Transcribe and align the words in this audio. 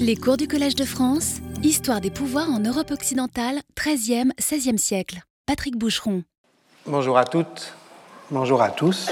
Les 0.00 0.16
cours 0.16 0.36
du 0.36 0.48
Collège 0.48 0.74
de 0.74 0.84
France, 0.84 1.36
Histoire 1.62 2.00
des 2.00 2.10
pouvoirs 2.10 2.48
en 2.50 2.58
Europe 2.58 2.90
occidentale, 2.90 3.60
13e, 3.76 4.30
16e 4.38 4.78
siècle. 4.78 5.20
Patrick 5.46 5.76
Boucheron. 5.76 6.22
Bonjour 6.86 7.18
à 7.18 7.24
toutes, 7.24 7.74
bonjour 8.30 8.62
à 8.62 8.70
tous. 8.70 9.10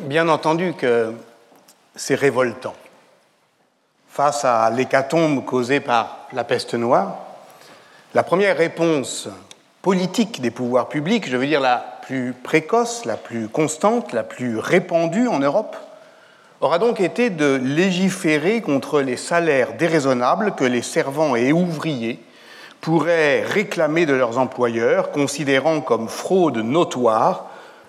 Bien 0.00 0.28
entendu 0.28 0.74
que 0.74 1.12
c'est 1.94 2.14
révoltant. 2.14 2.74
Face 4.08 4.44
à 4.44 4.70
l'hécatombe 4.70 5.44
causée 5.44 5.80
par 5.80 6.28
la 6.32 6.44
peste 6.44 6.74
noire, 6.74 7.18
la 8.14 8.22
première 8.22 8.56
réponse 8.56 9.28
politique 9.80 10.40
des 10.40 10.50
pouvoirs 10.50 10.88
publics, 10.88 11.28
je 11.28 11.36
veux 11.36 11.46
dire 11.46 11.60
la 11.60 12.00
plus 12.02 12.32
précoce, 12.32 13.04
la 13.04 13.16
plus 13.16 13.48
constante, 13.48 14.12
la 14.12 14.22
plus 14.22 14.58
répandue 14.58 15.28
en 15.28 15.38
Europe, 15.38 15.76
aura 16.62 16.78
donc 16.78 17.00
été 17.00 17.28
de 17.28 17.56
légiférer 17.56 18.60
contre 18.60 19.00
les 19.00 19.16
salaires 19.16 19.74
déraisonnables 19.74 20.54
que 20.54 20.64
les 20.64 20.80
servants 20.80 21.34
et 21.34 21.52
ouvriers 21.52 22.20
pourraient 22.80 23.42
réclamer 23.42 24.06
de 24.06 24.12
leurs 24.12 24.38
employeurs, 24.38 25.10
considérant 25.10 25.80
comme 25.80 26.08
fraude 26.08 26.58
notoire 26.58 27.46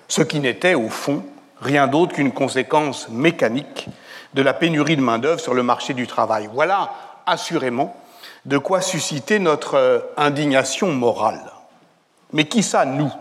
ce 0.08 0.24
qui 0.24 0.40
n'était 0.40 0.74
au 0.74 0.90
fond 0.90 1.24
rien 1.62 1.88
d'autre 1.88 2.14
qu'une 2.14 2.32
conséquence 2.32 3.10
mécanique 3.10 3.88
de 4.34 4.42
la 4.42 4.54
pénurie 4.54 4.98
de 4.98 5.02
main-d'œuvre 5.02 5.40
sur 5.40 5.54
le 5.54 5.64
marché 5.64 5.94
du 5.94 6.08
travail. 6.08 6.50
Voilà 6.52 6.92
assurément 7.26 7.96
de 8.46 8.58
quoi 8.58 8.82
susciter 8.82 9.38
notre 9.38 10.10
indignation 10.18 10.92
morale. 10.92 11.42
Mais 12.34 12.46
qui 12.46 12.64
ça, 12.64 12.86
nous? 12.86 13.12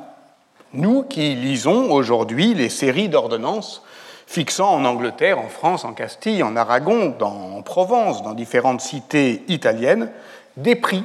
Nous 0.73 1.03
qui 1.03 1.35
lisons 1.35 1.93
aujourd'hui 1.93 2.55
les 2.55 2.71
séries 2.71 3.11
d'ordonnances 3.11 3.83
fixant 4.33 4.75
en 4.75 4.87
Angleterre, 4.87 5.39
en 5.39 5.49
France, 5.49 5.85
en 5.85 5.93
Castille, 5.93 6.43
en 6.43 6.57
Aragon, 6.57 7.15
en 7.21 7.61
Provence, 7.61 8.23
dans 8.23 8.33
différentes 8.33 8.81
cités 8.81 9.43
italiennes, 9.49 10.11
des 10.57 10.75
prix, 10.75 11.05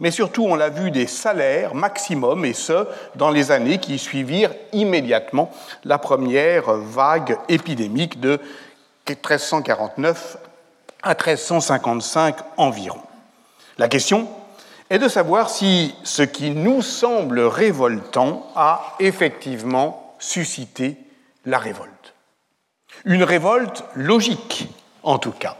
mais 0.00 0.10
surtout, 0.10 0.44
on 0.44 0.56
l'a 0.56 0.70
vu, 0.70 0.90
des 0.90 1.06
salaires 1.06 1.76
maximum, 1.76 2.44
et 2.44 2.52
ce, 2.52 2.88
dans 3.14 3.30
les 3.30 3.52
années 3.52 3.78
qui 3.78 3.96
suivirent 4.00 4.52
immédiatement 4.72 5.52
la 5.84 5.98
première 5.98 6.72
vague 6.72 7.38
épidémique 7.48 8.18
de 8.18 8.40
1349 9.08 10.36
à 11.04 11.10
1355 11.10 12.36
environ. 12.56 13.00
La 13.78 13.86
question 13.86 14.26
est 14.90 14.98
de 14.98 15.06
savoir 15.06 15.48
si 15.48 15.94
ce 16.02 16.22
qui 16.22 16.50
nous 16.50 16.82
semble 16.82 17.38
révoltant 17.38 18.48
a 18.56 18.96
effectivement 18.98 20.16
suscité 20.18 20.96
la 21.44 21.58
révolte. 21.58 21.93
Une 23.04 23.22
révolte 23.22 23.84
logique, 23.94 24.68
en 25.02 25.18
tout 25.18 25.32
cas. 25.32 25.56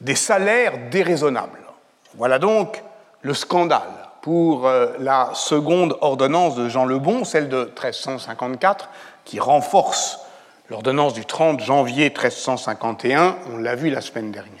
Des 0.00 0.14
salaires 0.14 0.88
déraisonnables. 0.90 1.58
Voilà 2.16 2.38
donc 2.38 2.82
le 3.22 3.34
scandale 3.34 3.82
pour 4.22 4.68
euh, 4.68 4.92
la 5.00 5.30
seconde 5.34 5.96
ordonnance 6.00 6.54
de 6.54 6.68
Jean 6.68 6.84
le 6.84 6.98
Bon, 6.98 7.24
celle 7.24 7.48
de 7.48 7.64
1354, 7.64 8.88
qui 9.24 9.40
renforce 9.40 10.20
l'ordonnance 10.70 11.12
du 11.12 11.24
30 11.24 11.60
janvier 11.60 12.04
1351, 12.04 13.36
on 13.52 13.58
l'a 13.58 13.74
vu 13.74 13.90
la 13.90 14.00
semaine 14.00 14.30
dernière. 14.30 14.52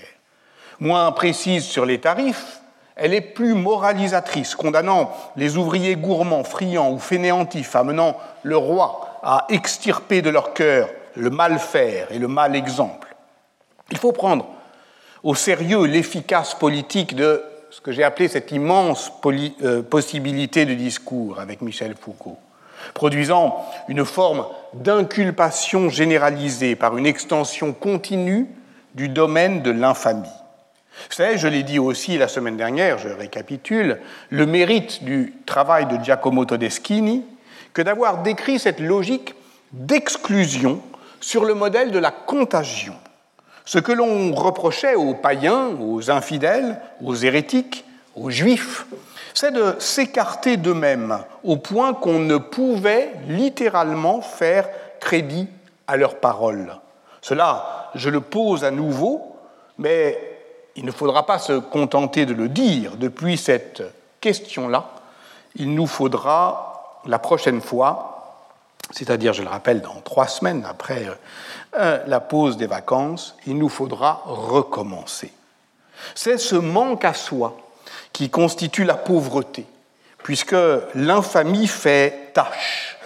Moins 0.80 1.10
précise 1.12 1.64
sur 1.64 1.86
les 1.86 2.00
tarifs, 2.00 2.60
elle 2.96 3.14
est 3.14 3.20
plus 3.20 3.54
moralisatrice, 3.54 4.56
condamnant 4.56 5.12
les 5.36 5.56
ouvriers 5.56 5.96
gourmands, 5.96 6.44
friands 6.44 6.90
ou 6.90 6.98
fainéantifs, 6.98 7.76
amenant 7.76 8.16
le 8.42 8.56
roi 8.56 9.20
à 9.22 9.46
extirper 9.48 10.22
de 10.22 10.30
leur 10.30 10.54
cœur 10.54 10.88
le 11.16 11.30
mal 11.30 11.58
faire 11.58 12.10
et 12.12 12.18
le 12.18 12.28
mal 12.28 12.56
exemple. 12.56 13.14
Il 13.90 13.98
faut 13.98 14.12
prendre 14.12 14.46
au 15.22 15.34
sérieux 15.34 15.84
l'efficace 15.86 16.54
politique 16.54 17.14
de 17.14 17.42
ce 17.70 17.80
que 17.80 17.92
j'ai 17.92 18.04
appelé 18.04 18.28
cette 18.28 18.52
immense 18.52 19.10
euh, 19.62 19.82
possibilité 19.82 20.64
de 20.64 20.74
discours 20.74 21.40
avec 21.40 21.60
Michel 21.60 21.96
Foucault, 22.00 22.38
produisant 22.92 23.64
une 23.88 24.04
forme 24.04 24.46
d'inculpation 24.74 25.88
généralisée 25.88 26.76
par 26.76 26.96
une 26.96 27.06
extension 27.06 27.72
continue 27.72 28.46
du 28.94 29.08
domaine 29.08 29.62
de 29.62 29.70
l'infamie. 29.70 30.28
C'est, 31.10 31.36
je 31.38 31.48
l'ai 31.48 31.64
dit 31.64 31.80
aussi 31.80 32.16
la 32.16 32.28
semaine 32.28 32.56
dernière, 32.56 32.98
je 32.98 33.08
récapitule, 33.08 33.98
le 34.30 34.46
mérite 34.46 35.02
du 35.02 35.34
travail 35.44 35.86
de 35.86 36.02
Giacomo 36.02 36.44
Todeschini 36.44 37.24
que 37.72 37.82
d'avoir 37.82 38.22
décrit 38.22 38.60
cette 38.60 38.78
logique 38.78 39.34
d'exclusion 39.72 40.80
sur 41.24 41.46
le 41.46 41.54
modèle 41.54 41.90
de 41.90 41.98
la 41.98 42.10
contagion. 42.10 42.92
Ce 43.64 43.78
que 43.78 43.92
l'on 43.92 44.34
reprochait 44.34 44.94
aux 44.94 45.14
païens, 45.14 45.70
aux 45.80 46.10
infidèles, 46.10 46.78
aux 47.02 47.14
hérétiques, 47.14 47.86
aux 48.14 48.28
juifs, 48.28 48.84
c'est 49.32 49.50
de 49.50 49.74
s'écarter 49.78 50.58
d'eux-mêmes 50.58 51.18
au 51.42 51.56
point 51.56 51.94
qu'on 51.94 52.18
ne 52.18 52.36
pouvait 52.36 53.10
littéralement 53.26 54.20
faire 54.20 54.68
crédit 55.00 55.48
à 55.86 55.96
leurs 55.96 56.16
paroles. 56.16 56.76
Cela, 57.22 57.90
je 57.94 58.10
le 58.10 58.20
pose 58.20 58.62
à 58.62 58.70
nouveau, 58.70 59.34
mais 59.78 60.18
il 60.76 60.84
ne 60.84 60.92
faudra 60.92 61.24
pas 61.24 61.38
se 61.38 61.54
contenter 61.54 62.26
de 62.26 62.34
le 62.34 62.50
dire. 62.50 62.98
Depuis 62.98 63.38
cette 63.38 63.82
question-là, 64.20 64.90
il 65.56 65.74
nous 65.74 65.86
faudra 65.86 67.00
la 67.06 67.18
prochaine 67.18 67.62
fois 67.62 68.13
c'est-à-dire, 68.94 69.32
je 69.32 69.42
le 69.42 69.48
rappelle, 69.48 69.80
dans 69.80 70.00
trois 70.04 70.28
semaines 70.28 70.64
après 70.70 71.06
euh, 71.76 71.98
la 72.06 72.20
pause 72.20 72.56
des 72.56 72.68
vacances, 72.68 73.36
il 73.44 73.58
nous 73.58 73.68
faudra 73.68 74.22
recommencer. 74.24 75.32
C'est 76.14 76.38
ce 76.38 76.54
manque 76.54 77.04
à 77.04 77.12
soi 77.12 77.56
qui 78.12 78.30
constitue 78.30 78.84
la 78.84 78.94
pauvreté, 78.94 79.66
puisque 80.22 80.54
l'infamie 80.94 81.66
fait 81.66 82.30
tâche. 82.34 82.96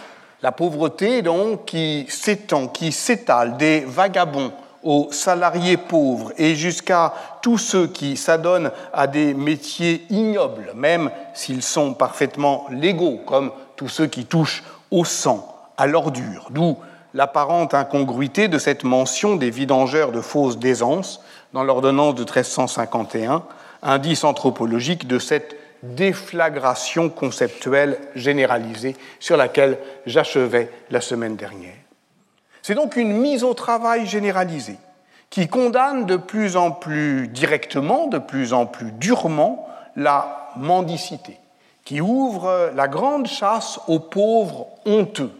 La 0.42 0.52
pauvreté, 0.52 1.22
donc, 1.22 1.64
qui 1.64 2.04
s'étend, 2.10 2.68
qui 2.68 2.92
s'étale 2.92 3.56
des 3.56 3.80
vagabonds 3.80 4.52
aux 4.82 5.08
salariés 5.10 5.78
pauvres 5.78 6.32
et 6.36 6.54
jusqu'à 6.54 7.14
tous 7.40 7.56
ceux 7.56 7.86
qui 7.86 8.18
s'adonnent 8.18 8.72
à 8.92 9.06
des 9.06 9.32
métiers 9.32 10.04
ignobles, 10.10 10.72
même 10.74 11.10
s'ils 11.32 11.62
sont 11.62 11.94
parfaitement 11.94 12.66
légaux, 12.70 13.20
comme 13.26 13.52
tous 13.74 13.88
ceux 13.88 14.06
qui 14.06 14.26
touchent 14.26 14.62
au 14.90 15.06
sang, 15.06 15.57
à 15.78 15.86
l'ordure, 15.86 16.48
d'où 16.50 16.76
l'apparente 17.14 17.72
incongruité 17.72 18.48
de 18.48 18.58
cette 18.58 18.84
mention 18.84 19.36
des 19.36 19.48
vidangeurs 19.48 20.12
de 20.12 20.20
fausses 20.20 20.58
d'aisance 20.58 21.22
dans 21.54 21.64
l'ordonnance 21.64 22.16
de 22.16 22.24
1351, 22.24 23.42
indice 23.82 24.24
anthropologique 24.24 25.06
de 25.06 25.18
cette 25.18 25.56
déflagration 25.82 27.08
conceptuelle 27.08 27.98
généralisée 28.14 28.96
sur 29.20 29.36
laquelle 29.36 29.78
j'achevais 30.04 30.70
la 30.90 31.00
semaine 31.00 31.36
dernière. 31.36 31.74
C'est 32.62 32.74
donc 32.74 32.96
une 32.96 33.12
mise 33.12 33.44
au 33.44 33.54
travail 33.54 34.04
généralisée 34.04 34.76
qui 35.30 35.46
condamne 35.48 36.06
de 36.06 36.16
plus 36.16 36.56
en 36.56 36.72
plus 36.72 37.28
directement, 37.28 38.08
de 38.08 38.18
plus 38.18 38.52
en 38.52 38.66
plus 38.66 38.92
durement 38.92 39.68
la 39.94 40.50
mendicité, 40.56 41.38
qui 41.84 42.00
ouvre 42.00 42.72
la 42.74 42.88
grande 42.88 43.26
chasse 43.26 43.78
aux 43.88 44.00
pauvres 44.00 44.66
honteux, 44.84 45.32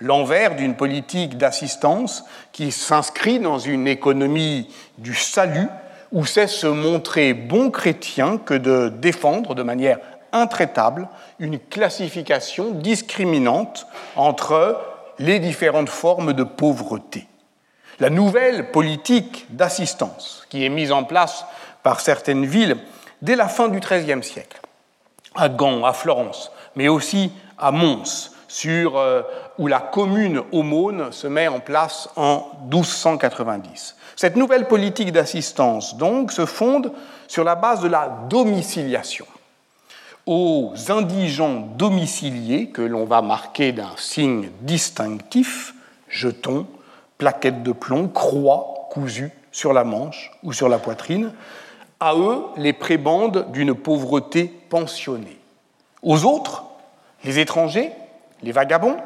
l'envers 0.00 0.56
d'une 0.56 0.74
politique 0.74 1.36
d'assistance 1.36 2.24
qui 2.52 2.72
s'inscrit 2.72 3.38
dans 3.38 3.58
une 3.58 3.86
économie 3.86 4.68
du 4.98 5.14
salut 5.14 5.68
où 6.12 6.24
c'est 6.26 6.46
se 6.46 6.66
montrer 6.66 7.34
bon 7.34 7.70
chrétien 7.70 8.38
que 8.38 8.54
de 8.54 8.88
défendre 8.88 9.54
de 9.54 9.62
manière 9.62 9.98
intraitable 10.32 11.08
une 11.38 11.58
classification 11.58 12.70
discriminante 12.70 13.86
entre 14.16 14.80
les 15.18 15.38
différentes 15.38 15.88
formes 15.88 16.32
de 16.32 16.44
pauvreté. 16.44 17.26
La 17.98 18.10
nouvelle 18.10 18.70
politique 18.70 19.46
d'assistance 19.50 20.46
qui 20.48 20.64
est 20.64 20.70
mise 20.70 20.92
en 20.92 21.04
place 21.04 21.44
par 21.82 22.00
certaines 22.00 22.46
villes 22.46 22.76
dès 23.22 23.36
la 23.36 23.48
fin 23.48 23.68
du 23.68 23.80
XIIIe 23.80 24.22
siècle, 24.22 24.60
à 25.34 25.48
Gand, 25.48 25.84
à 25.84 25.92
Florence, 25.92 26.50
mais 26.74 26.88
aussi 26.88 27.30
à 27.58 27.70
Mons, 27.70 28.30
sur, 28.50 28.98
euh, 28.98 29.22
où 29.58 29.68
la 29.68 29.78
commune 29.78 30.42
aumône 30.50 31.12
se 31.12 31.28
met 31.28 31.46
en 31.46 31.60
place 31.60 32.08
en 32.16 32.50
1290. 32.68 33.94
Cette 34.16 34.34
nouvelle 34.34 34.66
politique 34.66 35.12
d'assistance, 35.12 35.96
donc, 35.96 36.32
se 36.32 36.44
fonde 36.46 36.92
sur 37.28 37.44
la 37.44 37.54
base 37.54 37.80
de 37.80 37.86
la 37.86 38.08
domiciliation. 38.28 39.26
Aux 40.26 40.72
indigents 40.88 41.68
domiciliés, 41.78 42.70
que 42.70 42.82
l'on 42.82 43.04
va 43.04 43.22
marquer 43.22 43.70
d'un 43.70 43.92
signe 43.96 44.50
distinctif, 44.62 45.72
jetons, 46.08 46.66
plaquettes 47.18 47.62
de 47.62 47.72
plomb, 47.72 48.08
croix 48.08 48.88
cousues 48.90 49.30
sur 49.52 49.72
la 49.72 49.84
manche 49.84 50.32
ou 50.42 50.52
sur 50.52 50.68
la 50.68 50.78
poitrine, 50.78 51.32
à 52.00 52.16
eux 52.16 52.42
les 52.56 52.72
prébandes 52.72 53.52
d'une 53.52 53.74
pauvreté 53.74 54.52
pensionnée. 54.68 55.38
Aux 56.02 56.24
autres, 56.24 56.64
les 57.22 57.38
étrangers, 57.38 57.92
les 58.42 58.52
vagabonds, 58.52 58.96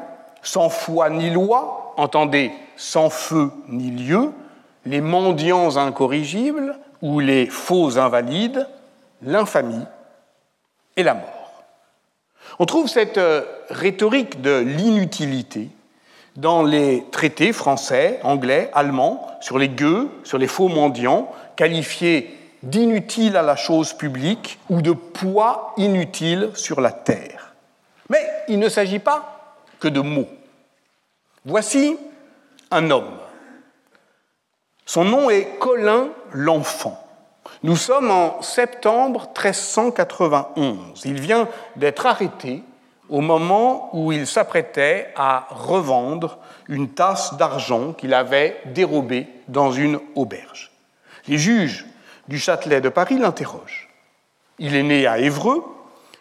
sans 0.41 0.69
foi 0.69 1.09
ni 1.09 1.29
loi, 1.29 1.93
entendez 1.97 2.51
sans 2.75 3.09
feu 3.09 3.51
ni 3.67 3.91
lieu, 3.91 4.31
les 4.85 5.01
mendiants 5.01 5.77
incorrigibles 5.77 6.77
ou 7.01 7.19
les 7.19 7.47
faux 7.47 7.97
invalides, 7.97 8.67
l'infamie 9.21 9.85
et 10.97 11.03
la 11.03 11.15
mort. 11.15 11.63
On 12.59 12.65
trouve 12.65 12.87
cette 12.87 13.17
euh, 13.17 13.41
rhétorique 13.69 14.41
de 14.41 14.59
l'inutilité 14.59 15.69
dans 16.35 16.63
les 16.63 17.05
traités 17.11 17.53
français, 17.53 18.19
anglais, 18.23 18.69
allemands, 18.73 19.27
sur 19.41 19.57
les 19.57 19.69
gueux, 19.69 20.09
sur 20.23 20.37
les 20.37 20.47
faux 20.47 20.67
mendiants, 20.67 21.31
qualifiés 21.55 22.35
d'inutiles 22.63 23.37
à 23.37 23.41
la 23.41 23.55
chose 23.55 23.93
publique 23.93 24.59
ou 24.69 24.81
de 24.81 24.91
poids 24.91 25.73
inutile 25.77 26.51
sur 26.55 26.81
la 26.81 26.91
terre. 26.91 27.44
Mais 28.09 28.25
il 28.47 28.59
ne 28.59 28.69
s'agit 28.69 28.99
pas 28.99 29.55
que 29.79 29.87
de 29.87 29.99
mots. 29.99 30.29
Voici 31.45 31.97
un 32.71 32.89
homme. 32.91 33.17
Son 34.85 35.03
nom 35.03 35.29
est 35.29 35.57
Colin 35.59 36.09
l'Enfant. 36.31 37.01
Nous 37.63 37.75
sommes 37.75 38.11
en 38.11 38.41
septembre 38.41 39.31
1391. 39.35 41.01
Il 41.05 41.19
vient 41.19 41.47
d'être 41.75 42.05
arrêté 42.05 42.63
au 43.09 43.21
moment 43.21 43.89
où 43.93 44.11
il 44.11 44.27
s'apprêtait 44.27 45.13
à 45.15 45.47
revendre 45.49 46.39
une 46.67 46.89
tasse 46.89 47.35
d'argent 47.35 47.93
qu'il 47.93 48.13
avait 48.13 48.59
dérobée 48.65 49.27
dans 49.47 49.71
une 49.71 49.99
auberge. 50.15 50.71
Les 51.27 51.37
juges 51.37 51.85
du 52.27 52.39
Châtelet 52.39 52.81
de 52.81 52.89
Paris 52.89 53.17
l'interrogent. 53.17 53.89
Il 54.57 54.75
est 54.75 54.83
né 54.83 55.05
à 55.05 55.19
Évreux, 55.19 55.63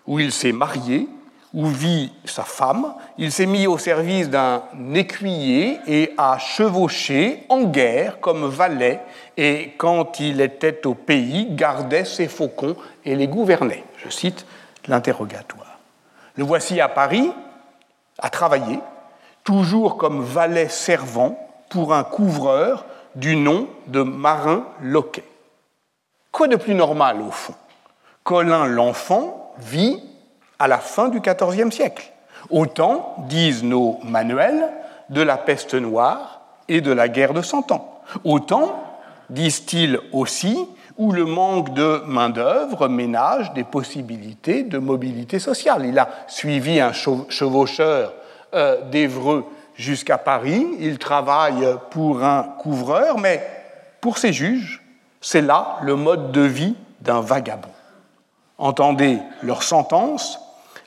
où 0.07 0.19
il 0.19 0.33
s'est 0.33 0.53
marié, 0.53 1.09
où 1.55 1.67
vit 1.67 2.13
sa 2.25 2.43
femme. 2.43 2.95
Il 3.17 3.31
s'est 3.31 3.47
mis 3.47 3.67
au 3.67 3.79
service 3.79 4.29
d'un 4.29 4.63
écuyer 4.93 5.79
et 5.87 6.13
a 6.19 6.37
chevauché 6.39 7.45
en 7.49 7.63
guerre 7.63 8.21
comme 8.21 8.47
valet, 8.47 9.01
et 9.37 9.73
quand 9.79 10.19
il 10.21 10.41
était 10.41 10.87
au 10.87 10.95
pays, 10.95 11.47
gardait 11.51 12.05
ses 12.05 12.29
faucons 12.29 12.77
et 13.05 13.15
les 13.15 13.29
gouvernait. 13.29 13.85
Je 14.05 14.11
cite 14.11 14.47
l'interrogatoire. 14.89 15.79
Le 16.37 16.45
voici 16.45 16.81
à 16.81 16.89
Paris, 16.89 17.31
à 18.19 18.31
travailler, 18.31 18.81
toujours 19.45 19.97
comme 19.97 20.23
valet 20.23 20.69
servant 20.69 21.39
pour 21.71 21.95
un 21.95 22.03
couvreur 22.05 22.85
du 23.15 23.37
nom 23.37 23.69
de 23.87 24.03
Marin 24.03 24.65
Loquet. 24.83 25.25
Quoi 26.33 26.49
de 26.49 26.57
plus 26.57 26.75
normal 26.75 27.21
au 27.23 27.31
fond? 27.31 27.55
Colin 28.25 28.67
l'enfant 28.67 29.53
vit 29.59 30.03
à 30.59 30.69
la 30.69 30.79
fin 30.79 31.09
du 31.09 31.21
XIVe 31.21 31.71
siècle. 31.71 32.13
Autant, 32.51 33.17
disent 33.29 33.65
nos 33.65 33.99
manuels, 34.05 34.69
de 35.11 35.23
la 35.23 35.37
peste 35.37 35.75
noire 35.75 36.41
et 36.69 36.81
de 36.81 36.93
la 36.93 37.09
guerre 37.09 37.35
de 37.35 37.43
Cent 37.43 37.73
Ans. 37.73 38.03
Autant, 38.25 38.83
disent-ils 39.31 39.99
aussi, 40.13 40.59
où 40.97 41.13
le 41.13 41.25
manque 41.25 41.75
de 41.75 42.03
main-d'œuvre 42.07 42.89
ménage 42.89 43.53
des 43.53 43.65
possibilités 43.65 44.63
de 44.63 44.79
mobilité 44.79 45.39
sociale. 45.39 45.87
Il 45.87 45.99
a 45.99 46.09
suivi 46.29 46.81
un 46.81 46.93
chevaucheur 46.93 48.13
euh, 48.55 48.81
d'Évreux 48.91 49.45
jusqu'à 49.75 50.19
Paris, 50.19 50.67
il 50.79 50.99
travaille 50.99 51.67
pour 51.91 52.23
un 52.23 52.45
couvreur, 52.45 53.19
mais 53.19 53.45
pour 54.01 54.19
ses 54.19 54.33
juges, 54.33 54.83
c'est 55.21 55.41
là 55.41 55.79
le 55.83 55.97
mode 55.97 56.31
de 56.31 56.43
vie 56.43 56.77
d'un 57.01 57.21
vagabond. 57.21 57.71
Entendez 58.59 59.19
leur 59.43 59.65
sentence, 59.65 60.39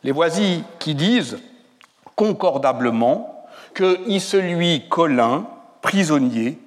les 0.03 0.11
voisins 0.11 0.61
qui 0.79 0.95
disent 0.95 1.39
concordablement 2.15 3.45
que 3.73 3.97
celui 4.19 4.87
Colin, 4.89 5.45
prisonnier, 5.81 6.57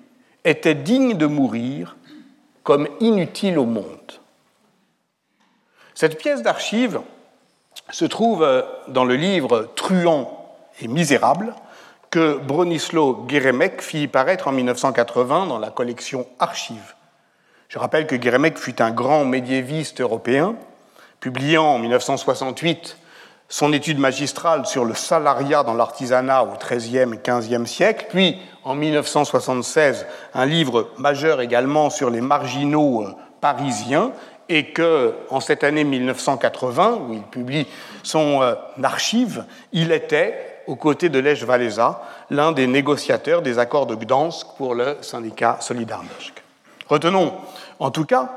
était 0.44 0.74
digne 0.74 1.16
de 1.16 1.26
mourir 1.26 1.96
comme 2.62 2.88
inutile 3.00 3.58
au 3.58 3.66
monde. 3.66 3.98
Cette 5.94 6.18
pièce 6.18 6.42
d'archive 6.42 7.00
se 7.90 8.04
trouve 8.04 8.46
dans 8.88 9.04
le 9.04 9.16
livre 9.16 9.68
Truand 9.74 10.54
et 10.80 10.88
misérable 10.88 11.54
que 12.10 12.38
Bronislaw 12.38 13.26
Geremek 13.28 13.82
fit 13.82 14.08
paraître 14.08 14.48
en 14.48 14.52
1980 14.52 15.46
dans 15.46 15.58
la 15.58 15.70
collection 15.70 16.26
Archives. 16.38 16.94
Je 17.68 17.78
rappelle 17.78 18.06
que 18.06 18.20
Geremek 18.20 18.58
fut 18.58 18.82
un 18.82 18.90
grand 18.90 19.24
médiéviste 19.24 20.00
européen, 20.00 20.56
publiant 21.20 21.66
en 21.66 21.78
1968 21.78 22.96
son 23.50 23.72
étude 23.72 23.98
magistrale 23.98 24.64
sur 24.64 24.84
le 24.84 24.94
salariat 24.94 25.64
dans 25.64 25.74
l'artisanat 25.74 26.44
au 26.44 26.52
XIIIe 26.56 27.12
et 27.12 27.20
XVe 27.22 27.66
siècle, 27.66 28.06
puis 28.08 28.38
en 28.64 28.74
1976 28.74 30.06
un 30.34 30.46
livre 30.46 30.90
majeur 30.96 31.40
également 31.40 31.90
sur 31.90 32.10
les 32.10 32.20
marginaux 32.20 33.02
euh, 33.02 33.12
parisiens, 33.40 34.12
et 34.48 34.66
que 34.66 35.14
en 35.30 35.40
cette 35.40 35.64
année 35.64 35.84
1980, 35.84 37.00
où 37.08 37.12
il 37.12 37.22
publie 37.22 37.66
son 38.02 38.40
euh, 38.40 38.54
archive, 38.82 39.44
il 39.72 39.92
était, 39.92 40.62
aux 40.66 40.76
côtés 40.76 41.08
de 41.08 41.18
Lech 41.18 41.44
Walesa, 41.46 42.02
l'un 42.30 42.52
des 42.52 42.68
négociateurs 42.68 43.42
des 43.42 43.58
accords 43.58 43.86
de 43.86 43.96
Gdansk 43.96 44.46
pour 44.56 44.74
le 44.74 44.96
syndicat 45.00 45.58
Solidarność. 45.60 46.34
Retenons 46.88 47.34
en 47.80 47.90
tout 47.90 48.04
cas 48.04 48.30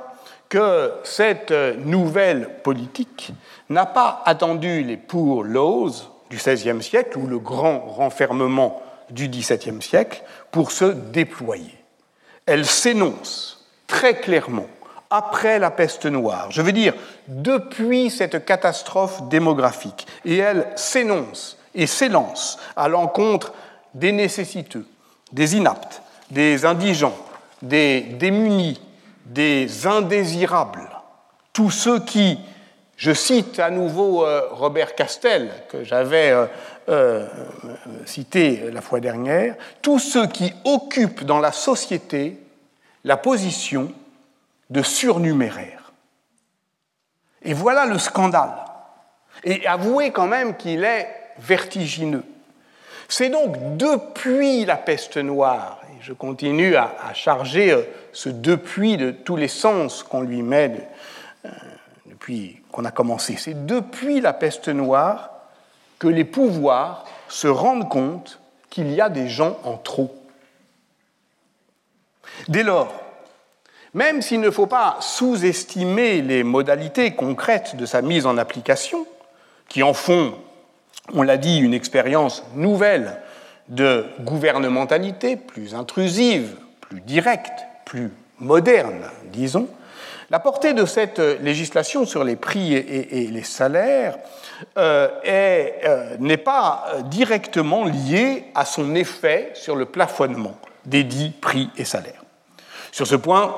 que 0.50 0.92
cette 1.04 1.52
nouvelle 1.52 2.50
politique 2.64 3.34
n'a 3.74 3.86
pas 3.86 4.22
attendu 4.26 4.84
les 4.84 4.98
poor 4.98 5.44
laws 5.44 6.10
du 6.30 6.38
XVIe 6.38 6.82
siècle 6.82 7.18
ou 7.18 7.28
le 7.28 7.40
grand 7.40 7.80
renfermement 7.80 8.82
du 9.10 9.28
XVIIe 9.28 9.82
siècle 9.82 10.24
pour 10.52 10.72
se 10.72 10.86
déployer. 10.86 11.76
Elle 12.46 12.66
s'énonce 12.66 13.66
très 13.88 14.20
clairement 14.20 14.68
après 15.10 15.60
la 15.60 15.70
peste 15.70 16.08
noire, 16.08 16.50
je 16.50 16.62
veux 16.62 16.72
dire 16.72 16.96
depuis 17.28 18.10
cette 18.10 18.46
catastrophe 18.46 19.22
démographique, 19.30 20.08
et 20.26 20.38
elle 20.38 20.68
s'énonce 20.76 21.58
et 21.76 21.86
s'élance 21.86 22.58
à 22.76 22.88
l'encontre 22.88 23.54
des 23.94 24.12
nécessiteux, 24.12 24.88
des 25.32 25.56
inaptes, 25.56 26.02
des 26.32 26.66
indigents, 26.66 27.16
des 27.62 28.02
démunis, 28.02 28.82
des 29.26 29.86
indésirables, 29.86 30.90
tous 31.54 31.70
ceux 31.70 32.00
qui, 32.00 32.40
je 32.98 33.12
cite 33.12 33.60
à 33.60 33.70
nouveau 33.70 34.26
euh, 34.26 34.48
Robert 34.52 34.96
Castel, 34.96 35.52
que 35.70 35.84
j'avais 35.84 36.32
euh, 36.32 36.46
euh, 36.90 37.28
cité 38.06 38.70
la 38.72 38.82
fois 38.82 39.00
dernière, 39.00 39.56
tous 39.82 40.00
ceux 40.00 40.28
qui 40.28 40.54
occupent 40.64 41.24
dans 41.24 41.40
la 41.40 41.52
société 41.52 42.38
la 43.04 43.18
position 43.18 43.92
de 44.70 44.82
surnuméraire. 44.82 45.92
Et 47.42 47.54
voilà 47.54 47.86
le 47.86 48.00
scandale. 48.00 48.54
Et 49.44 49.68
avouez 49.68 50.12
quand 50.12 50.28
même 50.28 50.56
qu'il 50.56 50.84
est 50.84 51.08
vertigineux. 51.40 52.24
C'est 53.10 53.30
donc 53.30 53.76
depuis 53.76 54.64
la 54.64 54.78
peste 54.78 55.18
noire, 55.18 55.82
et 55.90 56.02
je 56.02 56.14
continue 56.14 56.78
à, 56.78 57.14
charger 57.14 57.78
ce 58.14 58.30
depuis 58.30 58.96
de 58.96 59.12
tous 59.12 59.36
les 59.36 59.50
sens 59.50 60.04
qu'on 60.04 60.22
lui 60.22 60.42
met 60.42 60.88
depuis 62.06 62.63
qu'on 62.74 62.84
a 62.86 62.92
commencé, 62.92 63.38
c'est 63.38 63.66
depuis 63.66 64.20
la 64.20 64.34
peste 64.34 64.68
noire 64.68 65.30
que 66.00 66.08
les 66.08 66.26
pouvoirs 66.26 67.06
se 67.30 67.48
rendent 67.48 67.88
compte 67.88 68.40
qu'il 68.70 68.92
y 68.92 69.00
a 69.00 69.10
des 69.10 69.30
gens 69.30 69.58
en 69.64 69.78
trop. 69.78 70.14
Dès 72.48 72.64
lors, 72.64 72.92
même 73.94 74.24
s'il 74.24 74.42
ne 74.42 74.50
faut 74.50 74.66
pas 74.66 74.98
sous-estimer 75.02 76.24
les 76.24 76.44
modalités 76.44 77.14
concrètes 77.14 77.76
de 77.76 77.86
sa 77.86 78.02
mise 78.02 78.26
en 78.26 78.40
application, 78.40 79.06
qui 79.70 79.84
en 79.84 79.94
font, 79.94 80.34
on 81.14 81.22
l'a 81.22 81.38
dit, 81.38 81.60
une 81.60 81.76
expérience 81.76 82.44
nouvelle 82.56 83.22
de 83.70 84.06
gouvernementalité, 84.22 85.36
plus 85.38 85.76
intrusive, 85.76 86.56
plus 86.82 87.02
directe, 87.02 87.66
plus 87.86 88.12
moderne, 88.40 89.04
disons, 89.32 89.68
la 90.34 90.40
portée 90.40 90.74
de 90.74 90.88
cette 90.88 91.20
législation 91.20 92.08
sur 92.08 92.24
les 92.24 92.36
prix 92.36 92.74
et, 92.74 93.28
les 93.28 93.44
salaires 93.44 94.18
euh, 94.80 95.08
euh, 95.28 96.16
n'est 96.18 96.38
pas 96.38 96.86
directement 97.06 97.86
liée 97.86 98.46
à 98.56 98.66
son 98.66 98.96
effet 98.96 99.52
sur 99.54 99.76
le 99.76 99.86
plafonnement 99.86 100.58
des 100.86 101.04
dits 101.04 101.36
prix 101.40 101.70
et 101.78 101.86
salaires. 101.86 102.24
Sur 102.92 103.06
ce 103.06 103.14
point, 103.14 103.58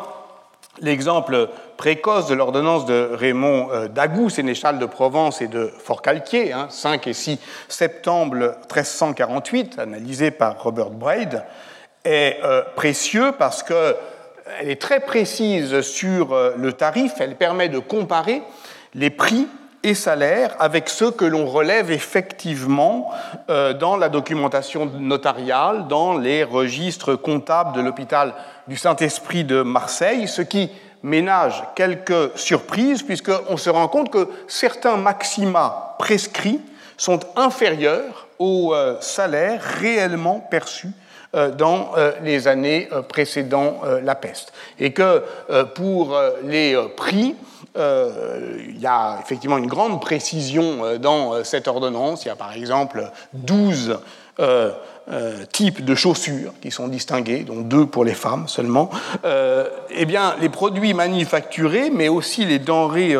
l'exemple 0.81 1.47
précoce 1.77 2.27
de 2.27 2.35
l'ordonnance 2.35 2.85
de 2.85 3.09
Raymond 3.13 3.69
euh, 3.71 3.87
Dagou, 3.87 4.29
sénéchal 4.29 4.77
de 4.77 4.85
Provence 4.85 5.41
et 5.41 5.47
de 5.47 5.71
Forcalquier, 5.79 6.53
5 6.67 7.07
hein, 7.07 7.09
et 7.09 7.13
6 7.13 7.39
septembre 7.69 8.35
1348, 8.69 9.79
analysé 9.79 10.29
par 10.29 10.61
Robert 10.61 10.89
Braid, 10.89 11.45
est 12.03 12.37
précieux 12.75 13.31
parce 13.39 13.63
que 13.63 13.95
elle 14.59 14.69
est 14.69 14.81
très 14.81 14.99
précise 14.99 15.81
sur 15.81 16.33
euh, 16.33 16.53
le 16.57 16.73
tarif, 16.73 17.13
elle 17.19 17.35
permet 17.35 17.69
de 17.69 17.79
comparer 17.79 18.41
les 18.93 19.09
prix 19.09 19.47
et 19.83 19.93
salaires 19.93 20.55
avec 20.59 20.89
ceux 20.89 21.11
que 21.11 21.25
l'on 21.25 21.45
relève 21.45 21.91
effectivement 21.91 23.11
euh, 23.49 23.73
dans 23.73 23.97
la 23.97 24.09
documentation 24.09 24.85
notariale, 24.85 25.87
dans 25.87 26.17
les 26.17 26.43
registres 26.43 27.15
comptables 27.15 27.75
de 27.75 27.81
l'hôpital 27.81 28.33
du 28.67 28.77
Saint-Esprit 28.77 29.43
de 29.43 29.61
Marseille, 29.61 30.27
ce 30.27 30.41
qui 30.41 30.71
ménage 31.03 31.63
quelques 31.75 32.35
surprises 32.35 33.03
puisqu'on 33.03 33.57
se 33.57 33.69
rend 33.69 33.87
compte 33.87 34.09
que 34.09 34.27
certains 34.47 34.97
maxima 34.97 35.95
prescrits 35.99 36.61
sont 36.97 37.19
inférieurs 37.35 38.27
aux 38.39 38.73
euh, 38.73 38.97
salaires 39.01 39.61
réellement 39.61 40.39
perçus 40.39 40.91
dans 41.33 41.91
euh, 41.97 42.11
les 42.23 42.47
années 42.47 42.89
précédant 43.09 43.81
la 44.03 44.15
peste. 44.15 44.53
Et 44.79 44.91
que 44.91 45.23
pour 45.75 46.17
les 46.43 46.77
prix, 46.95 47.35
il 47.75 48.79
y 48.79 48.87
a 48.87 49.19
effectivement 49.23 49.57
une 49.57 49.67
grande 49.67 50.01
précision 50.01 50.97
dans 50.99 51.43
cette 51.43 51.67
ordonnance. 51.67 52.25
Il 52.25 52.29
y 52.29 52.31
a 52.31 52.35
par 52.35 52.53
exemple 52.53 53.11
12 53.33 53.99
types 55.51 55.83
de 55.83 55.95
chaussures 55.95 56.53
qui 56.61 56.71
sont 56.71 56.87
distingués, 56.87 57.43
dont 57.43 57.61
deux 57.61 57.85
pour 57.85 58.05
les 58.05 58.13
femmes 58.13 58.47
seulement. 58.47 58.89
eh 59.23 60.05
bien, 60.05 60.35
les 60.39 60.49
produits 60.49 60.93
manufacturés, 60.93 61.89
mais 61.89 62.07
aussi 62.07 62.45
les 62.45 62.59
denrées 62.59 63.15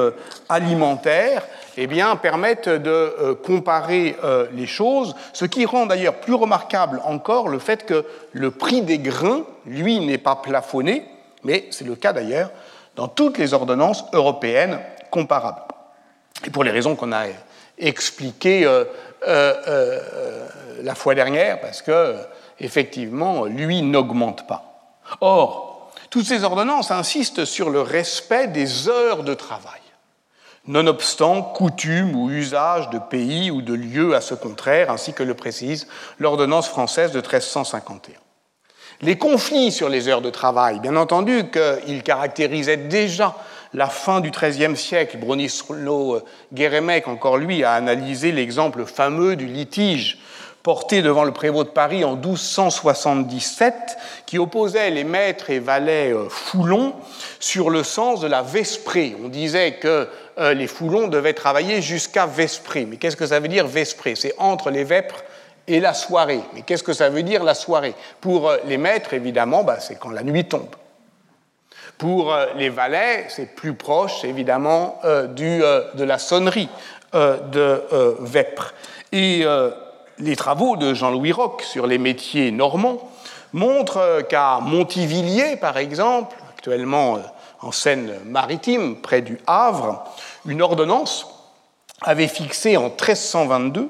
alimentaires, 0.50 1.44
eh 1.78 1.88
bien, 1.88 2.16
permettent 2.16 2.70
de 2.70 2.90
euh, 2.90 3.36
comparer 3.36 4.16
euh, 4.24 4.48
les 4.54 4.68
choses, 4.68 5.16
ce 5.34 5.46
qui 5.46 5.66
rend 5.66 5.86
d'ailleurs 5.86 6.16
plus 6.16 6.34
remarquable 6.34 7.02
encore 7.04 7.50
le 7.50 7.60
fait 7.60 7.86
que 7.86 8.06
le 8.32 8.52
prix 8.52 8.82
des 8.82 9.00
grains, 9.00 9.44
lui, 9.66 10.00
n'est 10.00 10.18
pas 10.18 10.36
plafonné, 10.36 11.06
mais 11.44 11.68
c'est 11.72 11.86
le 11.86 11.96
cas 11.96 12.14
d'ailleurs 12.14 12.52
dans 12.96 13.08
toutes 13.08 13.38
les 13.38 13.54
ordonnances 13.54 14.06
européennes 14.14 14.80
comparables. 15.12 15.62
Et 16.46 16.50
pour 16.50 16.64
les 16.64 16.72
raisons 16.72 16.96
qu'on 16.96 17.12
a 17.12 17.26
expliquées 17.78 18.66
euh, 18.66 20.00
la 20.82 20.96
fois 20.96 21.14
dernière, 21.14 21.60
parce 21.60 21.82
que, 21.82 22.16
effectivement, 22.60 23.46
lui 23.46 23.82
n'augmente 23.82 24.48
pas. 24.48 24.92
Or, 25.20 25.92
toutes 26.10 26.26
ces 26.26 26.44
ordonnances 26.44 26.92
insistent 26.92 27.44
sur 27.44 27.70
le 27.70 27.82
respect 27.82 28.48
des 28.48 28.88
heures 28.88 29.24
de 29.24 29.34
travail 29.34 29.82
nonobstant 30.68 31.42
coutume 31.42 32.16
ou 32.16 32.30
usage 32.30 32.90
de 32.90 33.00
pays 33.00 33.52
ou 33.52 33.62
de 33.62 33.74
lieux 33.74 34.16
à 34.16 34.22
ce 34.22 34.34
contraire, 34.34 34.90
ainsi 34.90 35.14
que 35.14 35.24
le 35.24 35.34
précise 35.34 35.88
l'ordonnance 36.20 36.68
française 36.68 37.12
de 37.12 37.20
1351. 37.20 38.14
Les 39.02 39.18
conflits 39.18 39.72
sur 39.72 39.90
les 39.90 40.08
heures 40.08 40.22
de 40.22 40.30
travail, 40.30 40.80
bien 40.80 40.96
entendu 40.96 41.50
qu'ils 41.52 42.02
caractérisaient 42.04 42.78
déjà 42.78 43.36
la 43.74 43.88
fin 43.88 44.22
du 44.22 44.32
XIIIe 44.32 44.78
siècle. 44.78 45.18
Bronislaw 45.18 46.22
Guérémec, 46.54 47.08
encore 47.08 47.38
lui, 47.38 47.64
a 47.64 47.74
analysé 47.74 48.32
l'exemple 48.32 48.86
fameux 48.86 49.36
du 49.36 49.48
litige 49.48 50.18
porté 50.66 51.04
devant 51.04 51.26
le 51.26 51.32
prévôt 51.32 51.64
de 51.64 51.70
Paris 51.70 52.04
en 52.04 52.16
1277, 52.16 53.98
qui 54.26 54.40
opposait 54.40 54.90
les 54.90 55.04
maîtres 55.04 55.52
et 55.52 55.60
valets 55.60 56.12
euh, 56.12 56.28
foulons 56.28 56.96
sur 57.40 57.70
le 57.70 57.84
sens 57.84 58.20
de 58.20 58.28
la 58.28 58.42
vesprée. 58.42 59.16
On 59.24 59.28
disait 59.28 59.74
que 59.74 60.10
euh, 60.40 60.56
les 60.56 60.66
foulons 60.66 61.08
devaient 61.08 61.34
travailler 61.34 61.84
jusqu'à 61.84 62.26
vesprée. 62.26 62.86
Mais 62.86 62.98
qu'est-ce 62.98 63.16
que 63.16 63.28
ça 63.28 63.40
veut 63.40 63.48
dire 63.48 63.68
vesprée? 63.68 64.16
C'est 64.16 64.34
entre 64.40 64.72
les 64.72 64.84
vêpres 64.84 65.24
et 65.68 65.80
la 65.80 65.94
soirée. 65.94 66.42
Mais 66.56 66.64
qu'est-ce 66.64 66.82
que 66.82 66.94
ça 66.94 67.10
veut 67.10 67.22
dire 67.22 67.44
la 67.44 67.54
soirée? 67.54 67.94
Pour 68.20 68.50
euh, 68.50 68.58
les 68.66 68.78
maîtres, 68.78 69.14
évidemment, 69.14 69.64
bah, 69.64 69.80
c'est 69.80 70.00
quand 70.00 70.10
la 70.10 70.24
nuit 70.24 70.46
tombe. 70.46 70.76
Pour 72.00 72.36
les 72.58 72.70
valets, 72.70 73.28
c'est 73.30 73.56
plus 73.56 73.76
proche, 73.76 74.26
évidemment, 74.26 75.00
du, 75.30 75.60
de 75.60 76.04
la 76.04 76.18
sonnerie 76.18 76.68
de 77.14 77.82
vêpres. 78.20 78.74
Et 79.14 79.46
les 80.20 80.36
travaux 80.36 80.78
de 80.78 80.94
Jean-Louis 80.94 81.32
Roch 81.32 81.62
sur 81.64 81.88
les 81.88 81.98
métiers 81.98 82.52
normands 82.52 83.10
montrent 83.54 84.22
qu'à 84.30 84.60
Montivilliers, 84.62 85.56
par 85.58 85.78
exemple, 85.78 86.36
actuellement 86.50 87.18
euh, 87.18 87.20
en 87.62 87.72
Seine-Maritime, 87.72 88.98
près 88.98 89.22
du 89.22 89.40
Havre, 89.48 90.04
une 90.46 90.62
ordonnance 90.62 91.28
avait 92.02 92.28
fixé 92.28 92.78
en 92.78 92.90
1322 92.90 93.90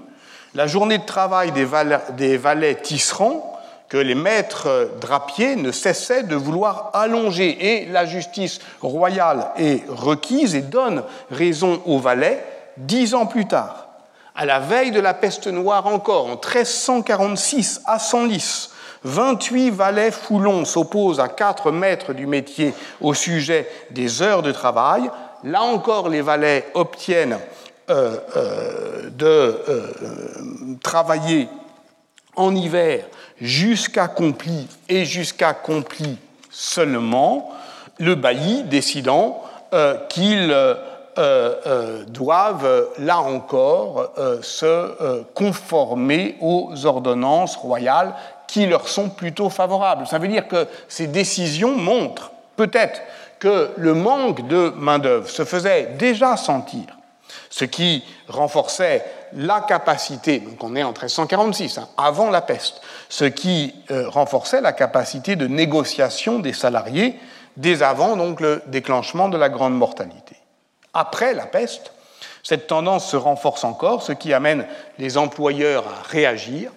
la 0.53 0.67
journée 0.67 0.97
de 0.97 1.05
travail 1.05 1.51
des 1.51 1.65
valets, 1.65 1.99
des 2.15 2.37
valets 2.37 2.75
tisserands 2.75 3.51
que 3.89 3.97
les 3.97 4.15
maîtres 4.15 4.89
drapiers 5.01 5.55
ne 5.55 5.71
cessaient 5.71 6.23
de 6.23 6.35
vouloir 6.35 6.91
allonger. 6.93 7.57
Et 7.73 7.85
la 7.87 8.05
justice 8.05 8.59
royale 8.81 9.51
est 9.57 9.83
requise 9.89 10.55
et 10.55 10.61
donne 10.61 11.03
raison 11.29 11.81
aux 11.85 11.99
valets 11.99 12.43
dix 12.77 13.13
ans 13.13 13.25
plus 13.25 13.45
tard 13.45 13.84
à 14.35 14.45
la 14.45 14.59
veille 14.59 14.91
de 14.91 14.99
la 14.99 15.13
peste 15.13 15.47
noire 15.47 15.87
encore, 15.87 16.25
en 16.25 16.35
1346, 16.35 17.81
à 17.85 17.99
Senlis, 17.99 18.69
28 19.05 19.69
valets 19.69 20.11
foulons 20.11 20.65
s'opposent 20.65 21.19
à 21.19 21.29
quatre 21.29 21.71
maîtres 21.71 22.13
du 22.13 22.25
métier 22.25 22.73
au 22.99 23.13
sujet 23.13 23.69
des 23.91 24.21
heures 24.21 24.41
de 24.41 24.51
travail. 24.51 25.09
Là 25.43 25.61
encore, 25.61 26.09
les 26.09 26.21
valets 26.21 26.65
obtiennent 26.73 27.37
euh, 27.89 28.17
euh, 28.35 29.09
de 29.11 29.25
euh, 29.25 29.93
travailler 30.81 31.47
en 32.35 32.55
hiver 32.55 33.05
jusqu'à 33.39 34.07
compli 34.07 34.67
et 34.89 35.05
jusqu'à 35.05 35.53
compli 35.53 36.17
seulement, 36.49 37.53
le 37.99 38.15
bailli 38.15 38.63
décidant 38.63 39.41
qu'il 40.09 40.55
doivent, 42.07 42.89
là 42.99 43.19
encore, 43.19 44.11
euh, 44.17 44.41
se 44.41 45.23
conformer 45.33 46.37
aux 46.41 46.85
ordonnances 46.85 47.55
royales 47.55 48.13
qui 48.47 48.65
leur 48.65 48.87
sont 48.87 49.09
plutôt 49.09 49.49
favorables. 49.49 50.07
Ça 50.07 50.17
veut 50.17 50.27
dire 50.27 50.47
que 50.47 50.67
ces 50.87 51.07
décisions 51.07 51.75
montrent 51.75 52.31
peut-être 52.55 53.01
que 53.39 53.71
le 53.75 53.93
manque 53.93 54.47
de 54.47 54.73
main-d'œuvre 54.75 55.29
se 55.29 55.43
faisait 55.43 55.95
déjà 55.97 56.37
sentir, 56.37 56.85
ce 57.49 57.65
qui 57.65 58.03
renforçait 58.27 59.03
la 59.33 59.61
capacité, 59.61 60.39
donc 60.39 60.63
on 60.63 60.75
est 60.75 60.83
en 60.83 60.91
1346, 60.91 61.77
hein, 61.77 61.87
avant 61.97 62.29
la 62.29 62.41
peste, 62.41 62.81
ce 63.09 63.25
qui 63.25 63.75
renforçait 63.89 64.61
la 64.61 64.71
capacité 64.71 65.35
de 65.35 65.47
négociation 65.47 66.39
des 66.39 66.53
salariés 66.53 67.19
dès 67.57 67.83
avant 67.83 68.15
donc 68.15 68.41
le 68.41 68.61
déclenchement 68.67 69.29
de 69.29 69.37
la 69.37 69.49
grande 69.49 69.75
mortalité. 69.77 70.24
Après 70.95 71.33
la 71.33 71.45
peste, 71.45 71.91
cette 72.41 72.67
tendance 72.67 73.09
se 73.09 73.17
renforce 73.17 73.65
encore, 73.65 74.01
ce 74.01 74.13
qui 74.13 74.33
amène 74.33 74.65
les 74.97 75.17
employeurs 75.17 75.83
à 75.87 76.01
réagir. 76.07 76.71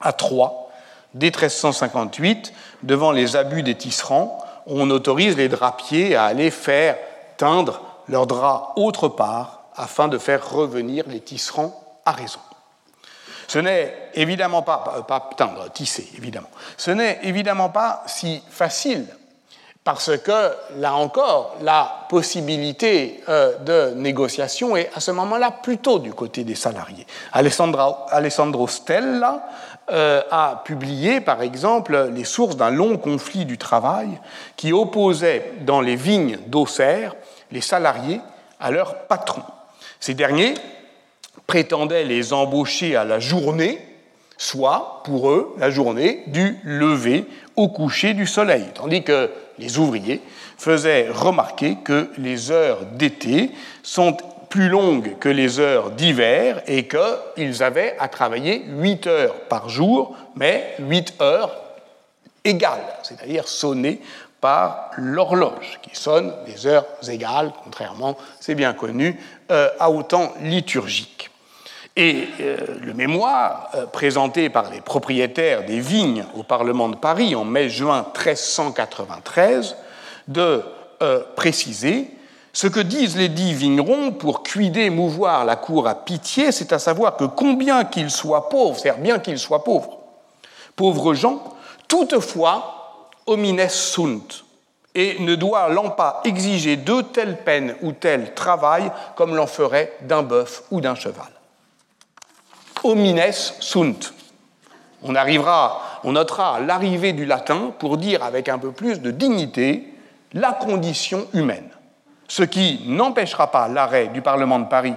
À 0.00 0.12
Troyes, 0.12 0.68
dès 1.14 1.26
1358, 1.26 2.52
devant 2.82 3.12
les 3.12 3.36
abus 3.36 3.62
des 3.62 3.76
tisserands, 3.76 4.38
on 4.66 4.90
autorise 4.90 5.36
les 5.36 5.48
drapiers 5.48 6.16
à 6.16 6.24
aller 6.24 6.50
faire 6.50 6.98
teindre 7.36 7.80
leurs 8.08 8.26
draps 8.26 8.72
autre 8.76 9.08
part 9.08 9.62
afin 9.76 10.08
de 10.08 10.18
faire 10.18 10.50
revenir 10.50 11.04
les 11.06 11.20
tisserands 11.20 11.80
à 12.04 12.12
raison. 12.12 12.40
Ce 13.46 13.58
n'est 13.58 13.94
évidemment 14.14 14.62
pas, 14.62 15.04
pas 15.06 15.30
teindre, 15.36 15.70
tisser, 15.72 16.10
évidemment. 16.16 16.50
Ce 16.76 16.90
n'est 16.90 17.20
évidemment 17.22 17.70
pas 17.70 18.02
si 18.06 18.42
facile 18.50 19.06
parce 19.88 20.18
que, 20.18 20.52
là 20.76 20.96
encore, 20.96 21.56
la 21.62 22.04
possibilité 22.10 23.22
euh, 23.30 23.56
de 23.60 23.94
négociation 23.94 24.76
est 24.76 24.90
à 24.94 25.00
ce 25.00 25.12
moment-là 25.12 25.50
plutôt 25.50 25.98
du 25.98 26.12
côté 26.12 26.44
des 26.44 26.56
salariés. 26.56 27.06
Alessandro, 27.32 28.68
Stella 28.68 29.48
euh, 29.90 30.20
a 30.30 30.60
publié, 30.62 31.22
par 31.22 31.40
exemple, 31.40 32.10
les 32.12 32.24
sources 32.24 32.58
d'un 32.58 32.68
long 32.68 32.98
conflit 32.98 33.46
du 33.46 33.56
travail 33.56 34.08
qui 34.56 34.74
opposait 34.74 35.52
dans 35.62 35.80
les 35.80 35.96
vignes 35.96 36.36
d'Auxerre 36.48 37.16
les 37.50 37.62
salariés 37.62 38.20
à 38.60 38.70
leurs 38.70 39.06
patrons. 39.06 39.40
Ces 40.00 40.12
derniers 40.12 40.52
prétendaient 41.46 42.04
les 42.04 42.34
embaucher 42.34 42.94
à 42.94 43.04
la 43.04 43.20
journée, 43.20 43.80
soit, 44.36 45.00
pour 45.06 45.30
eux, 45.30 45.54
la 45.56 45.70
journée 45.70 46.24
du 46.26 46.58
lever 46.62 47.24
au 47.56 47.68
coucher 47.68 48.12
du 48.12 48.26
soleil, 48.26 48.66
tandis 48.74 49.02
que 49.02 49.30
les 49.58 49.78
ouvriers, 49.78 50.20
faisaient 50.56 51.08
remarquer 51.10 51.76
que 51.84 52.10
les 52.18 52.50
heures 52.50 52.84
d'été 52.92 53.50
sont 53.82 54.16
plus 54.48 54.68
longues 54.68 55.18
que 55.18 55.28
les 55.28 55.60
heures 55.60 55.90
d'hiver 55.90 56.62
et 56.66 56.88
qu'ils 56.88 57.62
avaient 57.62 57.96
à 57.98 58.08
travailler 58.08 58.64
8 58.66 59.06
heures 59.06 59.34
par 59.48 59.68
jour, 59.68 60.16
mais 60.36 60.74
8 60.78 61.14
heures 61.20 61.54
égales, 62.44 62.96
c'est-à-dire 63.02 63.46
sonnées 63.46 64.00
par 64.40 64.90
l'horloge, 64.96 65.80
qui 65.82 65.90
sonne 65.94 66.32
des 66.46 66.66
heures 66.66 66.86
égales, 67.08 67.52
contrairement, 67.64 68.16
c'est 68.40 68.54
bien 68.54 68.72
connu, 68.72 69.20
euh, 69.50 69.68
à 69.80 69.90
autant 69.90 70.32
liturgique. 70.40 71.30
Et 72.00 72.28
euh, 72.38 72.56
le 72.80 72.94
mémoire 72.94 73.70
euh, 73.74 73.84
présenté 73.86 74.50
par 74.50 74.70
les 74.70 74.80
propriétaires 74.80 75.66
des 75.66 75.80
vignes 75.80 76.24
au 76.36 76.44
Parlement 76.44 76.88
de 76.88 76.94
Paris 76.94 77.34
en 77.34 77.44
mai-juin 77.44 78.06
1393 78.14 79.76
de 80.28 80.62
euh, 81.02 81.24
préciser 81.34 82.08
Ce 82.52 82.68
que 82.68 82.78
disent 82.78 83.16
les 83.16 83.28
dix 83.28 83.52
vignerons 83.52 84.12
pour 84.12 84.44
cuider, 84.44 84.90
mouvoir 84.90 85.44
la 85.44 85.56
cour 85.56 85.88
à 85.88 85.96
pitié, 85.96 86.52
c'est 86.52 86.72
à 86.72 86.78
savoir 86.78 87.16
que 87.16 87.24
combien 87.24 87.84
qu'ils 87.84 88.12
soient 88.12 88.48
pauvres, 88.48 88.78
c'est-à-dire 88.78 89.02
bien 89.02 89.18
qu'ils 89.18 89.40
soient 89.40 89.64
pauvres, 89.64 89.98
pauvres 90.76 91.14
gens, 91.14 91.42
toutefois, 91.88 93.10
homines 93.26 93.68
sunt, 93.68 94.44
et 94.94 95.18
ne 95.18 95.34
doit 95.34 95.68
l'en 95.68 95.90
pas 95.90 96.20
exiger 96.24 96.76
de 96.76 97.00
telle 97.00 97.38
peine 97.38 97.74
ou 97.82 97.90
tel 97.90 98.34
travail 98.34 98.92
comme 99.16 99.34
l'en 99.34 99.48
ferait 99.48 99.94
d'un 100.02 100.22
bœuf 100.22 100.62
ou 100.70 100.80
d'un 100.80 100.94
cheval. 100.94 101.37
Homines 102.84 103.32
sunt. 103.60 104.12
On 105.02 105.12
notera 106.12 106.60
l'arrivée 106.60 107.12
du 107.12 107.24
latin 107.24 107.72
pour 107.78 107.98
dire 107.98 108.24
avec 108.24 108.48
un 108.48 108.58
peu 108.58 108.72
plus 108.72 109.00
de 109.00 109.10
dignité 109.10 109.94
la 110.32 110.52
condition 110.52 111.26
humaine 111.34 111.70
ce 112.28 112.42
qui 112.42 112.82
n'empêchera 112.86 113.50
pas 113.50 113.68
l'arrêt 113.68 114.08
du 114.08 114.20
Parlement 114.20 114.58
de 114.58 114.66
Paris 114.66 114.94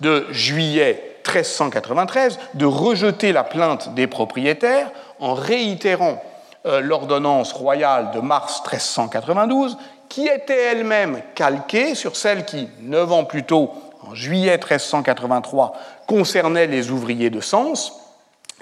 de 0.00 0.26
juillet 0.30 1.20
1393 1.24 2.38
de 2.54 2.66
rejeter 2.66 3.32
la 3.32 3.44
plainte 3.44 3.94
des 3.94 4.08
propriétaires 4.08 4.90
en 5.20 5.34
réitérant 5.34 6.20
euh, 6.66 6.80
l'ordonnance 6.80 7.52
royale 7.52 8.10
de 8.12 8.20
mars 8.20 8.60
1392, 8.66 9.78
qui 10.08 10.26
était 10.26 10.60
elle-même 10.60 11.22
calquée 11.34 11.94
sur 11.94 12.16
celle 12.16 12.44
qui, 12.44 12.68
neuf 12.80 13.10
ans 13.12 13.24
plus 13.24 13.44
tôt, 13.44 13.70
en 14.06 14.14
juillet 14.14 14.58
1383, 14.58 15.74
concernait 16.06 16.66
les 16.66 16.90
ouvriers 16.90 17.30
de 17.30 17.40
Sens, 17.40 18.02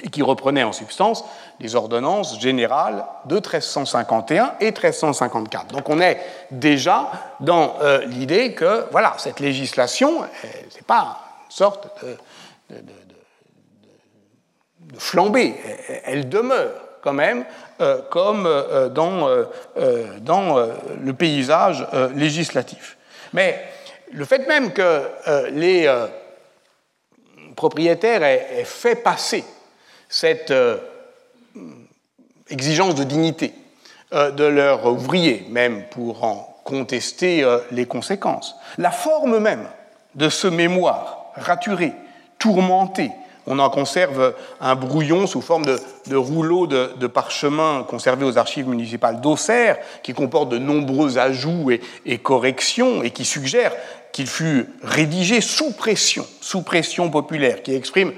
et 0.02 0.08
qui 0.08 0.22
reprenait 0.22 0.62
en 0.62 0.72
substance 0.72 1.24
les 1.60 1.74
ordonnances 1.74 2.40
générales 2.40 3.04
de 3.26 3.36
1351 3.36 4.54
et 4.60 4.66
1354. 4.66 5.68
Donc 5.68 5.88
on 5.88 6.00
est 6.00 6.20
déjà 6.50 7.10
dans 7.40 7.76
euh, 7.82 8.04
l'idée 8.06 8.54
que 8.54 8.86
voilà, 8.90 9.14
cette 9.18 9.40
législation, 9.40 10.22
ce 10.42 10.76
n'est 10.76 10.82
pas 10.86 11.20
une 11.46 11.50
sorte 11.50 11.88
de, 12.70 12.76
flambée, 14.96 15.54
elle 16.04 16.28
demeure 16.28 16.72
quand 17.02 17.12
même 17.12 17.44
euh, 17.80 18.02
comme 18.10 18.46
euh, 18.46 18.88
dans, 18.88 19.28
dans 20.20 20.56
le 21.02 21.12
paysage 21.12 21.86
législatif. 22.14 22.96
Mais 23.32 23.62
le 24.12 24.24
fait 24.24 24.48
même 24.48 24.72
que 24.72 25.02
les 25.52 25.88
propriétaires 27.60 28.22
aient 28.22 28.64
fait 28.64 28.94
passer 28.94 29.44
cette 30.08 30.50
euh, 30.50 30.78
exigence 32.48 32.94
de 32.94 33.04
dignité 33.04 33.52
euh, 34.14 34.30
de 34.30 34.44
leurs 34.44 34.86
ouvriers, 34.86 35.44
même 35.50 35.84
pour 35.90 36.24
en 36.24 36.56
contester 36.64 37.44
euh, 37.44 37.58
les 37.70 37.84
conséquences. 37.84 38.56
La 38.78 38.90
forme 38.90 39.38
même 39.40 39.68
de 40.14 40.30
ce 40.30 40.46
mémoire 40.46 41.32
raturé, 41.34 41.92
tourmenté, 42.38 43.10
on 43.46 43.58
en 43.58 43.68
conserve 43.68 44.34
un 44.62 44.74
brouillon 44.74 45.26
sous 45.26 45.42
forme 45.42 45.66
de, 45.66 46.16
rouleau 46.16 46.66
de, 46.66 47.06
parchemin 47.08 47.84
conservé 47.86 48.24
aux 48.24 48.38
archives 48.38 48.68
municipales 48.68 49.20
d'Auxerre, 49.20 49.76
qui 50.02 50.14
comporte 50.14 50.48
de 50.48 50.58
nombreux 50.58 51.18
ajouts 51.18 51.70
et, 51.70 51.82
et 52.06 52.18
corrections 52.18 53.02
et 53.02 53.10
qui 53.10 53.26
suggère 53.26 53.72
qu'il 54.12 54.26
fut 54.26 54.68
rédigé 54.82 55.40
sous 55.40 55.72
pression, 55.72 56.26
sous 56.40 56.62
pression 56.62 57.10
populaire, 57.10 57.62
qui 57.62 57.74
exprime 57.74 58.12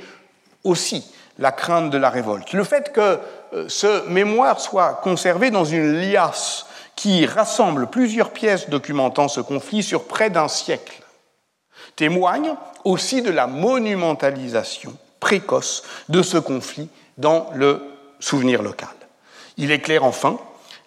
aussi 0.64 1.04
la 1.38 1.52
crainte 1.52 1.90
de 1.90 1.98
la 1.98 2.10
révolte. 2.10 2.52
Le 2.52 2.64
fait 2.64 2.92
que 2.92 3.18
euh, 3.54 3.68
ce 3.68 4.08
mémoire 4.08 4.60
soit 4.60 5.00
conservé 5.02 5.50
dans 5.50 5.64
une 5.64 6.00
liasse 6.00 6.66
qui 6.96 7.26
rassemble 7.26 7.88
plusieurs 7.88 8.30
pièces 8.30 8.68
documentant 8.68 9.28
ce 9.28 9.40
conflit 9.40 9.82
sur 9.82 10.04
près 10.04 10.30
d'un 10.30 10.48
siècle 10.48 11.02
témoigne 11.96 12.54
aussi 12.84 13.22
de 13.22 13.30
la 13.30 13.46
monumentalisation 13.46 14.96
précoce 15.20 15.82
de 16.08 16.22
ce 16.22 16.38
conflit 16.38 16.88
dans 17.18 17.50
le 17.54 17.82
souvenir 18.18 18.62
local. 18.62 18.88
Il 19.56 19.70
éclaire 19.70 20.04
enfin 20.04 20.38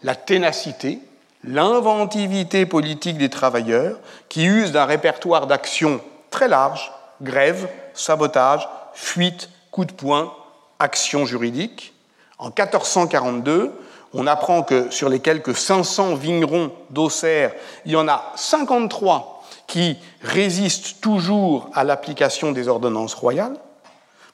la 0.04 0.16
ténacité, 0.16 1.00
l'inventivité 1.48 2.66
politique 2.66 3.18
des 3.18 3.30
travailleurs 3.30 3.98
qui 4.30 4.46
usent 4.46 4.72
d'un 4.72 4.86
répertoire 4.86 5.48
d'actions 5.48 6.02
très 6.32 6.48
large, 6.48 6.92
grève, 7.22 7.70
sabotage, 7.94 8.68
fuite, 8.94 9.50
coup 9.72 9.86
de 9.86 9.94
poing, 9.94 10.34
action 10.80 11.26
juridique. 11.26 11.94
En 12.38 12.48
1442, 12.48 13.74
on 14.14 14.28
apprend 14.28 14.64
que 14.64 14.90
sur 14.92 15.10
les 15.10 15.20
quelques 15.20 15.56
500 15.56 16.16
vignerons 16.16 16.72
d'Auxerre, 16.90 17.54
il 17.86 17.92
y 17.92 17.96
en 17.96 18.08
a 18.08 18.32
53 18.36 19.44
qui 19.68 19.98
résistent 20.22 21.02
toujours 21.02 21.70
à 21.74 21.84
l'application 21.84 22.52
des 22.52 22.68
ordonnances 22.68 23.14
royales, 23.14 23.58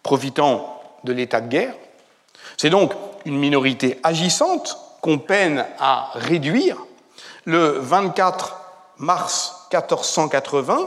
profitant 0.04 0.82
de 1.04 1.14
l'état 1.14 1.42
de 1.42 1.48
guerre. 1.48 1.74
C'est 2.58 2.70
donc 2.70 2.94
une 3.26 3.38
minorité 3.38 4.00
agissante 4.04 4.78
qu'on 5.02 5.18
peine 5.18 5.66
à 5.80 6.12
réduire. 6.14 6.78
Le 7.46 7.80
24 7.80 8.58
mars 8.98 9.68
1480, 9.72 10.78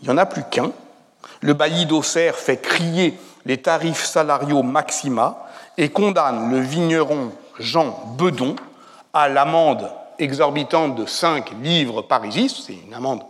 il 0.00 0.04
n'y 0.04 0.10
en 0.10 0.18
a 0.18 0.26
plus 0.26 0.44
qu'un. 0.44 0.70
Le 1.40 1.52
bailli 1.52 1.86
d'Auxerre 1.86 2.36
fait 2.36 2.58
crier 2.58 3.18
les 3.44 3.60
tarifs 3.60 4.04
salariaux 4.04 4.62
maxima 4.62 5.46
et 5.76 5.88
condamne 5.88 6.50
le 6.50 6.60
vigneron 6.60 7.32
Jean 7.58 8.14
Bedon 8.16 8.56
à 9.12 9.28
l'amende 9.28 9.90
exorbitante 10.18 10.94
de 10.94 11.06
5 11.06 11.50
livres 11.62 12.02
parisis. 12.02 12.64
C'est 12.66 12.74
une 12.74 12.94
amende 12.94 13.22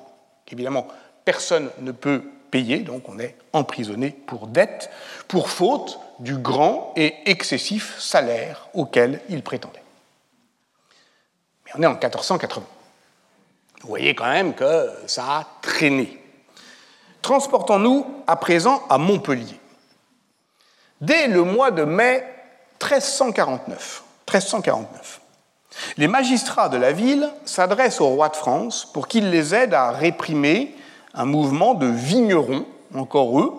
qu'évidemment 0.45 0.87
personne 1.25 1.71
ne 1.81 1.93
peut 1.93 2.23
payer, 2.51 2.79
donc 2.81 3.09
on 3.09 3.19
est 3.19 3.37
emprisonné 3.53 4.11
pour 4.11 4.49
dette, 4.49 4.91
pour 5.29 5.49
faute 5.49 5.99
du 6.19 6.37
grand 6.37 6.93
et 6.97 7.15
excessif 7.27 7.99
salaire 7.99 8.69
auquel 8.75 9.21
il 9.29 9.43
prétendait. 9.43 9.80
On 11.75 11.83
est 11.83 11.87
en 11.87 11.93
1480. 11.93 12.67
Vous 13.83 13.89
voyez 13.89 14.15
quand 14.15 14.29
même 14.29 14.55
que 14.55 14.91
ça 15.07 15.25
a 15.25 15.47
traîné. 15.63 16.23
Transportons-nous 17.23 18.07
à 18.27 18.37
présent 18.37 18.83
à 18.89 18.99
Montpellier. 18.99 19.59
Dès 21.01 21.29
le 21.29 21.45
mois 21.45 21.71
de 21.71 21.85
mai 21.85 22.25
1349, 22.81 24.03
1349 24.29 25.21
les 25.97 26.09
magistrats 26.09 26.69
de 26.69 26.77
la 26.77 26.93
ville 26.93 27.29
s'adressent 27.45 28.01
au 28.01 28.09
roi 28.09 28.29
de 28.29 28.37
France 28.37 28.89
pour 28.93 29.09
qu'il 29.09 29.31
les 29.31 29.55
aide 29.55 29.75
à 29.75 29.91
réprimer 29.91 30.75
un 31.15 31.25
mouvement 31.25 31.75
de 31.75 31.87
vignerons, 31.87 32.67
encore 32.95 33.41
eux. 33.41 33.53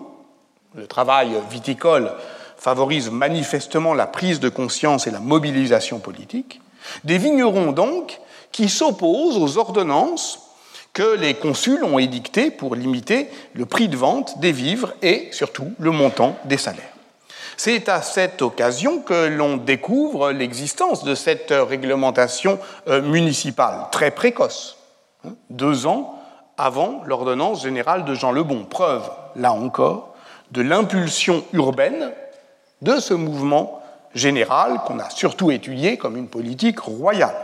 Le 0.74 0.86
travail 0.86 1.32
viticole 1.50 2.12
favorise 2.56 3.10
manifestement 3.10 3.94
la 3.94 4.06
prise 4.06 4.40
de 4.40 4.48
conscience 4.48 5.06
et 5.06 5.10
la 5.10 5.20
mobilisation 5.20 5.98
politique. 5.98 6.60
Des 7.04 7.18
vignerons 7.18 7.72
donc 7.72 8.20
qui 8.50 8.68
s'opposent 8.68 9.38
aux 9.38 9.58
ordonnances 9.58 10.40
que 10.92 11.16
les 11.16 11.34
consuls 11.34 11.84
ont 11.84 11.98
édictées 11.98 12.50
pour 12.50 12.74
limiter 12.74 13.30
le 13.54 13.64
prix 13.66 13.88
de 13.88 13.96
vente 13.96 14.38
des 14.40 14.52
vivres 14.52 14.92
et 15.02 15.28
surtout 15.32 15.72
le 15.78 15.90
montant 15.90 16.36
des 16.44 16.58
salaires. 16.58 16.92
C'est 17.56 17.88
à 17.88 18.02
cette 18.02 18.42
occasion 18.42 19.00
que 19.00 19.28
l'on 19.28 19.56
découvre 19.56 20.32
l'existence 20.32 21.04
de 21.04 21.14
cette 21.14 21.52
réglementation 21.52 22.58
euh, 22.88 23.02
municipale, 23.02 23.86
très 23.90 24.10
précoce, 24.10 24.78
hein, 25.24 25.34
deux 25.50 25.86
ans 25.86 26.18
avant 26.58 27.02
l'ordonnance 27.06 27.62
générale 27.62 28.04
de 28.04 28.14
Jean 28.14 28.32
Lebon. 28.32 28.64
Preuve, 28.64 29.10
là 29.36 29.52
encore, 29.52 30.14
de 30.50 30.62
l'impulsion 30.62 31.44
urbaine 31.52 32.12
de 32.82 32.98
ce 32.98 33.14
mouvement 33.14 33.81
général 34.14 34.80
qu'on 34.86 34.98
a 34.98 35.10
surtout 35.10 35.50
étudié 35.50 35.96
comme 35.96 36.16
une 36.16 36.28
politique 36.28 36.80
royale. 36.80 37.36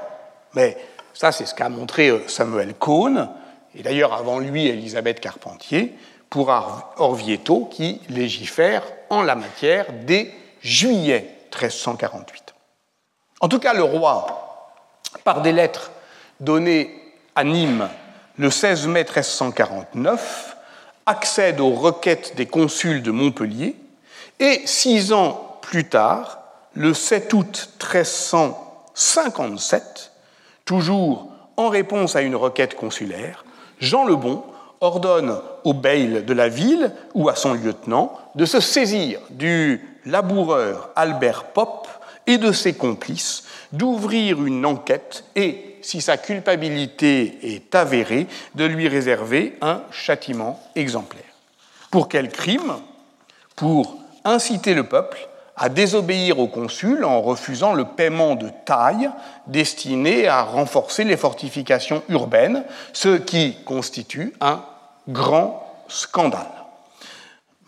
Mais 0.54 0.76
ça, 1.14 1.32
c'est 1.32 1.46
ce 1.46 1.54
qu'a 1.54 1.68
montré 1.68 2.08
euh, 2.08 2.22
Samuel 2.28 2.74
Cohn, 2.74 3.28
et 3.74 3.82
d'ailleurs 3.82 4.14
avant 4.14 4.38
lui 4.38 4.66
Elisabeth 4.66 5.20
Carpentier, 5.20 5.94
pour 6.30 6.50
Orvieto 6.98 7.68
qui 7.70 8.00
légifère 8.08 8.82
en 9.08 9.22
la 9.22 9.34
matière 9.34 9.86
dès 10.04 10.32
juillet 10.60 11.36
1348. 11.50 12.54
En 13.40 13.48
tout 13.48 13.58
cas, 13.58 13.72
le 13.72 13.82
roi, 13.82 14.70
par 15.24 15.42
des 15.42 15.52
lettres 15.52 15.90
données 16.40 16.90
à 17.34 17.44
Nîmes 17.44 17.88
le 18.36 18.50
16 18.50 18.86
mai 18.86 19.04
1349, 19.04 20.56
accède 21.06 21.60
aux 21.60 21.74
requêtes 21.74 22.36
des 22.36 22.46
consuls 22.46 23.02
de 23.02 23.10
Montpellier 23.10 23.74
et 24.38 24.62
six 24.66 25.12
ans 25.12 25.58
plus 25.62 25.88
tard, 25.88 26.37
le 26.78 26.94
7 26.94 27.34
août 27.34 27.68
1357, 27.82 30.12
toujours 30.64 31.28
en 31.56 31.68
réponse 31.68 32.14
à 32.14 32.22
une 32.22 32.36
requête 32.36 32.76
consulaire, 32.76 33.44
Jean 33.80 34.04
le 34.04 34.14
Bon 34.14 34.44
ordonne 34.80 35.40
au 35.64 35.74
bail 35.74 36.22
de 36.22 36.32
la 36.32 36.48
ville 36.48 36.92
ou 37.14 37.28
à 37.28 37.34
son 37.34 37.54
lieutenant 37.54 38.16
de 38.36 38.44
se 38.44 38.60
saisir 38.60 39.18
du 39.30 39.84
laboureur 40.06 40.90
Albert 40.94 41.46
Pop 41.46 41.88
et 42.28 42.38
de 42.38 42.52
ses 42.52 42.74
complices, 42.74 43.42
d'ouvrir 43.72 44.44
une 44.44 44.64
enquête 44.64 45.24
et, 45.34 45.78
si 45.82 46.00
sa 46.00 46.16
culpabilité 46.16 47.40
est 47.42 47.74
avérée, 47.74 48.28
de 48.54 48.64
lui 48.64 48.86
réserver 48.86 49.58
un 49.62 49.82
châtiment 49.90 50.62
exemplaire. 50.76 51.24
Pour 51.90 52.08
quel 52.08 52.28
crime? 52.28 52.74
Pour 53.56 53.96
inciter 54.24 54.74
le 54.74 54.84
peuple 54.84 55.28
à 55.58 55.68
désobéir 55.68 56.38
au 56.38 56.46
consul 56.46 57.04
en 57.04 57.20
refusant 57.20 57.74
le 57.74 57.84
paiement 57.84 58.36
de 58.36 58.48
taille 58.64 59.10
destiné 59.48 60.28
à 60.28 60.42
renforcer 60.42 61.02
les 61.02 61.16
fortifications 61.16 62.02
urbaines, 62.08 62.64
ce 62.92 63.16
qui 63.16 63.56
constitue 63.64 64.32
un 64.40 64.62
grand 65.08 65.66
scandale. 65.88 66.46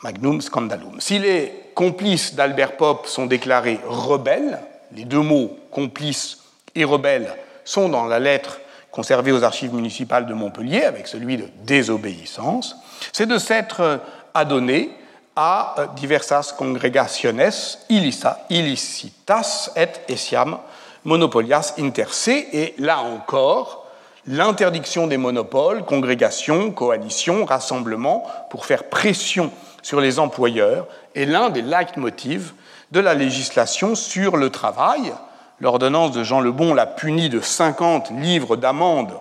Magnum 0.04 0.40
scandalum. 0.40 1.00
Si 1.00 1.18
les 1.18 1.52
complices 1.74 2.34
d'Albert 2.34 2.76
Pope 2.76 3.06
sont 3.06 3.26
déclarés 3.26 3.80
rebelles, 3.86 4.60
les 4.92 5.04
deux 5.04 5.20
mots 5.20 5.56
complices 5.70 6.38
et 6.74 6.84
rebelles 6.84 7.34
sont 7.64 7.88
dans 7.88 8.06
la 8.06 8.18
lettre 8.18 8.60
conservée 8.90 9.32
aux 9.32 9.44
archives 9.44 9.74
municipales 9.74 10.26
de 10.26 10.34
Montpellier, 10.34 10.84
avec 10.84 11.06
celui 11.06 11.36
de 11.36 11.48
désobéissance, 11.64 12.76
c'est 13.12 13.26
de 13.26 13.38
s'être 13.38 14.00
adonné 14.34 14.90
a 15.36 15.74
euh, 15.78 15.86
diversas 15.96 16.52
congregationes 16.56 17.78
illicitas 17.88 19.70
et 19.76 20.12
essiam 20.12 20.58
monopolias 21.04 21.74
inter 21.78 22.12
se, 22.12 22.30
et 22.30 22.74
là 22.78 23.00
encore, 23.00 23.86
l'interdiction 24.26 25.06
des 25.06 25.16
monopoles, 25.16 25.84
congrégations, 25.84 26.70
coalitions, 26.70 27.44
rassemblements, 27.44 28.26
pour 28.50 28.66
faire 28.66 28.84
pression 28.84 29.50
sur 29.82 30.00
les 30.00 30.18
employeurs, 30.18 30.86
est 31.14 31.24
l'un 31.24 31.50
des 31.50 31.62
leitmotivs 31.62 32.52
de 32.90 33.00
la 33.00 33.14
législation 33.14 33.94
sur 33.94 34.36
le 34.36 34.50
travail. 34.50 35.12
L'ordonnance 35.60 36.12
de 36.12 36.24
Jean 36.24 36.40
Lebon 36.40 36.74
l'a 36.74 36.86
puni 36.86 37.28
de 37.28 37.40
50 37.40 38.10
livres 38.10 38.56
d'amende 38.56 39.12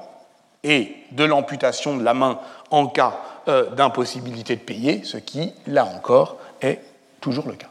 et 0.63 0.95
de 1.11 1.23
l'amputation 1.23 1.95
de 1.95 2.03
la 2.03 2.13
main 2.13 2.39
en 2.71 2.87
cas 2.87 3.19
d'impossibilité 3.47 4.55
de 4.55 4.61
payer, 4.61 5.01
ce 5.03 5.17
qui, 5.17 5.53
là 5.67 5.85
encore, 5.85 6.37
est 6.61 6.81
toujours 7.21 7.47
le 7.47 7.55
cas. 7.55 7.69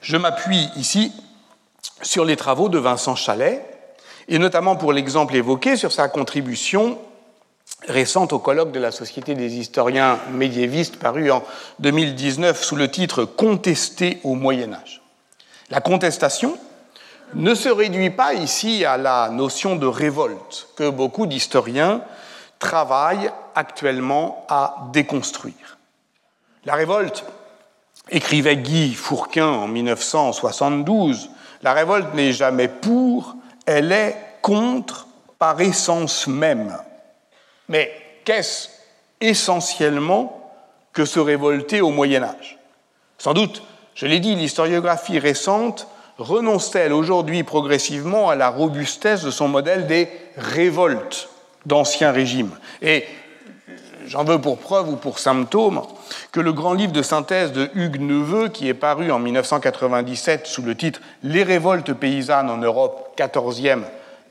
Je 0.00 0.16
m'appuie 0.16 0.68
ici 0.76 1.12
sur 2.02 2.24
les 2.24 2.36
travaux 2.36 2.68
de 2.68 2.78
Vincent 2.78 3.14
Chalet, 3.14 3.62
et 4.28 4.38
notamment 4.38 4.76
pour 4.76 4.92
l'exemple 4.92 5.36
évoqué 5.36 5.76
sur 5.76 5.92
sa 5.92 6.08
contribution 6.08 6.98
récente 7.88 8.32
au 8.32 8.38
colloque 8.38 8.72
de 8.72 8.80
la 8.80 8.90
Société 8.92 9.34
des 9.34 9.56
historiens 9.56 10.18
médiévistes 10.32 10.98
paru 10.98 11.30
en 11.30 11.42
2019 11.80 12.62
sous 12.62 12.76
le 12.76 12.90
titre 12.90 13.24
Contester 13.24 14.20
au 14.24 14.34
Moyen 14.34 14.72
Âge. 14.72 15.02
La 15.70 15.80
contestation 15.80 16.56
ne 17.34 17.54
se 17.54 17.68
réduit 17.68 18.10
pas 18.10 18.34
ici 18.34 18.84
à 18.84 18.96
la 18.96 19.30
notion 19.30 19.76
de 19.76 19.86
révolte 19.86 20.68
que 20.76 20.90
beaucoup 20.90 21.26
d'historiens 21.26 22.02
travaille 22.60 23.32
actuellement 23.56 24.46
à 24.48 24.76
déconstruire. 24.92 25.78
La 26.64 26.74
révolte, 26.74 27.24
écrivait 28.10 28.58
Guy 28.58 28.94
Fourquin 28.94 29.48
en 29.48 29.66
1972, 29.66 31.30
la 31.62 31.72
révolte 31.72 32.14
n'est 32.14 32.32
jamais 32.32 32.68
pour, 32.68 33.34
elle 33.66 33.90
est 33.90 34.16
contre 34.42 35.08
par 35.38 35.60
essence 35.60 36.26
même. 36.26 36.76
Mais 37.68 37.92
qu'est-ce 38.24 38.68
essentiellement 39.20 40.52
que 40.92 41.04
se 41.04 41.18
révolter 41.18 41.80
au 41.80 41.90
Moyen 41.90 42.22
Âge? 42.22 42.58
Sans 43.18 43.32
doute, 43.32 43.62
je 43.94 44.06
l'ai 44.06 44.20
dit, 44.20 44.34
l'historiographie 44.34 45.18
récente 45.18 45.86
renonce-t-elle 46.18 46.92
aujourd'hui 46.92 47.42
progressivement 47.42 48.28
à 48.28 48.36
la 48.36 48.50
robustesse 48.50 49.22
de 49.22 49.30
son 49.30 49.48
modèle 49.48 49.86
des 49.86 50.08
révoltes? 50.36 51.29
D'ancien 51.66 52.12
régime. 52.12 52.50
Et 52.82 53.04
j'en 54.06 54.24
veux 54.24 54.40
pour 54.40 54.58
preuve 54.58 54.88
ou 54.88 54.96
pour 54.96 55.18
symptôme 55.18 55.82
que 56.32 56.40
le 56.40 56.52
grand 56.52 56.74
livre 56.74 56.92
de 56.92 57.02
synthèse 57.02 57.52
de 57.52 57.70
Hugues 57.74 58.00
Neveu, 58.00 58.48
qui 58.48 58.68
est 58.68 58.74
paru 58.74 59.10
en 59.10 59.18
1997 59.18 60.46
sous 60.46 60.62
le 60.62 60.74
titre 60.74 61.00
Les 61.22 61.42
révoltes 61.42 61.92
paysannes 61.92 62.50
en 62.50 62.58
Europe, 62.58 63.14
14e, 63.16 63.82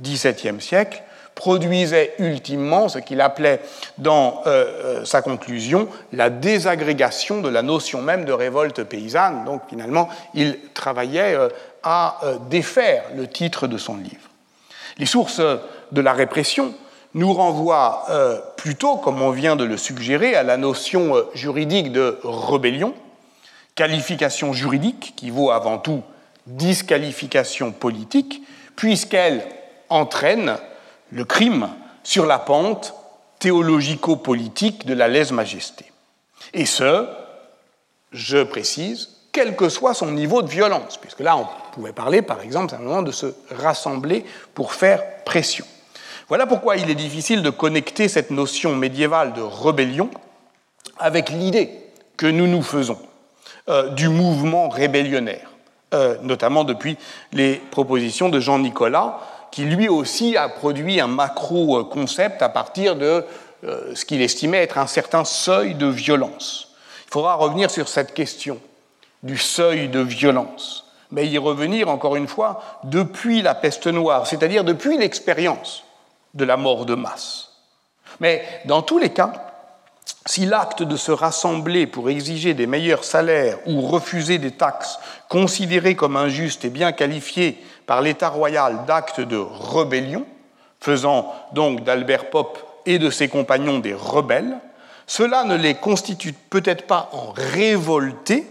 17e 0.04 0.60
siècle, 0.60 1.04
produisait 1.40 2.16
ultimement 2.20 2.90
ce 2.90 3.00
qu'il 3.00 3.22
appelait 3.22 3.62
dans 3.98 4.42
euh, 4.46 4.66
euh, 5.00 5.06
sa 5.06 5.22
conclusion 5.22 5.88
la 6.12 6.30
désagrégation 6.30 7.40
de 7.40 7.48
la 7.48 7.62
notion 7.62 8.02
même 8.02 8.26
de 8.26 8.34
révolte 8.34 8.84
paysanne. 8.84 9.46
Donc 9.46 9.62
finalement, 9.70 10.10
il 10.34 10.60
travaillait 10.74 11.36
euh, 11.36 11.48
à 11.82 12.20
défaire 12.50 13.04
le 13.16 13.26
titre 13.26 13.68
de 13.68 13.78
son 13.78 13.96
livre. 13.96 14.28
Les 14.98 15.06
sources 15.06 15.40
de 15.40 16.02
la 16.02 16.12
répression 16.12 16.74
nous 17.14 17.34
renvoie 17.34 18.06
euh, 18.10 18.40
plutôt, 18.58 18.98
comme 18.98 19.22
on 19.22 19.32
vient 19.32 19.56
de 19.56 19.64
le 19.64 19.78
suggérer, 19.78 20.36
à 20.36 20.44
la 20.44 20.58
notion 20.58 21.16
euh, 21.16 21.24
juridique 21.34 21.92
de 21.92 22.20
rébellion, 22.24 22.94
qualification 23.76 24.54
juridique 24.54 25.14
qui 25.16 25.30
vaut 25.30 25.52
avant 25.52 25.78
tout 25.78 26.04
disqualification 26.46 27.72
politique, 27.72 28.42
puisqu'elle 28.76 29.46
entraîne 29.90 30.58
le 31.12 31.26
crime 31.26 31.70
sur 32.04 32.26
la 32.26 32.40
pente 32.40 32.94
théologico-politique 33.40 34.86
de 34.86 34.94
la 34.94 35.08
lèse-majesté. 35.08 35.86
Et 36.54 36.66
ce, 36.66 37.08
je 38.12 38.44
précise, 38.44 39.10
quel 39.32 39.56
que 39.56 39.70
soit 39.70 39.94
son 39.94 40.12
niveau 40.12 40.42
de 40.42 40.50
violence, 40.50 40.98
puisque 40.98 41.20
là 41.20 41.38
on 41.38 41.48
pouvait 41.74 41.94
parler 41.94 42.22
par 42.22 42.42
exemple 42.42 42.72
simplement 42.72 43.02
de 43.02 43.12
se 43.12 43.28
rassembler 43.52 44.26
pour 44.54 44.74
faire 44.74 45.24
pression. 45.24 45.66
Voilà 46.30 46.46
pourquoi 46.46 46.78
il 46.78 46.92
est 46.92 46.96
difficile 46.96 47.42
de 47.42 47.50
connecter 47.50 48.08
cette 48.08 48.30
notion 48.30 48.76
médiévale 48.76 49.34
de 49.34 49.42
rébellion 49.42 50.12
avec 51.00 51.30
l'idée 51.30 51.72
que 52.18 52.28
nous 52.28 52.46
nous 52.46 52.62
faisons 52.62 53.00
euh, 53.68 53.90
du 53.90 54.10
mouvement 54.10 54.70
rébellionnaire, 54.70 55.50
euh, 55.96 56.18
notamment 56.22 56.66
depuis 56.66 56.98
les 57.34 57.56
propositions 57.72 58.30
de 58.30 58.40
Jean 58.40 58.60
Nicolas, 58.60 59.22
qui 59.52 59.64
lui 59.64 59.90
aussi 59.90 60.38
a 60.38 60.50
produit 60.50 61.02
un 61.02 61.08
macro-concept 61.08 62.44
à 62.44 62.50
partir 62.50 62.96
de 62.96 63.26
euh, 63.64 63.96
ce 63.96 64.06
qu'il 64.06 64.22
estimait 64.22 64.60
être 64.62 64.78
un 64.78 64.86
certain 64.86 65.26
seuil 65.26 65.74
de 65.74 65.88
violence. 65.88 66.76
Il 67.08 67.12
faudra 67.12 67.34
revenir 67.34 67.72
sur 67.72 67.88
cette 67.88 68.14
question 68.14 68.60
du 69.24 69.40
seuil 69.40 69.88
de 69.90 70.00
violence, 70.00 70.86
mais 71.10 71.26
y 71.26 71.40
revenir 71.40 71.90
encore 71.90 72.18
une 72.18 72.28
fois 72.28 72.62
depuis 72.84 73.42
la 73.42 73.56
peste 73.56 73.88
noire, 73.88 74.28
c'est-à-dire 74.28 74.64
depuis 74.64 74.96
l'expérience 74.96 75.86
de 76.34 76.46
la 76.46 76.58
mort 76.58 76.86
de 76.86 76.96
masse. 76.96 77.50
Mais 78.20 78.44
dans 78.66 78.82
tous 78.82 78.98
les 78.98 79.10
cas, 79.10 79.34
si 80.26 80.46
l'acte 80.46 80.84
de 80.84 80.96
se 80.96 81.12
rassembler 81.12 81.88
pour 81.88 82.10
exiger 82.10 82.54
des 82.54 82.68
meilleurs 82.68 83.04
salaires 83.04 83.58
ou 83.66 83.82
refuser 83.82 84.38
des 84.38 84.52
taxes 84.52 85.00
considéré 85.28 85.96
comme 85.96 86.16
injuste 86.16 86.66
et 86.66 86.70
bien 86.70 86.92
qualifié 86.92 87.64
par 87.86 88.02
l'État 88.02 88.30
royal 88.30 88.86
d'acte 88.86 89.22
de 89.22 89.38
rébellion, 89.38 90.26
faisant 90.80 91.34
donc 91.54 91.84
d'Albert 91.84 92.30
Pope 92.30 92.60
et 92.86 93.00
de 93.00 93.10
ses 93.10 93.28
compagnons 93.28 93.80
des 93.80 93.94
rebelles, 93.94 94.58
cela 95.08 95.44
ne 95.44 95.56
les 95.56 95.76
constitue 95.76 96.34
peut-être 96.34 96.86
pas 96.86 97.10
en 97.14 97.32
révoltés, 97.32 98.48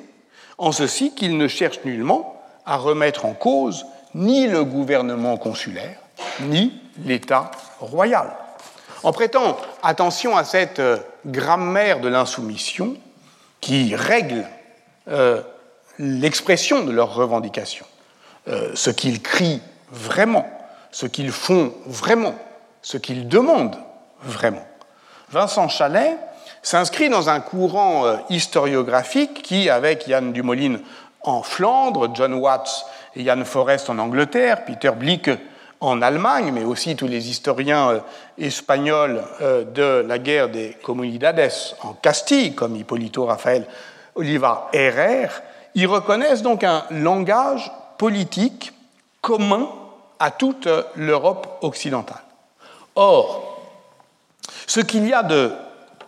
en 0.59 0.73
ceci 0.73 1.15
qu'ils 1.15 1.37
ne 1.37 1.47
cherchent 1.47 1.85
nullement 1.85 2.43
à 2.67 2.77
remettre 2.77 3.25
en 3.25 3.35
cause 3.35 3.87
ni 4.15 4.47
le 4.47 4.65
gouvernement 4.65 5.37
consulaire, 5.37 5.99
ni 6.41 6.73
l'État 7.05 7.51
royal. 7.81 8.31
En 9.03 9.13
prêtant 9.13 9.57
attention 9.83 10.37
à 10.37 10.45
cette 10.45 10.81
euh, 10.81 10.99
grammaire 11.25 12.01
de 12.01 12.09
l'insoumission 12.09 12.97
qui 13.61 13.95
règle 13.95 14.45
euh, 15.09 15.43
l'expression 15.99 16.85
de 16.85 16.91
leurs 16.91 17.15
revendications, 17.15 17.87
euh, 18.49 18.73
ce 18.75 18.91
qu'ils 18.91 19.23
crient 19.23 19.63
vraiment, 19.91 20.49
ce 20.91 21.07
qu'ils 21.07 21.33
font 21.33 21.73
vraiment, 21.87 22.35
ce 22.83 22.97
qu'ils 22.97 23.29
demandent 23.29 23.79
vraiment. 24.23 24.67
Vincent 25.31 25.69
Chalet 25.69 26.17
s'inscrit 26.63 27.09
dans 27.09 27.29
un 27.29 27.41
courant 27.41 28.19
historiographique 28.31 29.43
qui, 29.43 29.71
avec 29.71 30.09
Yann 30.09 30.33
Dumoulin 30.33 30.79
en 31.23 31.43
Flandre, 31.43 32.15
John 32.15 32.35
Watts 32.35 32.87
et 33.15 33.23
Yann 33.23 33.45
Forrest 33.45 33.91
en 33.91 33.99
Angleterre, 33.99 34.65
Peter 34.65 34.91
Blick 34.91 35.31
en 35.81 36.03
Allemagne, 36.03 36.51
mais 36.53 36.65
aussi 36.65 36.97
tous 36.97 37.07
les 37.07 37.29
historiens 37.29 37.91
euh, 37.91 38.01
espagnols 38.39 39.23
euh, 39.41 39.65
de 39.65 40.07
la 40.07 40.19
guerre 40.19 40.49
des 40.49 40.77
Comunidades 40.83 41.51
en 41.83 41.93
Castille, 41.95 42.55
comme 42.55 42.77
Hipólito 42.77 43.25
Rafael 43.25 43.67
Oliva 44.15 44.69
Herrer, 44.73 45.29
ils 45.75 45.87
reconnaissent 45.87 46.43
donc 46.43 46.65
un 46.65 46.85
langage 46.91 47.71
politique 47.99 48.73
commun 49.21 49.69
à 50.19 50.31
toute 50.31 50.69
l'Europe 50.97 51.59
occidentale. 51.63 52.23
Or, 52.97 53.61
ce 54.67 54.81
qu'il 54.81 55.07
y 55.07 55.13
a 55.13 55.23
de 55.23 55.53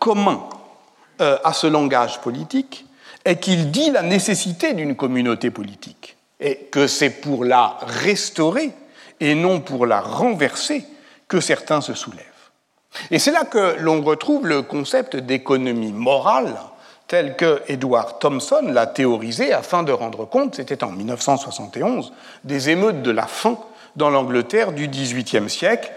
commun 0.00 0.48
euh, 1.20 1.38
à 1.44 1.52
ce 1.52 1.66
langage 1.66 2.20
politique 2.20 2.86
est 3.24 3.38
qu'il 3.38 3.70
dit 3.70 3.90
la 3.90 4.02
nécessité 4.02 4.72
d'une 4.72 4.96
communauté 4.96 5.50
politique 5.50 6.16
et 6.40 6.56
que 6.56 6.86
c'est 6.86 7.10
pour 7.10 7.44
la 7.44 7.76
restaurer 7.82 8.72
et 9.20 9.34
non 9.34 9.60
pour 9.60 9.86
la 9.86 10.00
renverser 10.00 10.84
que 11.28 11.40
certains 11.40 11.80
se 11.80 11.94
soulèvent. 11.94 12.24
Et 13.10 13.18
c'est 13.18 13.30
là 13.30 13.44
que 13.44 13.76
l'on 13.78 14.02
retrouve 14.02 14.46
le 14.46 14.62
concept 14.62 15.16
d'économie 15.16 15.92
morale 15.92 16.56
tel 17.06 17.36
que 17.36 17.60
Edward 17.66 18.20
Thompson 18.20 18.62
l'a 18.68 18.86
théorisé 18.86 19.52
afin 19.52 19.82
de 19.82 19.92
rendre 19.92 20.24
compte, 20.26 20.54
c'était 20.54 20.84
en 20.84 20.92
1971, 20.92 22.12
des 22.44 22.70
émeutes 22.70 23.02
de 23.02 23.10
la 23.10 23.26
faim 23.26 23.58
dans 23.96 24.10
l'Angleterre 24.10 24.72
du 24.72 24.86
XVIIIe 24.86 25.50
siècle, 25.50 25.90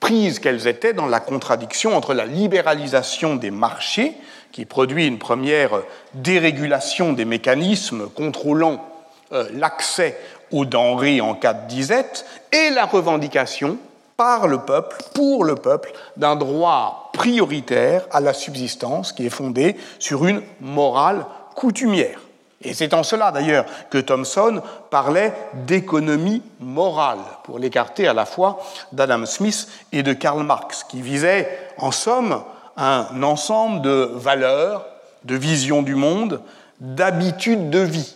prises 0.00 0.40
qu'elles 0.40 0.66
étaient 0.66 0.94
dans 0.94 1.06
la 1.06 1.20
contradiction 1.20 1.96
entre 1.96 2.12
la 2.12 2.26
libéralisation 2.26 3.36
des 3.36 3.52
marchés, 3.52 4.16
qui 4.50 4.64
produit 4.64 5.06
une 5.06 5.18
première 5.18 5.82
dérégulation 6.14 7.12
des 7.12 7.24
mécanismes 7.24 8.08
contrôlant 8.08 8.84
euh, 9.32 9.48
l'accès 9.54 10.18
aux 10.52 10.64
denrées 10.64 11.20
en 11.20 11.34
cas 11.34 11.54
de 11.54 11.68
disette, 11.68 12.24
et 12.52 12.70
la 12.70 12.84
revendication 12.84 13.78
par 14.16 14.46
le 14.46 14.58
peuple, 14.58 14.98
pour 15.14 15.44
le 15.44 15.54
peuple, 15.56 15.92
d'un 16.16 16.36
droit 16.36 17.10
prioritaire 17.12 18.06
à 18.10 18.20
la 18.20 18.34
subsistance 18.34 19.12
qui 19.12 19.26
est 19.26 19.30
fondé 19.30 19.76
sur 19.98 20.26
une 20.26 20.42
morale 20.60 21.26
coutumière. 21.54 22.20
Et 22.64 22.74
c'est 22.74 22.94
en 22.94 23.02
cela 23.02 23.32
d'ailleurs 23.32 23.64
que 23.90 23.98
Thomson 23.98 24.62
parlait 24.90 25.32
d'économie 25.66 26.42
morale, 26.60 27.18
pour 27.44 27.58
l'écarter 27.58 28.06
à 28.06 28.14
la 28.14 28.24
fois 28.24 28.60
d'Adam 28.92 29.26
Smith 29.26 29.68
et 29.92 30.02
de 30.02 30.12
Karl 30.12 30.42
Marx, 30.44 30.84
qui 30.84 31.02
visait 31.02 31.48
en 31.78 31.90
somme 31.90 32.42
un 32.76 33.22
ensemble 33.22 33.82
de 33.82 34.10
valeurs, 34.14 34.86
de 35.24 35.34
visions 35.34 35.82
du 35.82 35.94
monde, 35.94 36.40
d'habitudes 36.80 37.70
de 37.70 37.80
vie. 37.80 38.14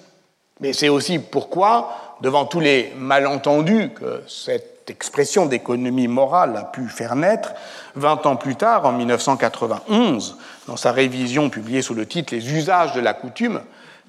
Mais 0.60 0.72
c'est 0.72 0.88
aussi 0.88 1.18
pourquoi, 1.18 1.90
devant 2.20 2.44
tous 2.46 2.60
les 2.60 2.92
malentendus 2.96 3.90
que 3.90 4.22
cette 4.26 4.90
expression 4.90 5.46
d'économie 5.46 6.08
morale 6.08 6.56
a 6.56 6.64
pu 6.64 6.88
faire 6.88 7.16
naître, 7.16 7.52
20 7.96 8.26
ans 8.26 8.36
plus 8.36 8.56
tard, 8.56 8.86
en 8.86 8.92
1991, 8.92 10.36
dans 10.68 10.76
sa 10.76 10.92
révision 10.92 11.50
publiée 11.50 11.82
sous 11.82 11.94
le 11.94 12.06
titre 12.06 12.34
Les 12.34 12.52
usages 12.52 12.92
de 12.94 13.00
la 13.00 13.14
coutume, 13.14 13.60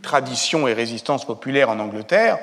tradition 0.01 0.67
et 0.67 0.73
résistance 0.73 1.25
populaire 1.25 1.69
en 1.69 1.79
Angleterre, 1.79 2.37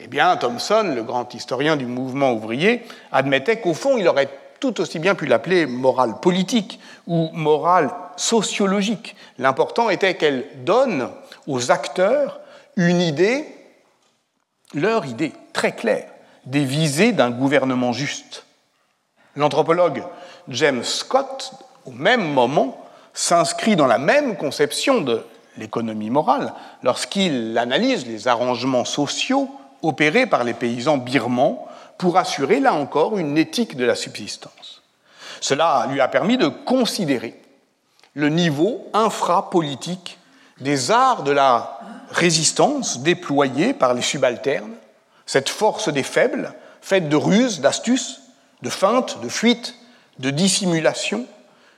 eh 0.00 0.06
bien, 0.06 0.36
Thomson, 0.36 0.92
le 0.94 1.02
grand 1.02 1.32
historien 1.34 1.76
du 1.76 1.86
mouvement 1.86 2.32
ouvrier, 2.32 2.82
admettait 3.12 3.60
qu'au 3.60 3.74
fond, 3.74 3.96
il 3.96 4.08
aurait 4.08 4.28
tout 4.60 4.80
aussi 4.80 4.98
bien 4.98 5.14
pu 5.14 5.26
l'appeler 5.26 5.66
morale 5.66 6.14
politique 6.20 6.80
ou 7.06 7.28
morale 7.32 7.90
sociologique. 8.16 9.14
L'important 9.38 9.90
était 9.90 10.14
qu'elle 10.14 10.46
donne 10.64 11.10
aux 11.46 11.70
acteurs 11.70 12.40
une 12.76 13.00
idée, 13.00 13.44
leur 14.74 15.06
idée 15.06 15.32
très 15.52 15.74
claire, 15.74 16.08
des 16.44 16.64
visées 16.64 17.12
d'un 17.12 17.30
gouvernement 17.30 17.92
juste. 17.92 18.44
L'anthropologue 19.36 20.04
James 20.48 20.84
Scott, 20.84 21.52
au 21.86 21.90
même 21.90 22.32
moment, 22.32 22.84
s'inscrit 23.12 23.76
dans 23.76 23.86
la 23.86 23.98
même 23.98 24.36
conception 24.36 25.00
de 25.00 25.24
l'économie 25.56 26.10
morale 26.10 26.52
lorsqu'il 26.82 27.56
analyse 27.58 28.06
les 28.06 28.28
arrangements 28.28 28.84
sociaux 28.84 29.48
opérés 29.82 30.26
par 30.26 30.44
les 30.44 30.54
paysans 30.54 30.98
birmans 30.98 31.66
pour 31.98 32.16
assurer, 32.16 32.60
là 32.60 32.74
encore, 32.74 33.18
une 33.18 33.38
éthique 33.38 33.76
de 33.76 33.84
la 33.84 33.94
subsistance. 33.94 34.82
Cela 35.40 35.86
lui 35.90 36.00
a 36.00 36.08
permis 36.08 36.36
de 36.36 36.48
considérer 36.48 37.40
le 38.14 38.28
niveau 38.28 38.88
infrapolitique 38.92 40.18
des 40.60 40.90
arts 40.90 41.22
de 41.22 41.32
la 41.32 41.80
résistance 42.14 43.00
déployés 43.00 43.74
par 43.74 43.92
les 43.92 44.02
subalternes, 44.02 44.74
cette 45.26 45.48
force 45.48 45.88
des 45.88 46.02
faibles, 46.02 46.54
faite 46.80 47.08
de 47.08 47.16
ruses, 47.16 47.60
d'astuces, 47.60 48.20
de 48.62 48.70
feintes, 48.70 49.20
de 49.20 49.28
fuites, 49.28 49.74
de 50.18 50.30
dissimulation, 50.30 51.26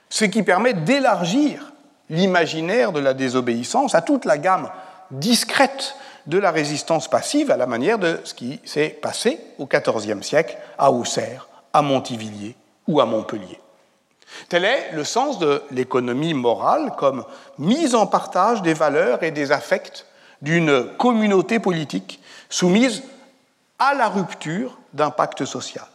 ce 0.09 0.25
qui 0.25 0.43
permet 0.43 0.73
d'élargir 0.73 1.73
l'imaginaire 2.09 2.91
de 2.91 2.99
la 2.99 3.13
désobéissance 3.13 3.95
à 3.95 4.01
toute 4.01 4.25
la 4.25 4.37
gamme 4.37 4.69
discrète 5.11 5.95
de 6.27 6.37
la 6.37 6.51
résistance 6.51 7.07
passive 7.07 7.51
à 7.51 7.57
la 7.57 7.65
manière 7.65 7.99
de 7.99 8.19
ce 8.23 8.33
qui 8.33 8.59
s'est 8.65 8.89
passé 8.89 9.39
au 9.57 9.65
XIVe 9.65 10.21
siècle 10.21 10.57
à 10.77 10.91
Auxerre, 10.91 11.47
à 11.73 11.81
Montivilliers 11.81 12.55
ou 12.87 12.99
à 12.99 13.05
Montpellier. 13.05 13.59
Tel 14.49 14.65
est 14.65 14.91
le 14.93 15.03
sens 15.03 15.39
de 15.39 15.63
l'économie 15.71 16.33
morale 16.33 16.93
comme 16.97 17.23
mise 17.57 17.95
en 17.95 18.07
partage 18.07 18.61
des 18.61 18.73
valeurs 18.73 19.23
et 19.23 19.31
des 19.31 19.51
affects 19.51 20.05
d'une 20.41 20.85
communauté 20.97 21.59
politique 21.59 22.19
soumise 22.49 23.03
à 23.79 23.93
la 23.93 24.09
rupture 24.09 24.77
d'un 24.93 25.09
pacte 25.09 25.45
social. 25.45 25.85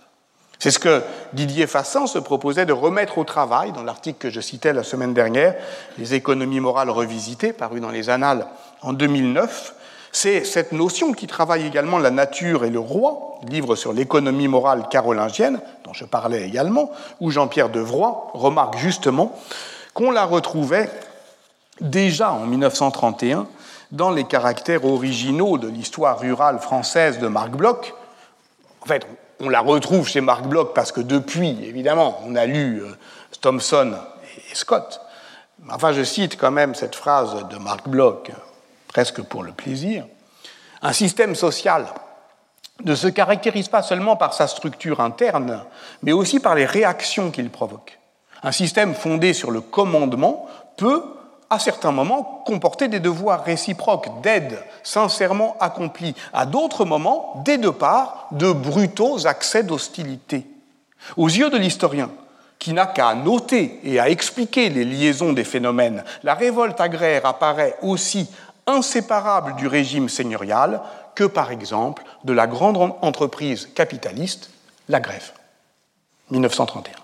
C'est 0.59 0.71
ce 0.71 0.79
que 0.79 1.03
Didier 1.33 1.67
Fassin 1.67 2.07
se 2.07 2.21
proposait 2.21 2.67
de 2.67 2.73
remettre 2.73 3.19
au 3.19 3.25
travail 3.25 3.73
dans 3.73 3.83
l'article 3.83 4.19
que 4.19 4.31
je 4.31 4.41
citais 4.41 4.73
la 4.73 4.85
semaine 4.85 5.13
dernière, 5.13 5.57
Les 5.99 6.15
économies 6.15 6.61
morales 6.61 6.91
revisitées, 6.91 7.53
paru 7.53 7.81
dans 7.81 7.91
les 7.91 8.11
Annales 8.11 8.47
en 8.81 8.93
2009. 8.93 9.75
C'est 10.13 10.45
cette 10.45 10.71
notion 10.71 11.15
qui 11.15 11.27
travaille 11.27 11.67
également 11.67 11.99
La 11.99 12.13
nature 12.13 12.65
et 12.65 12.71
le 12.71 12.79
roi, 12.79 13.41
livre 13.49 13.75
sur 13.75 13.93
l'économie 13.93 14.47
morale 14.47 14.87
carolingienne, 14.89 15.61
dont 15.83 15.95
je 15.95 16.05
parlais 16.05 16.47
également, 16.47 16.93
où 17.19 17.33
Jean-Pierre 17.33 17.71
Devroy 17.71 18.31
remarque 18.33 18.79
justement 18.79 19.37
qu'on 19.95 20.13
la 20.13 20.25
retrouvait 20.25 20.89
déjà 21.81 22.31
en 22.31 22.47
1931 22.47 23.49
dans 23.93 24.11
les 24.11 24.25
caractères 24.25 24.85
originaux 24.85 25.59
de 25.59 25.69
l'histoire 25.69 26.19
rurale 26.19 26.59
française 26.59 27.19
de 27.19 27.29
Marc 27.29 27.51
Bloch. 27.51 27.95
En 28.81 28.87
fait, 28.87 29.07
on 29.39 29.51
la 29.51 29.61
retrouve 29.61 30.09
chez 30.09 30.23
Marc 30.23 30.47
Bloch 30.47 30.73
parce 30.75 30.93
que 30.93 31.01
depuis, 31.01 31.59
évidemment, 31.65 32.19
on 32.27 32.35
a 32.35 32.47
lu 32.47 32.83
euh, 32.83 32.97
Thompson 33.41 33.95
et 34.51 34.55
Scott. 34.55 35.01
Enfin, 35.71 35.93
je 35.93 36.03
cite 36.03 36.39
quand 36.39 36.51
même 36.51 36.75
cette 36.75 36.97
phrase 36.97 37.47
de 37.49 37.59
Marc 37.59 37.87
Bloch, 37.87 38.31
presque 38.89 39.23
pour 39.23 39.43
le 39.43 39.53
plaisir. 39.53 40.07
Un 40.81 40.93
système 40.93 41.35
social 41.35 41.87
ne 42.85 42.95
se 42.95 43.09
caractérise 43.09 43.69
pas 43.69 43.83
seulement 43.83 44.17
par 44.17 44.33
sa 44.33 44.49
structure 44.49 45.01
interne, 45.01 45.65
mais 46.03 46.13
aussi 46.13 46.41
par 46.41 46.55
les 46.55 46.65
réactions 46.65 47.31
qu'il 47.31 47.51
provoque. 47.51 48.01
Un 48.43 48.53
système 48.53 48.95
fondé 48.95 49.35
sur 49.35 49.51
le 49.51 49.61
commandement 49.61 50.49
peut 50.77 51.05
à 51.53 51.59
certains 51.59 51.93
moments, 51.93 52.43
comporter 52.47 52.89
des 52.89 52.99
devoirs 52.99 53.45
réciproques 53.45 54.23
d'aide 54.23 54.59
sincèrement 54.83 55.55
accomplis, 55.61 56.15
à 56.33 56.47
d'autres 56.47 56.87
moments, 56.87 57.43
des 57.45 57.59
deux 57.59 57.73
parts, 57.73 58.29
de 58.33 58.51
brutaux 58.51 59.27
accès 59.27 59.63
d'hostilité. 59.63 60.47
Aux 61.19 61.29
yeux 61.29 61.51
de 61.51 61.59
l'historien, 61.59 62.11
qui 62.59 62.73
n'a 62.73 62.87
qu'à 62.87 63.15
noter 63.15 63.81
et 63.85 64.01
à 64.01 64.09
expliquer 64.09 64.71
les 64.71 64.87
liaisons 64.87 65.35
des 65.35 65.45
phénomènes, 65.45 66.05
la 66.23 66.33
révolte 66.33 66.81
agraire 66.81 67.27
apparaît 67.27 67.77
aussi 67.83 68.31
inséparable 68.67 69.55
du 69.57 69.67
régime 69.67 70.09
seigneurial 70.09 70.81
que, 71.15 71.25
par 71.25 71.51
exemple, 71.51 72.03
de 72.25 72.33
la 72.33 72.47
grande 72.47 72.79
entreprise 73.03 73.69
capitaliste, 73.75 74.49
la 74.89 75.01
grève. 75.01 75.33
1931. 76.31 76.95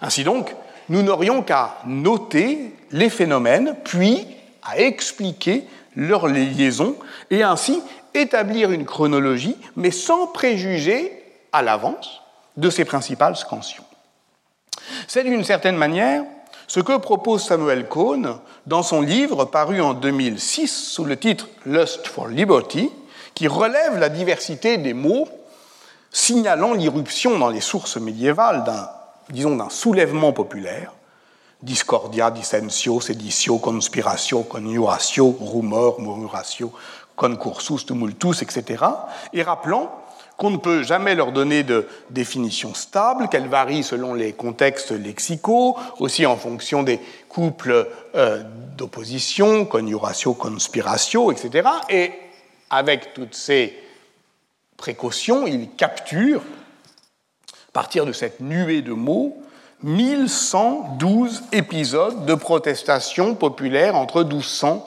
Ainsi 0.00 0.24
donc, 0.24 0.56
nous 0.88 1.02
n'aurions 1.02 1.42
qu'à 1.42 1.76
noter 1.86 2.72
les 2.90 3.10
phénomènes, 3.10 3.76
puis 3.84 4.26
à 4.62 4.78
expliquer 4.78 5.64
leurs 5.96 6.26
liaisons, 6.26 6.96
et 7.30 7.42
ainsi 7.42 7.80
établir 8.14 8.70
une 8.70 8.84
chronologie, 8.84 9.56
mais 9.76 9.90
sans 9.90 10.26
préjuger 10.26 11.12
à 11.52 11.62
l'avance 11.62 12.20
de 12.56 12.70
ses 12.70 12.84
principales 12.84 13.36
scansions. 13.36 13.84
C'est 15.08 15.24
d'une 15.24 15.44
certaine 15.44 15.76
manière 15.76 16.24
ce 16.66 16.80
que 16.80 16.96
propose 16.96 17.44
Samuel 17.44 17.88
Cohn 17.88 18.38
dans 18.66 18.82
son 18.82 19.00
livre 19.02 19.44
paru 19.44 19.80
en 19.80 19.94
2006 19.94 20.68
sous 20.68 21.04
le 21.04 21.16
titre 21.16 21.48
Lust 21.66 22.06
for 22.06 22.28
Liberty, 22.28 22.90
qui 23.34 23.48
relève 23.48 23.98
la 23.98 24.08
diversité 24.08 24.78
des 24.78 24.94
mots 24.94 25.28
signalant 26.10 26.72
l'irruption 26.72 27.38
dans 27.38 27.50
les 27.50 27.60
sources 27.60 27.96
médiévales 27.96 28.64
d'un 28.64 28.88
disons, 29.30 29.56
d'un 29.56 29.70
soulèvement 29.70 30.32
populaire, 30.32 30.92
discordia, 31.62 32.30
dissensio, 32.30 33.00
seditio, 33.00 33.58
conspiratio, 33.58 34.42
conjuratio, 34.42 35.30
rumor, 35.40 36.00
murmuratio, 36.00 36.72
concursus, 37.16 37.86
tumultus, 37.86 38.42
etc., 38.42 38.84
et 39.32 39.42
rappelant 39.42 39.90
qu'on 40.36 40.50
ne 40.50 40.56
peut 40.56 40.82
jamais 40.82 41.14
leur 41.14 41.32
donner 41.32 41.62
de 41.62 41.86
définition 42.10 42.74
stable, 42.74 43.28
qu'elles 43.28 43.48
varient 43.48 43.84
selon 43.84 44.14
les 44.14 44.32
contextes 44.32 44.90
lexicaux, 44.90 45.76
aussi 46.00 46.26
en 46.26 46.36
fonction 46.36 46.82
des 46.82 46.98
couples 47.28 47.88
euh, 48.16 48.42
d'opposition, 48.76 49.64
conjuratio, 49.64 50.34
conspiratio, 50.34 51.30
etc. 51.30 51.68
Et 51.88 52.12
avec 52.68 53.14
toutes 53.14 53.34
ces 53.34 53.78
précautions, 54.76 55.46
il 55.46 55.70
capture 55.76 56.42
partir 57.74 58.06
de 58.06 58.12
cette 58.12 58.40
nuée 58.40 58.80
de 58.80 58.92
mots, 58.92 59.36
1112 59.82 61.42
épisodes 61.52 62.24
de 62.24 62.34
protestations 62.34 63.34
populaires 63.34 63.96
entre 63.96 64.22
1200 64.22 64.86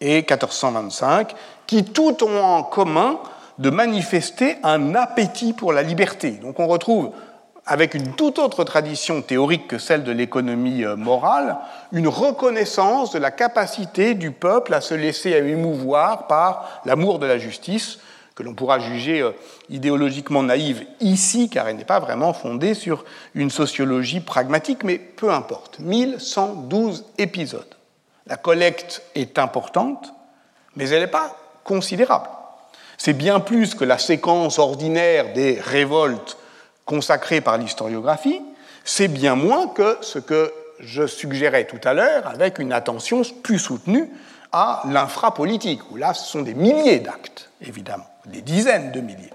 et 0.00 0.18
1425, 0.18 1.34
qui 1.66 1.84
tout 1.84 2.24
ont 2.24 2.40
en 2.40 2.62
commun 2.62 3.18
de 3.58 3.70
manifester 3.70 4.56
un 4.62 4.94
appétit 4.94 5.52
pour 5.52 5.72
la 5.72 5.82
liberté. 5.82 6.30
Donc 6.30 6.60
on 6.60 6.68
retrouve, 6.68 7.10
avec 7.66 7.94
une 7.94 8.12
toute 8.14 8.38
autre 8.38 8.62
tradition 8.62 9.20
théorique 9.20 9.66
que 9.66 9.78
celle 9.78 10.04
de 10.04 10.12
l'économie 10.12 10.84
euh, 10.84 10.96
morale, 10.96 11.58
une 11.92 12.08
reconnaissance 12.08 13.10
de 13.10 13.18
la 13.18 13.32
capacité 13.32 14.14
du 14.14 14.30
peuple 14.30 14.72
à 14.72 14.80
se 14.80 14.94
laisser 14.94 15.30
émouvoir 15.32 16.28
par 16.28 16.80
l'amour 16.86 17.18
de 17.18 17.26
la 17.26 17.36
justice, 17.36 17.98
que 18.38 18.44
l'on 18.44 18.54
pourra 18.54 18.78
juger 18.78 19.20
euh, 19.20 19.32
idéologiquement 19.68 20.44
naïve 20.44 20.86
ici, 21.00 21.50
car 21.50 21.66
elle 21.66 21.74
n'est 21.74 21.84
pas 21.84 21.98
vraiment 21.98 22.32
fondée 22.32 22.74
sur 22.74 23.04
une 23.34 23.50
sociologie 23.50 24.20
pragmatique, 24.20 24.84
mais 24.84 24.98
peu 24.98 25.32
importe. 25.32 25.80
1112 25.80 27.04
épisodes. 27.18 27.74
La 28.28 28.36
collecte 28.36 29.02
est 29.16 29.40
importante, 29.40 30.14
mais 30.76 30.88
elle 30.90 31.00
n'est 31.00 31.08
pas 31.08 31.36
considérable. 31.64 32.28
C'est 32.96 33.12
bien 33.12 33.40
plus 33.40 33.74
que 33.74 33.84
la 33.84 33.98
séquence 33.98 34.60
ordinaire 34.60 35.32
des 35.32 35.58
révoltes 35.60 36.36
consacrées 36.84 37.40
par 37.40 37.58
l'historiographie, 37.58 38.40
c'est 38.84 39.08
bien 39.08 39.34
moins 39.34 39.66
que 39.66 39.98
ce 40.00 40.20
que 40.20 40.52
je 40.78 41.08
suggérais 41.08 41.66
tout 41.66 41.80
à 41.82 41.92
l'heure 41.92 42.28
avec 42.28 42.60
une 42.60 42.72
attention 42.72 43.22
plus 43.42 43.58
soutenue 43.58 44.08
à 44.52 44.82
l'infrapolitique, 44.88 45.80
où 45.90 45.96
là, 45.96 46.14
ce 46.14 46.30
sont 46.30 46.42
des 46.42 46.54
milliers 46.54 47.00
d'actes, 47.00 47.50
évidemment 47.60 48.06
des 48.32 48.42
dizaines 48.42 48.92
de 48.92 49.00
milliers. 49.00 49.32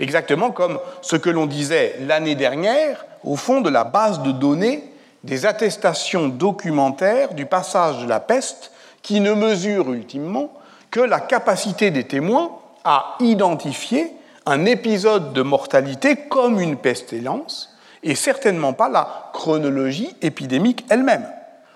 Exactement 0.00 0.50
comme 0.50 0.78
ce 1.02 1.16
que 1.16 1.30
l'on 1.30 1.46
disait 1.46 1.96
l'année 2.06 2.34
dernière 2.34 3.04
au 3.24 3.36
fond 3.36 3.60
de 3.60 3.70
la 3.70 3.84
base 3.84 4.22
de 4.22 4.32
données 4.32 4.84
des 5.24 5.46
attestations 5.46 6.28
documentaires 6.28 7.34
du 7.34 7.46
passage 7.46 8.02
de 8.02 8.08
la 8.08 8.20
peste 8.20 8.72
qui 9.02 9.20
ne 9.20 9.34
mesure 9.34 9.92
ultimement 9.92 10.52
que 10.90 11.00
la 11.00 11.20
capacité 11.20 11.90
des 11.90 12.04
témoins 12.04 12.50
à 12.84 13.16
identifier 13.20 14.12
un 14.46 14.64
épisode 14.64 15.32
de 15.32 15.42
mortalité 15.42 16.16
comme 16.16 16.60
une 16.60 16.76
pestilence 16.76 17.76
et 18.02 18.14
certainement 18.14 18.72
pas 18.72 18.88
la 18.88 19.30
chronologie 19.32 20.14
épidémique 20.22 20.86
elle-même. 20.88 21.26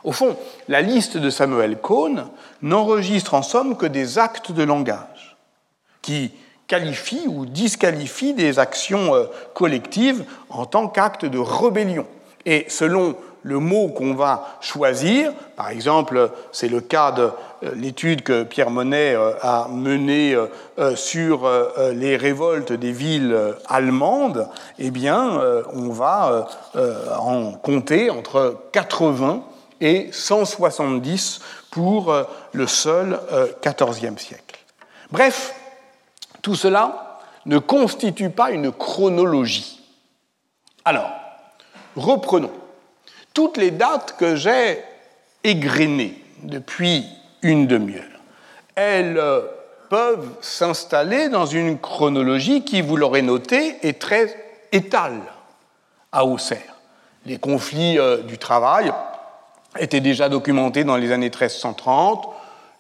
Au 0.05 0.13
fond, 0.13 0.37
la 0.69 0.81
liste 0.81 1.17
de 1.17 1.31
Samuel 1.31 1.77
Cohn 1.79 2.29
n'enregistre 2.63 3.35
en 3.35 3.43
somme 3.43 3.77
que 3.77 3.87
des 3.87 4.19
actes 4.19 4.53
de 4.53 4.63
langage 4.63 5.37
qui 6.01 6.33
qualifie 6.67 7.27
ou 7.27 7.47
disqualifie 7.47 8.35
des 8.35 8.59
actions 8.59 9.15
euh, 9.15 9.25
collectives 9.55 10.25
en 10.51 10.67
tant 10.67 10.89
qu'acte 10.89 11.25
de 11.25 11.39
rébellion. 11.39 12.07
Et 12.47 12.65
selon 12.69 13.15
le 13.45 13.59
mot 13.59 13.89
qu'on 13.89 14.15
va 14.15 14.57
choisir, 14.61 15.33
par 15.57 15.71
exemple, 15.71 16.31
c'est 16.53 16.69
le 16.69 16.81
cas 16.81 17.13
de 17.13 17.23
euh, 17.63 17.73
l'étude 17.75 18.23
que 18.23 18.45
Pierre 18.45 18.71
Monet 18.71 19.15
euh, 19.15 19.33
a 19.43 19.69
menée 19.69 20.37
sur 20.95 21.49
les 21.93 22.17
révoltes 22.17 22.73
des 22.73 22.93
villes 22.93 23.37
allemandes, 23.69 24.49
eh 24.79 24.91
bien, 24.91 25.41
on 25.75 25.91
va 25.91 26.49
en 27.19 27.53
compter 27.53 28.11
entre 28.11 28.57
80 28.73 29.43
et 29.81 30.09
170 30.13 31.41
pour 31.71 32.15
le 32.53 32.67
seul 32.67 33.19
XIVe 33.63 34.19
siècle. 34.19 34.59
Bref, 35.11 35.55
tout 36.43 36.57
cela 36.57 37.21
ne 37.47 37.59
constitue 37.59 38.31
pas 38.31 38.51
une 38.51 38.71
chronologie. 38.73 39.81
Alors, 40.85 41.11
reprenons. 41.97 42.51
Toutes 43.33 43.57
les 43.57 43.71
dates 43.71 44.17
que 44.19 44.37
j'ai 44.37 44.83
égrenées 45.43 46.23
depuis 46.43 47.07
une 47.41 47.67
demi-heure, 47.67 48.03
elles 48.75 49.17
euh, 49.17 49.41
peuvent 49.89 50.37
s'installer 50.41 51.29
dans 51.29 51.47
une 51.47 51.79
chronologie 51.79 52.65
qui, 52.65 52.83
vous 52.83 52.97
l'aurez 52.97 53.23
noté, 53.23 53.77
est 53.83 53.99
très 53.99 54.35
étale 54.71 55.21
à 56.11 56.27
Auxerre. 56.27 56.77
Les 57.25 57.39
conflits 57.39 57.99
euh, 57.99 58.19
du 58.19 58.39
travail 58.39 58.93
étaient 59.79 60.01
déjà 60.01 60.29
documentés 60.29 60.85
dans 60.85 60.97
les 60.97 61.13
années 61.13 61.31
1330, 61.31 62.29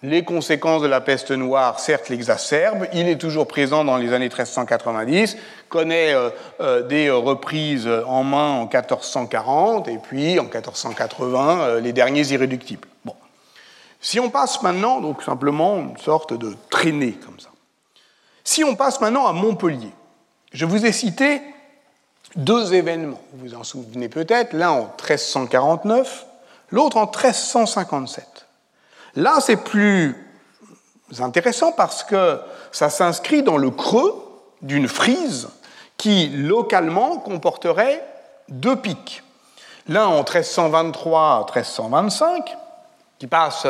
les 0.02 0.24
conséquences 0.24 0.82
de 0.82 0.88
la 0.88 1.00
peste 1.00 1.30
noire, 1.30 1.78
certes, 1.78 2.08
l'exacerbent. 2.08 2.86
Il 2.92 3.08
est 3.08 3.18
toujours 3.18 3.46
présent 3.46 3.84
dans 3.84 3.96
les 3.96 4.12
années 4.12 4.28
1390, 4.28 5.36
connaît 5.68 6.12
euh, 6.12 6.30
euh, 6.60 6.82
des 6.82 7.08
reprises 7.10 7.88
en 8.06 8.24
main 8.24 8.50
en 8.50 8.62
1440 8.62 9.88
et 9.88 9.98
puis 9.98 10.40
en 10.40 10.44
1480 10.44 11.60
euh, 11.60 11.80
les 11.80 11.92
derniers 11.92 12.26
irréductibles. 12.32 12.88
Bon. 13.04 13.14
Si 14.00 14.18
on 14.18 14.30
passe 14.30 14.60
maintenant, 14.62 15.00
donc 15.00 15.22
simplement 15.22 15.76
une 15.76 15.98
sorte 15.98 16.32
de 16.32 16.56
traînée 16.68 17.12
comme 17.24 17.38
ça. 17.38 17.50
Si 18.42 18.64
on 18.64 18.74
passe 18.74 19.00
maintenant 19.00 19.28
à 19.28 19.32
Montpellier, 19.32 19.92
je 20.52 20.66
vous 20.66 20.84
ai 20.84 20.90
cité 20.90 21.40
deux 22.34 22.74
événements, 22.74 23.20
vous 23.34 23.48
vous 23.48 23.54
en 23.54 23.62
souvenez 23.62 24.08
peut-être, 24.08 24.52
l'un 24.52 24.70
en 24.70 24.80
1349, 24.80 26.26
l'autre 26.70 26.96
en 26.96 27.06
1357. 27.06 28.48
Là, 29.14 29.40
c'est 29.40 29.56
plus 29.56 30.16
intéressant 31.20 31.72
parce 31.72 32.04
que 32.04 32.40
ça 32.70 32.88
s'inscrit 32.88 33.42
dans 33.42 33.58
le 33.58 33.70
creux 33.70 34.14
d'une 34.62 34.88
frise 34.88 35.50
qui, 35.96 36.28
localement, 36.28 37.18
comporterait 37.18 38.04
deux 38.48 38.76
pics. 38.76 39.22
L'un 39.88 40.06
en 40.06 40.22
1323-1325, 40.22 42.44
qui 43.18 43.26
passe 43.26 43.66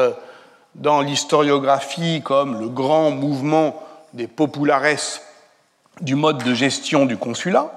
dans 0.74 1.00
l'historiographie 1.00 2.22
comme 2.22 2.61
le 2.61 2.68
grand 2.68 3.11
mouvement 3.11 3.83
des 4.12 4.26
populares 4.26 4.83
du 6.00 6.14
mode 6.14 6.42
de 6.42 6.55
gestion 6.55 7.07
du 7.07 7.16
consulat. 7.16 7.70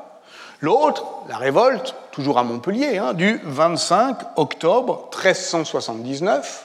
L'autre, 0.62 1.06
la 1.28 1.38
révolte, 1.38 1.95
toujours 2.12 2.38
à 2.38 2.43
Montpellier, 2.43 2.97
hein, 2.97 3.13
du 3.13 3.41
25 3.43 4.38
octobre 4.38 5.10
1379, 5.13 6.64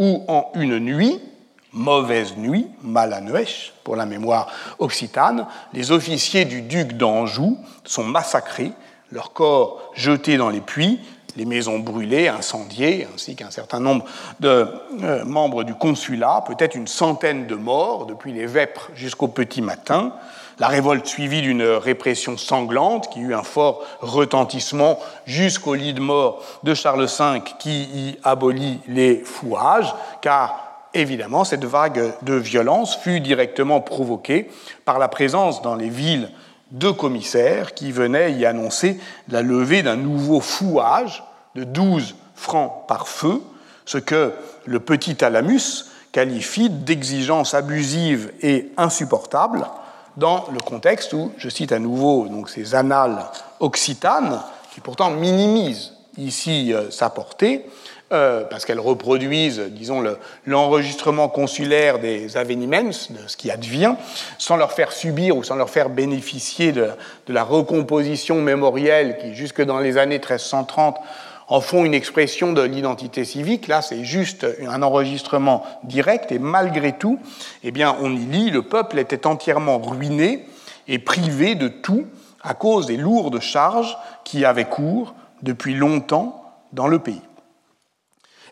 où 0.00 0.24
en 0.28 0.50
une 0.54 0.78
nuit, 0.78 1.20
mauvaise 1.72 2.34
nuit, 2.36 2.66
malanuèche 2.82 3.74
pour 3.84 3.96
la 3.96 4.06
mémoire 4.06 4.48
occitane, 4.78 5.46
les 5.74 5.92
officiers 5.92 6.46
du 6.46 6.62
duc 6.62 6.94
d'Anjou 6.94 7.58
sont 7.84 8.02
massacrés, 8.02 8.72
leurs 9.12 9.34
corps 9.34 9.92
jetés 9.94 10.38
dans 10.38 10.48
les 10.48 10.62
puits, 10.62 10.98
les 11.36 11.44
maisons 11.44 11.78
brûlées, 11.78 12.28
incendiées, 12.28 13.06
ainsi 13.14 13.36
qu'un 13.36 13.50
certain 13.50 13.78
nombre 13.78 14.06
de 14.40 14.66
euh, 15.02 15.24
membres 15.26 15.64
du 15.64 15.74
consulat, 15.74 16.44
peut-être 16.46 16.74
une 16.74 16.88
centaine 16.88 17.46
de 17.46 17.54
morts 17.54 18.06
depuis 18.06 18.32
les 18.32 18.46
vêpres 18.46 18.88
jusqu'au 18.94 19.28
petit 19.28 19.60
matin 19.60 20.14
la 20.60 20.68
révolte 20.68 21.06
suivie 21.06 21.40
d'une 21.40 21.62
répression 21.62 22.36
sanglante 22.36 23.08
qui 23.10 23.20
eut 23.20 23.34
un 23.34 23.42
fort 23.42 23.82
retentissement 24.00 25.00
jusqu'au 25.26 25.74
lit 25.74 25.94
de 25.94 26.00
mort 26.00 26.42
de 26.62 26.74
Charles 26.74 27.06
V 27.06 27.42
qui 27.58 27.84
y 27.84 28.18
abolit 28.22 28.78
les 28.86 29.22
fouages, 29.24 29.94
car 30.20 30.86
évidemment 30.92 31.44
cette 31.44 31.64
vague 31.64 32.12
de 32.22 32.34
violence 32.34 32.96
fut 32.96 33.20
directement 33.20 33.80
provoquée 33.80 34.50
par 34.84 34.98
la 34.98 35.08
présence 35.08 35.62
dans 35.62 35.76
les 35.76 35.88
villes 35.88 36.30
de 36.72 36.90
commissaires 36.90 37.72
qui 37.72 37.90
venaient 37.90 38.32
y 38.32 38.44
annoncer 38.44 39.00
la 39.28 39.40
levée 39.40 39.82
d'un 39.82 39.96
nouveau 39.96 40.40
fouage 40.40 41.24
de 41.54 41.64
12 41.64 42.14
francs 42.34 42.86
par 42.86 43.08
feu, 43.08 43.40
ce 43.86 43.96
que 43.96 44.32
le 44.66 44.78
petit 44.78 45.16
Talamus 45.16 45.86
qualifie 46.12 46.68
d'exigence 46.68 47.54
abusive 47.54 48.32
et 48.42 48.70
insupportable, 48.76 49.66
dans 50.16 50.46
le 50.52 50.60
contexte 50.60 51.12
où, 51.12 51.32
je 51.38 51.48
cite 51.48 51.72
à 51.72 51.78
nouveau 51.78 52.26
donc, 52.28 52.50
ces 52.50 52.74
annales 52.74 53.24
occitanes, 53.60 54.40
qui 54.72 54.80
pourtant 54.80 55.10
minimisent 55.10 55.92
ici 56.18 56.72
euh, 56.72 56.90
sa 56.90 57.10
portée, 57.10 57.66
euh, 58.12 58.42
parce 58.44 58.64
qu'elles 58.64 58.80
reproduisent, 58.80 59.60
disons, 59.60 60.02
l'enregistrement 60.44 61.28
consulaire 61.28 62.00
des 62.00 62.36
avénements, 62.36 62.90
de 63.10 63.28
ce 63.28 63.36
qui 63.36 63.52
advient, 63.52 63.94
sans 64.36 64.56
leur 64.56 64.72
faire 64.72 64.90
subir 64.90 65.36
ou 65.36 65.44
sans 65.44 65.54
leur 65.54 65.70
faire 65.70 65.88
bénéficier 65.90 66.72
de, 66.72 66.88
de 67.26 67.32
la 67.32 67.44
recomposition 67.44 68.40
mémorielle 68.42 69.16
qui, 69.20 69.34
jusque 69.34 69.62
dans 69.62 69.78
les 69.78 69.96
années 69.96 70.18
1330, 70.18 70.96
en 71.50 71.60
font 71.60 71.84
une 71.84 71.94
expression 71.94 72.52
de 72.52 72.62
l'identité 72.62 73.24
civique. 73.24 73.66
Là, 73.66 73.82
c'est 73.82 74.04
juste 74.04 74.46
un 74.66 74.82
enregistrement 74.82 75.66
direct 75.82 76.30
et 76.30 76.38
malgré 76.38 76.96
tout, 76.96 77.18
eh 77.64 77.72
bien, 77.72 77.96
on 78.00 78.14
y 78.14 78.24
lit 78.24 78.50
le 78.50 78.62
peuple 78.62 79.00
était 79.00 79.26
entièrement 79.26 79.78
ruiné 79.78 80.46
et 80.86 81.00
privé 81.00 81.56
de 81.56 81.66
tout 81.66 82.06
à 82.40 82.54
cause 82.54 82.86
des 82.86 82.96
lourdes 82.96 83.40
charges 83.40 83.98
qui 84.24 84.44
avaient 84.44 84.68
cours 84.68 85.12
depuis 85.42 85.74
longtemps 85.74 86.44
dans 86.72 86.86
le 86.86 87.00
pays. 87.00 87.20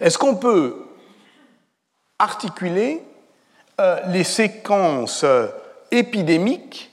Est-ce 0.01 0.19
qu'on 0.19 0.35
peut 0.35 0.85
articuler 2.19 3.01
euh, 3.81 4.01
les 4.09 4.25
séquences 4.25 5.25
épidémiques 5.93 6.91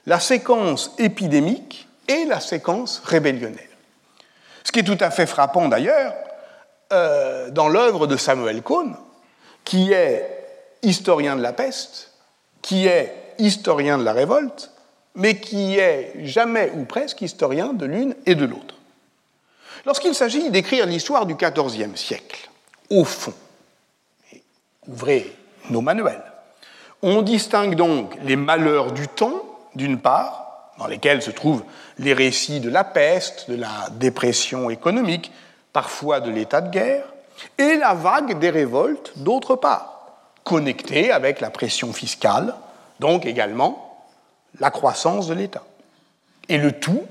la 0.09 0.21
séquence 0.21 0.95
épidémique 0.97 1.87
et 2.09 2.25
la 2.25 2.41
séquence 2.41 3.03
rébellionnelle. 3.05 3.69
Ce 4.65 4.73
qui 4.73 4.79
est 4.79 4.85
tout 4.85 4.97
à 5.01 5.11
fait 5.11 5.27
frappant 5.27 5.69
d'ailleurs 5.69 6.15
euh, 6.95 7.51
dans 7.51 7.69
l'œuvre 7.69 8.07
de 8.07 8.17
Samuel 8.17 8.63
Cohn, 8.63 8.97
qui 9.65 9.93
est 9.93 10.27
historien 10.81 11.37
de 11.37 11.43
la 11.43 11.53
peste, 11.53 12.13
qui 12.63 12.87
est 12.87 13.35
historien 13.39 13.99
de 13.99 14.03
la 14.03 14.15
révolte, 14.15 14.71
mais 15.15 15.39
qui 15.41 15.77
est 15.79 16.15
jamais 16.25 16.73
ou 16.75 16.87
presque 16.87 17.21
historien 17.21 17.75
de 17.75 17.85
l'une 17.85 18.15
et 18.25 18.35
de 18.35 18.47
l'autre. 18.47 18.77
Lorsqu'il 19.85 20.15
s'agit 20.15 20.49
d'écrire 20.49 20.87
l'histoire 20.87 21.27
du 21.27 21.35
XIVe 21.35 21.97
siècle, 21.97 22.49
au 22.89 23.05
fond, 23.05 23.35
ouvrez 24.87 25.37
nos 25.69 25.83
manuels, 25.83 26.25
on 27.03 27.21
distingue 27.21 27.75
donc 27.75 28.15
les 28.25 28.37
malheurs 28.37 28.93
du 28.93 29.07
temps, 29.07 29.45
d'une 29.75 29.99
part, 29.99 30.73
dans 30.79 30.87
lesquels 30.87 31.23
se 31.23 31.31
trouvent 31.31 31.65
les 31.99 32.13
récits 32.13 32.61
de 32.61 32.71
la 32.71 32.85
peste, 32.85 33.51
de 33.51 33.57
la 33.57 33.89
dépression 33.93 34.71
économique, 34.71 35.33
parfois 35.73 36.21
de 36.21 36.31
l'état 36.31 36.61
de 36.61 36.71
guerre, 36.71 37.05
et 37.57 37.77
la 37.77 37.95
vague 37.95 38.39
des 38.39 38.51
révoltes, 38.51 39.13
d'autre 39.17 39.57
part, 39.57 39.99
connectée 40.45 41.11
avec 41.13 41.41
la 41.41 41.51
pression 41.51 41.93
fiscale, 41.93 42.55
donc 43.01 43.27
également 43.27 44.07
la 44.61 44.71
croissance 44.71 45.29
de 45.29 45.35
l'État. 45.35 45.63
Et 46.49 46.59
le 46.59 46.73
tout 46.73 47.03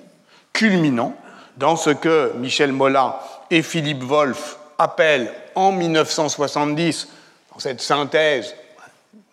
culminant 0.54 1.14
dans 1.58 1.76
ce 1.76 1.90
que 1.90 2.34
Michel 2.38 2.72
Molla 2.72 3.20
et 3.52 3.62
Philippe 3.62 4.04
Wolff 4.04 4.58
appellent 4.78 5.32
en 5.56 5.72
1970, 5.72 7.08
dans 7.52 7.60
cette 7.60 7.82
synthèse, 7.82 8.56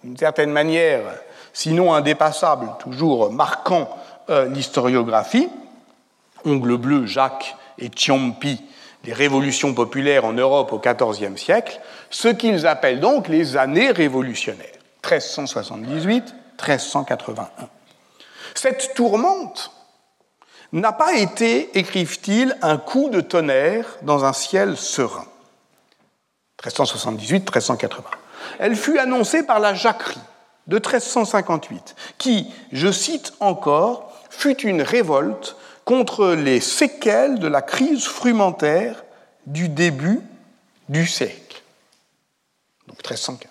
d'une 0.02 0.16
certaine 0.16 0.50
manière, 0.50 1.02
sinon 1.54 1.94
indépassable, 1.94 2.68
toujours 2.80 3.32
marquant 3.32 3.88
euh, 4.28 4.46
l'historiographie, 4.48 5.48
Ongle 6.44 6.76
bleu, 6.76 7.06
Jacques 7.06 7.56
et 7.78 7.88
Ciampi, 7.88 8.60
les 9.04 9.14
révolutions 9.14 9.72
populaires 9.72 10.26
en 10.26 10.34
Europe 10.34 10.72
au 10.72 10.78
XIVe 10.78 11.38
siècle, 11.38 11.80
ce 12.10 12.28
qu'ils 12.28 12.66
appellent 12.66 13.00
donc 13.00 13.28
les 13.28 13.56
années 13.56 13.90
révolutionnaires, 13.90 14.66
1378-1381. 15.02 17.46
Cette 18.54 18.92
tourmente 18.94 19.70
n'a 20.72 20.92
pas 20.92 21.14
été, 21.14 21.78
écrivent-ils, 21.78 22.56
un 22.62 22.78
coup 22.78 23.10
de 23.10 23.20
tonnerre 23.20 23.86
dans 24.02 24.24
un 24.24 24.32
ciel 24.32 24.76
serein. 24.76 25.26
1378-1380. 26.62 28.02
Elle 28.58 28.74
fut 28.74 28.98
annoncée 28.98 29.44
par 29.44 29.60
la 29.60 29.74
Jacquerie 29.74 30.18
de 30.66 30.76
1358, 30.76 31.94
qui, 32.18 32.52
je 32.72 32.90
cite 32.90 33.34
encore, 33.40 34.12
fut 34.30 34.60
une 34.62 34.82
révolte 34.82 35.56
contre 35.84 36.28
les 36.28 36.60
séquelles 36.60 37.38
de 37.38 37.46
la 37.46 37.62
crise 37.62 38.04
frumentaire 38.04 39.04
du 39.46 39.68
début 39.68 40.20
du 40.88 41.06
siècle. 41.06 41.62
Donc 42.88 42.96
1315. 42.98 43.50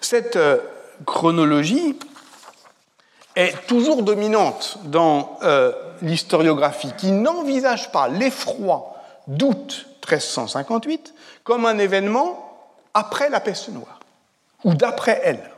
Cette 0.00 0.36
euh, 0.36 0.58
chronologie 1.04 1.98
est 3.34 3.66
toujours 3.66 4.02
dominante 4.02 4.78
dans 4.84 5.38
euh, 5.42 5.72
l'historiographie, 6.02 6.92
qui 6.96 7.12
n'envisage 7.12 7.90
pas 7.92 8.08
l'effroi 8.08 8.94
d'août 9.26 9.86
1358 10.08 11.14
comme 11.44 11.66
un 11.66 11.78
événement 11.78 12.44
après 12.94 13.28
la 13.28 13.40
peste 13.40 13.68
noire, 13.68 14.00
ou 14.64 14.74
d'après 14.74 15.20
elle, 15.24 15.50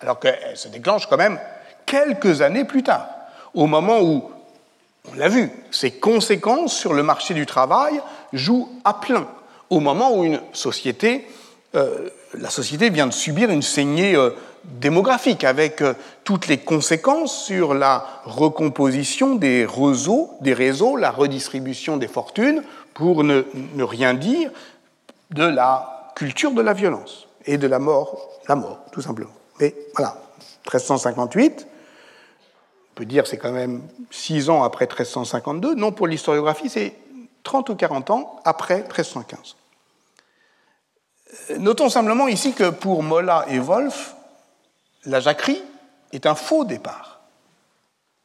alors 0.00 0.18
qu'elle 0.18 0.56
se 0.56 0.68
déclenche 0.68 1.06
quand 1.06 1.16
même 1.16 1.38
quelques 1.86 2.42
années 2.42 2.64
plus 2.64 2.82
tard, 2.82 3.08
au 3.54 3.66
moment 3.66 4.00
où, 4.00 4.30
on 5.10 5.14
l'a 5.14 5.28
vu, 5.28 5.50
ses 5.70 5.92
conséquences 5.92 6.76
sur 6.76 6.92
le 6.92 7.02
marché 7.02 7.34
du 7.34 7.46
travail 7.46 8.00
jouent 8.32 8.68
à 8.84 8.94
plein, 8.94 9.26
au 9.70 9.80
moment 9.80 10.14
où 10.14 10.24
une 10.24 10.40
société, 10.52 11.26
euh, 11.74 12.08
la 12.34 12.50
société 12.50 12.90
vient 12.90 13.06
de 13.06 13.12
subir 13.12 13.50
une 13.50 13.62
saignée 13.62 14.14
euh, 14.14 14.30
démographique, 14.64 15.44
avec 15.44 15.80
euh, 15.82 15.94
toutes 16.24 16.46
les 16.46 16.58
conséquences 16.58 17.44
sur 17.44 17.74
la 17.74 18.06
recomposition 18.24 19.34
des 19.34 19.66
réseaux, 19.66 20.30
des 20.40 20.54
réseaux 20.54 20.96
la 20.96 21.10
redistribution 21.10 21.96
des 21.96 22.08
fortunes, 22.08 22.62
pour 22.94 23.24
ne, 23.24 23.44
rien 23.78 24.14
dire 24.14 24.50
de 25.30 25.44
la 25.44 26.12
culture 26.14 26.52
de 26.52 26.60
la 26.60 26.72
violence 26.72 27.26
et 27.46 27.56
de 27.56 27.66
la 27.66 27.78
mort, 27.78 28.28
la 28.48 28.56
mort, 28.56 28.80
tout 28.92 29.00
simplement. 29.00 29.30
Mais 29.60 29.74
voilà, 29.94 30.16
1358, 30.64 31.66
on 31.66 32.94
peut 32.94 33.04
dire 33.04 33.26
c'est 33.26 33.36
quand 33.36 33.52
même 33.52 33.82
six 34.10 34.48
ans 34.50 34.62
après 34.62 34.86
1352. 34.86 35.74
Non, 35.74 35.92
pour 35.92 36.06
l'historiographie, 36.06 36.68
c'est 36.68 36.94
30 37.42 37.70
ou 37.70 37.74
40 37.76 38.10
ans 38.10 38.40
après 38.44 38.82
1315. 38.82 39.56
Euh, 41.50 41.58
notons 41.58 41.88
simplement 41.88 42.28
ici 42.28 42.54
que 42.54 42.70
pour 42.70 43.02
Molla 43.02 43.44
et 43.48 43.58
Wolff, 43.58 44.14
la 45.04 45.20
jacquerie 45.20 45.62
est 46.12 46.26
un 46.26 46.34
faux 46.34 46.64
départ, 46.64 47.20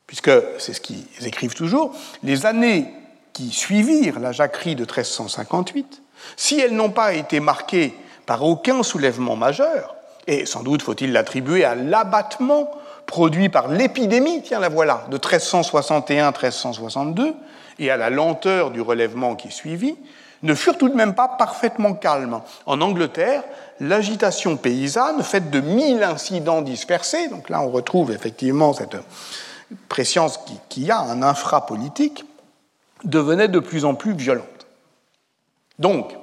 puisque 0.07 0.31
c'est 0.57 0.73
ce 0.73 0.81
qu'ils 0.81 1.05
écrivent 1.25 1.53
toujours, 1.53 1.95
les 2.23 2.45
années 2.45 2.93
qui 3.33 3.51
suivirent 3.51 4.19
la 4.19 4.31
jacquerie 4.31 4.75
de 4.75 4.83
1358, 4.83 6.01
si 6.37 6.59
elles 6.59 6.75
n'ont 6.75 6.91
pas 6.91 7.13
été 7.13 7.39
marquées 7.39 7.93
par 8.25 8.43
aucun 8.43 8.81
soulèvement 8.81 9.35
majeur, 9.35 9.95
et 10.27 10.45
sans 10.45 10.63
doute 10.63 10.81
faut-il 10.81 11.11
l'attribuer 11.11 11.65
à 11.65 11.75
l'abattement 11.75 12.71
produit 13.05 13.49
par 13.49 13.67
l'épidémie, 13.67 14.41
tiens 14.43 14.59
la 14.59 14.69
voilà, 14.69 15.05
de 15.09 15.17
1361-1362, 15.17 17.33
et 17.77 17.91
à 17.91 17.97
la 17.97 18.09
lenteur 18.09 18.71
du 18.71 18.79
relèvement 18.81 19.35
qui 19.35 19.51
suivit, 19.51 19.97
ne 20.43 20.53
furent 20.53 20.77
tout 20.77 20.89
de 20.89 20.95
même 20.95 21.15
pas 21.15 21.27
parfaitement 21.27 21.93
calmes. 21.93 22.41
En 22.65 22.81
Angleterre, 22.81 23.43
l'agitation 23.79 24.57
paysanne, 24.57 25.23
faite 25.23 25.49
de 25.49 25.59
mille 25.59 26.03
incidents 26.03 26.61
dispersés, 26.61 27.27
donc 27.29 27.49
là 27.49 27.61
on 27.61 27.69
retrouve 27.69 28.11
effectivement 28.11 28.73
cette 28.73 28.97
préscience 29.89 30.39
qui, 30.69 30.91
a 30.91 30.99
un 30.99 31.23
infrapolitique, 31.23 32.25
devenait 33.03 33.47
de 33.47 33.59
plus 33.59 33.85
en 33.85 33.95
plus 33.95 34.13
violente. 34.13 34.45
Donc, 35.79 36.15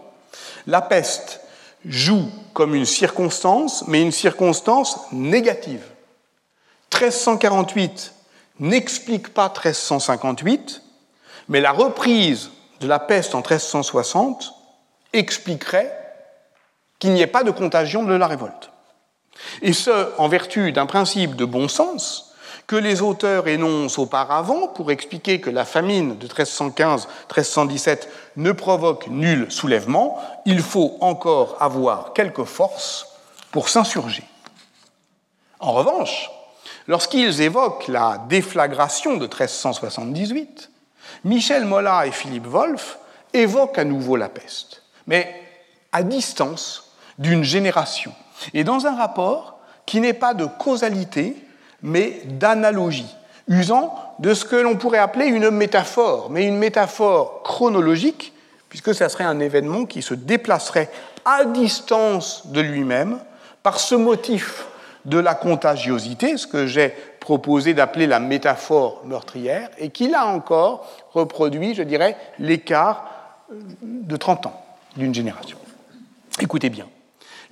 la 0.66 0.80
peste 0.80 1.40
joue 1.84 2.28
comme 2.52 2.74
une 2.74 2.86
circonstance, 2.86 3.84
mais 3.86 4.02
une 4.02 4.12
circonstance 4.12 4.98
négative. 5.12 5.84
1348 6.92 8.12
n'explique 8.60 9.32
pas 9.32 9.48
1358, 9.48 10.82
mais 11.48 11.60
la 11.60 11.72
reprise 11.72 12.50
de 12.80 12.86
la 12.86 12.98
peste 12.98 13.34
en 13.34 13.38
1360 13.38 14.52
expliquerait 15.12 15.98
qu'il 16.98 17.12
n'y 17.12 17.22
ait 17.22 17.26
pas 17.26 17.44
de 17.44 17.50
contagion 17.50 18.04
de 18.04 18.14
la 18.14 18.26
révolte. 18.26 18.70
Et 19.62 19.72
ce, 19.72 20.12
en 20.18 20.28
vertu 20.28 20.72
d'un 20.72 20.86
principe 20.86 21.36
de 21.36 21.44
bon 21.44 21.68
sens 21.68 22.31
que 22.72 22.76
les 22.78 23.02
auteurs 23.02 23.48
énoncent 23.48 23.98
auparavant 23.98 24.66
pour 24.66 24.90
expliquer 24.90 25.42
que 25.42 25.50
la 25.50 25.66
famine 25.66 26.16
de 26.16 26.26
1315-1317 26.26 28.08
ne 28.36 28.50
provoque 28.50 29.08
nul 29.08 29.52
soulèvement, 29.52 30.18
il 30.46 30.62
faut 30.62 30.96
encore 31.00 31.58
avoir 31.60 32.14
quelque 32.14 32.44
force 32.44 33.08
pour 33.50 33.68
s'insurger. 33.68 34.24
En 35.60 35.72
revanche, 35.72 36.30
lorsqu'ils 36.88 37.42
évoquent 37.42 37.88
la 37.88 38.24
déflagration 38.30 39.18
de 39.18 39.26
1378, 39.26 40.70
Michel 41.24 41.66
Molla 41.66 42.06
et 42.06 42.10
Philippe 42.10 42.46
Wolff 42.46 42.96
évoquent 43.34 43.80
à 43.80 43.84
nouveau 43.84 44.16
la 44.16 44.30
peste, 44.30 44.82
mais 45.06 45.42
à 45.92 46.02
distance 46.02 46.94
d'une 47.18 47.44
génération, 47.44 48.14
et 48.54 48.64
dans 48.64 48.86
un 48.86 48.96
rapport 48.96 49.58
qui 49.84 50.00
n'est 50.00 50.14
pas 50.14 50.32
de 50.32 50.46
causalité, 50.46 51.36
mais 51.82 52.22
d'analogie, 52.24 53.14
usant 53.48 53.94
de 54.18 54.34
ce 54.34 54.44
que 54.44 54.56
l'on 54.56 54.76
pourrait 54.76 54.98
appeler 54.98 55.26
une 55.26 55.50
métaphore, 55.50 56.30
mais 56.30 56.46
une 56.46 56.58
métaphore 56.58 57.42
chronologique, 57.42 58.32
puisque 58.68 58.94
ça 58.94 59.08
serait 59.08 59.24
un 59.24 59.40
événement 59.40 59.84
qui 59.84 60.02
se 60.02 60.14
déplacerait 60.14 60.90
à 61.24 61.44
distance 61.44 62.46
de 62.46 62.60
lui-même 62.60 63.18
par 63.62 63.78
ce 63.78 63.94
motif 63.94 64.66
de 65.04 65.18
la 65.18 65.34
contagiosité, 65.34 66.36
ce 66.36 66.46
que 66.46 66.66
j'ai 66.66 66.94
proposé 67.20 67.74
d'appeler 67.74 68.06
la 68.06 68.20
métaphore 68.20 69.02
meurtrière, 69.04 69.70
et 69.78 69.90
qui 69.90 70.08
là 70.08 70.26
encore 70.26 70.88
reproduit, 71.12 71.74
je 71.74 71.82
dirais, 71.82 72.16
l'écart 72.38 73.04
de 73.50 74.16
30 74.16 74.46
ans 74.46 74.64
d'une 74.96 75.14
génération. 75.14 75.58
Écoutez 76.40 76.70
bien. 76.70 76.86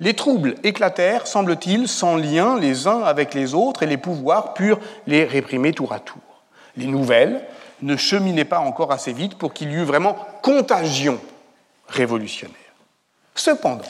Les 0.01 0.15
troubles 0.15 0.55
éclatèrent, 0.63 1.27
semble-t-il, 1.27 1.87
sans 1.87 2.15
lien 2.15 2.59
les 2.59 2.87
uns 2.87 3.03
avec 3.03 3.35
les 3.35 3.53
autres, 3.53 3.83
et 3.83 3.87
les 3.87 3.97
pouvoirs 3.97 4.55
purent 4.55 4.79
les 5.05 5.25
réprimer 5.25 5.73
tour 5.73 5.93
à 5.93 5.99
tour. 5.99 6.21
Les 6.75 6.87
nouvelles 6.87 7.45
ne 7.83 7.95
cheminaient 7.95 8.43
pas 8.43 8.59
encore 8.59 8.91
assez 8.91 9.13
vite 9.13 9.37
pour 9.37 9.53
qu'il 9.53 9.71
y 9.71 9.75
eût 9.75 9.83
vraiment 9.83 10.17
contagion 10.41 11.19
révolutionnaire. 11.87 12.57
Cependant, 13.35 13.85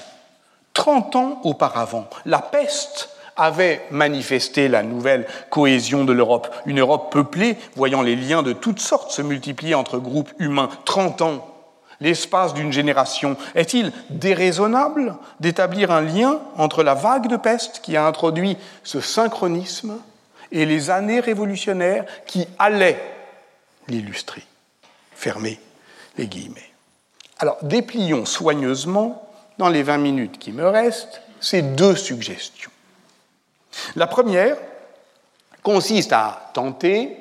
30 0.74 1.16
ans 1.16 1.42
auparavant, 1.44 2.10
la 2.26 2.40
peste 2.40 3.10
avait 3.38 3.82
manifesté 3.90 4.68
la 4.68 4.84
nouvelle 4.84 5.26
cohésion 5.50 6.04
de 6.04 6.12
l'Europe, 6.12 6.54
une 6.66 6.82
Europe 6.82 7.10
peuplée, 7.12 7.58
voyant 7.78 8.02
les 8.02 8.18
liens 8.18 8.44
de 8.44 8.52
toutes 8.52 8.82
sortes 8.82 9.12
se 9.12 9.22
multiplier 9.22 9.76
entre 9.76 9.98
groupes 9.98 10.32
humains. 10.40 10.70
30 10.84 11.22
ans, 11.22 11.51
l'espace 12.02 12.54
d'une 12.54 12.74
génération. 12.74 13.38
Est-il 13.56 13.94
déraisonnable 14.10 15.16
d'établir 15.40 15.92
un 15.92 16.02
lien 16.02 16.42
entre 16.58 16.84
la 16.84 16.96
vague 16.96 17.28
de 17.28 17.38
peste 17.38 17.80
qui 17.82 17.96
a 17.96 18.06
introduit 18.06 18.58
ce 18.84 19.00
synchronisme 19.00 19.98
et 20.52 20.66
les 20.66 20.90
années 20.90 21.22
révolutionnaires 21.22 22.06
qui 22.26 22.46
allaient 22.60 23.02
l'illustrer? 23.88 24.44
Fermez 25.14 25.60
les 26.18 26.28
guillemets. 26.28 26.72
Alors, 27.40 27.58
déplions 27.62 28.26
soigneusement, 28.26 29.28
dans 29.58 29.70
les 29.70 29.84
20 29.84 29.98
minutes 30.00 30.40
qui 30.40 30.52
me 30.52 30.68
restent, 30.68 31.22
ces 31.40 31.62
deux 31.62 31.96
suggestions. 31.96 32.72
La 33.96 34.08
première 34.08 34.58
consiste 35.64 36.14
à 36.14 36.52
tenter 36.54 37.18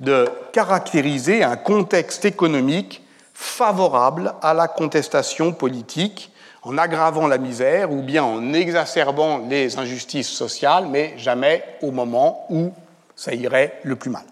de 0.00 0.28
caractériser 0.52 1.42
un 1.42 1.56
contexte 1.56 2.24
économique 2.24 3.02
favorable 3.38 4.32
à 4.40 4.54
la 4.54 4.66
contestation 4.66 5.52
politique 5.52 6.32
en 6.62 6.78
aggravant 6.78 7.26
la 7.26 7.36
misère 7.36 7.92
ou 7.92 8.00
bien 8.00 8.24
en 8.24 8.54
exacerbant 8.54 9.42
les 9.46 9.78
injustices 9.78 10.30
sociales, 10.30 10.86
mais 10.90 11.12
jamais 11.18 11.62
au 11.82 11.90
moment 11.90 12.46
où 12.48 12.72
ça 13.14 13.34
irait 13.34 13.78
le 13.82 13.94
plus 13.94 14.08
mal. 14.08 14.24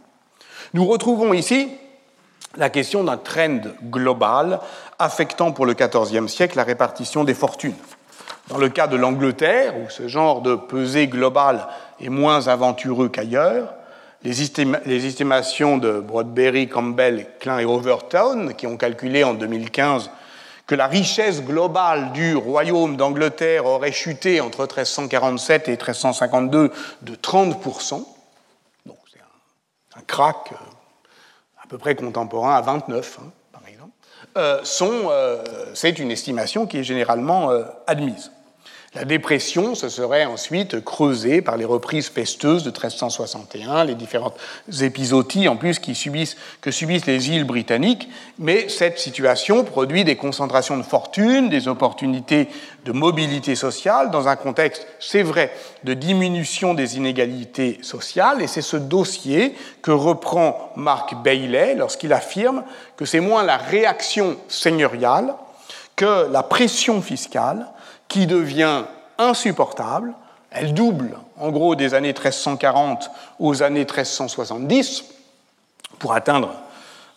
Nous 0.73 0.87
retrouvons 0.87 1.35
ici 1.35 1.69
la 2.57 2.71
question 2.71 3.05
d'un 3.05 3.19
trend 3.19 3.61
global 3.85 4.59
affectant 4.99 5.53
pour 5.53 5.67
le 5.67 5.75
XIVe 5.75 6.27
siècle 6.27 6.57
la 6.57 6.65
répartition 6.65 7.25
des 7.25 7.35
fortunes. 7.35 7.77
Dans 8.49 8.59
le 8.59 8.71
cas 8.71 8.87
de 8.87 8.97
l'Angleterre, 8.97 9.75
où 9.77 9.91
ce 9.91 10.09
genre 10.09 10.41
de 10.41 10.55
pesée 10.55 11.09
globale 11.09 11.69
est 12.01 12.09
moins 12.09 12.49
aventureux 12.49 13.11
qu'ailleurs, 13.11 13.75
les, 14.25 15.07
estimations 15.07 15.77
de 15.77 16.01
Broadberry, 16.01 16.69
Campbell, 16.69 17.27
Klein 17.41 17.59
et 17.59 17.65
Overton, 17.65 18.53
qui 18.57 18.67
ont 18.67 18.77
calculé 18.77 19.23
en 19.23 19.35
2015 19.35 20.11
que 20.67 20.75
la 20.75 20.87
richesse 20.87 21.43
globale 21.43 22.13
du 22.13 22.35
royaume 22.35 22.97
d'Angleterre 22.97 23.67
aurait 23.67 23.93
chuté 23.93 24.41
entre 24.41 24.61
1347 24.61 25.69
et 25.69 25.73
1352 25.73 26.73
de 27.03 27.15
30%, 27.15 28.03
donc 28.87 28.97
c'est 29.13 29.21
un, 29.99 30.03
crack 30.07 30.53
euh, 30.53 30.57
à 31.63 31.67
peu 31.69 31.77
près 31.77 31.95
contemporain 31.95 32.55
à 32.55 32.63
29, 32.63 33.19
hein, 33.21 33.31
par 33.53 33.69
exemple, 33.69 33.93
euh, 34.39 34.63
euh, 34.83 35.45
c'est 35.75 35.99
une 35.99 36.11
estimation 36.11 36.67
qui 36.67 36.79
est 36.79 36.85
généralement 36.85 37.51
admise. 37.87 38.33
La 38.95 39.05
dépression 39.05 39.75
se 39.75 39.89
serait 39.89 40.25
ensuite 40.25 40.85
creusée 40.85 41.43
par 41.43 41.57
les 41.57 41.65
reprises 41.65 42.11
pesteuses 42.11 42.63
de 42.63 42.71
1361, 42.71 43.85
les 43.87 43.97
différentes 43.97 44.37
épisodies 44.83 45.49
en 45.49 45.57
plus 45.57 45.81
qui 45.81 45.97
subissent, 45.97 46.37
que 46.61 46.71
subissent 46.71 47.07
les 47.07 47.31
îles 47.31 47.43
britanniques, 47.43 48.09
mais 48.39 48.69
cette 48.69 49.01
situation 49.01 49.65
produit 49.65 50.05
des 50.05 50.15
concentrations 50.15 50.77
de 50.77 50.85
fortune, 50.85 51.49
des 51.49 51.67
opportunités 51.67 52.49
de 52.85 52.93
mobilité 52.93 53.57
sociale 53.57 54.13
dans 54.13 54.29
un 54.29 54.37
contexte, 54.37 54.87
c'est 55.01 55.25
vrai, 55.25 55.53
de 55.83 55.95
diminution 55.95 56.73
des 56.73 56.97
inégalités 56.97 57.81
sociales, 57.83 58.43
et 58.43 58.47
c'est 58.47 58.63
ce 58.63 58.77
dossier 58.77 59.57
que 59.83 59.91
reprend 59.91 60.71
Mark 60.77 61.21
Bailey 61.25 61.75
lorsqu'il 61.75 62.13
affirme 62.13 62.63
que 62.97 63.07
c'est 63.07 63.19
moins 63.19 63.43
la 63.43 63.57
réaction 63.57 64.37
seigneuriale 64.47 65.35
que 65.97 66.29
la 66.31 66.43
pression 66.45 67.03
fiscale 67.03 67.67
qui 68.15 68.29
devient 68.29 68.85
insupportable. 69.19 70.15
Elle 70.53 70.73
double, 70.73 71.19
en 71.37 71.51
gros, 71.51 71.75
des 71.75 71.95
années 71.95 72.13
1340 72.13 73.11
aux 73.41 73.65
années 73.65 73.81
1370 73.81 75.05
pour 75.99 76.13
atteindre 76.13 76.55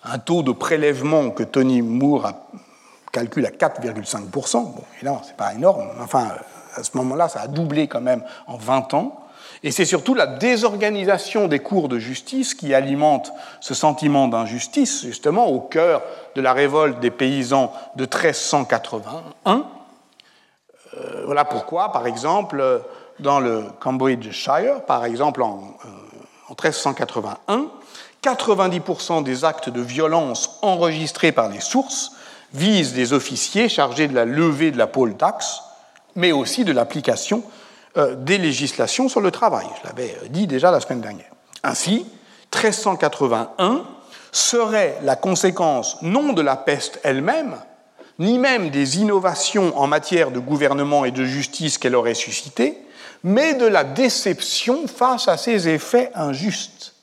un 0.03 0.17
taux 0.17 0.41
de 0.41 0.51
prélèvement 0.51 1.29
que 1.29 1.43
Tony 1.43 1.83
Moore 1.83 2.31
calcule 3.11 3.45
à 3.45 3.51
4,5%. 3.51 4.53
Bon, 4.53 4.73
évidemment, 4.95 5.21
ce 5.21 5.27
n'est 5.27 5.35
pas 5.35 5.53
énorme. 5.53 5.87
Enfin, 6.01 6.29
à 6.73 6.83
ce 6.83 6.97
moment-là, 6.97 7.29
ça 7.29 7.41
a 7.41 7.47
doublé 7.47 7.87
quand 7.87 8.01
même 8.01 8.23
en 8.47 8.57
20 8.57 8.95
ans. 8.95 9.19
Et 9.61 9.69
c'est 9.69 9.85
surtout 9.85 10.15
la 10.15 10.25
désorganisation 10.25 11.47
des 11.47 11.59
cours 11.59 11.89
de 11.89 11.99
justice 11.99 12.55
qui 12.55 12.73
alimente 12.73 13.31
ce 13.59 13.75
sentiment 13.75 14.27
d'injustice, 14.27 15.03
justement, 15.03 15.45
au 15.45 15.59
cœur 15.59 16.01
de 16.33 16.41
la 16.41 16.53
révolte 16.53 16.99
des 16.99 17.11
paysans 17.11 17.71
de 17.97 18.05
1381 18.05 19.67
euh, 20.97 21.23
voilà 21.25 21.45
pourquoi, 21.45 21.91
par 21.91 22.07
exemple, 22.07 22.81
dans 23.19 23.39
le 23.39 23.63
Cambridgeshire, 23.79 24.81
par 24.85 25.05
exemple 25.05 25.41
en, 25.41 25.77
1381, 26.49 27.53
euh, 27.53 27.65
90% 28.23 29.23
des 29.23 29.45
actes 29.45 29.69
de 29.69 29.81
violence 29.81 30.59
enregistrés 30.61 31.31
par 31.31 31.49
les 31.49 31.59
sources 31.59 32.11
visent 32.53 32.93
des 32.93 33.13
officiers 33.13 33.69
chargés 33.69 34.07
de 34.07 34.15
la 34.15 34.25
levée 34.25 34.71
de 34.71 34.77
la 34.77 34.87
pole 34.87 35.15
tax, 35.15 35.61
mais 36.15 36.31
aussi 36.31 36.63
de 36.63 36.71
l'application 36.71 37.43
euh, 37.97 38.15
des 38.15 38.37
législations 38.37 39.09
sur 39.09 39.21
le 39.21 39.31
travail. 39.31 39.67
Je 39.81 39.87
l'avais 39.87 40.17
dit 40.29 40.47
déjà 40.47 40.71
la 40.71 40.79
semaine 40.79 41.01
dernière. 41.01 41.31
Ainsi, 41.63 42.05
1381 42.53 43.83
serait 44.31 44.97
la 45.03 45.15
conséquence 45.15 45.97
non 46.01 46.33
de 46.33 46.41
la 46.41 46.55
peste 46.55 46.99
elle-même, 47.03 47.55
ni 48.19 48.39
même 48.39 48.69
des 48.69 48.97
innovations 48.99 49.77
en 49.77 49.87
matière 49.87 50.31
de 50.31 50.39
gouvernement 50.39 51.05
et 51.05 51.11
de 51.11 51.23
justice 51.23 51.77
qu'elle 51.77 51.95
aurait 51.95 52.13
suscitées, 52.13 52.77
mais 53.23 53.53
de 53.53 53.65
la 53.65 53.83
déception 53.83 54.87
face 54.87 55.27
à 55.27 55.37
ces 55.37 55.67
effets 55.67 56.11
injustes. 56.15 56.95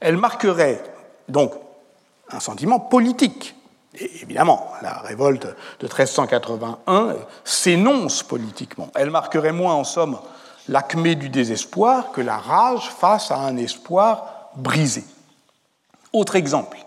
Elle 0.00 0.16
marquerait 0.16 0.82
donc 1.28 1.52
un 2.30 2.40
sentiment 2.40 2.80
politique. 2.80 3.54
Et 3.98 4.22
évidemment, 4.22 4.72
la 4.82 4.98
révolte 4.98 5.46
de 5.80 5.86
1381 5.86 7.16
s'énonce 7.44 8.22
politiquement. 8.22 8.90
Elle 8.94 9.10
marquerait 9.10 9.52
moins, 9.52 9.74
en 9.74 9.84
somme, 9.84 10.18
l'acmé 10.68 11.14
du 11.14 11.28
désespoir 11.28 12.12
que 12.12 12.20
la 12.20 12.38
rage 12.38 12.90
face 12.90 13.30
à 13.30 13.36
un 13.36 13.56
espoir 13.56 14.50
brisé. 14.56 15.04
Autre 16.12 16.36
exemple, 16.36 16.78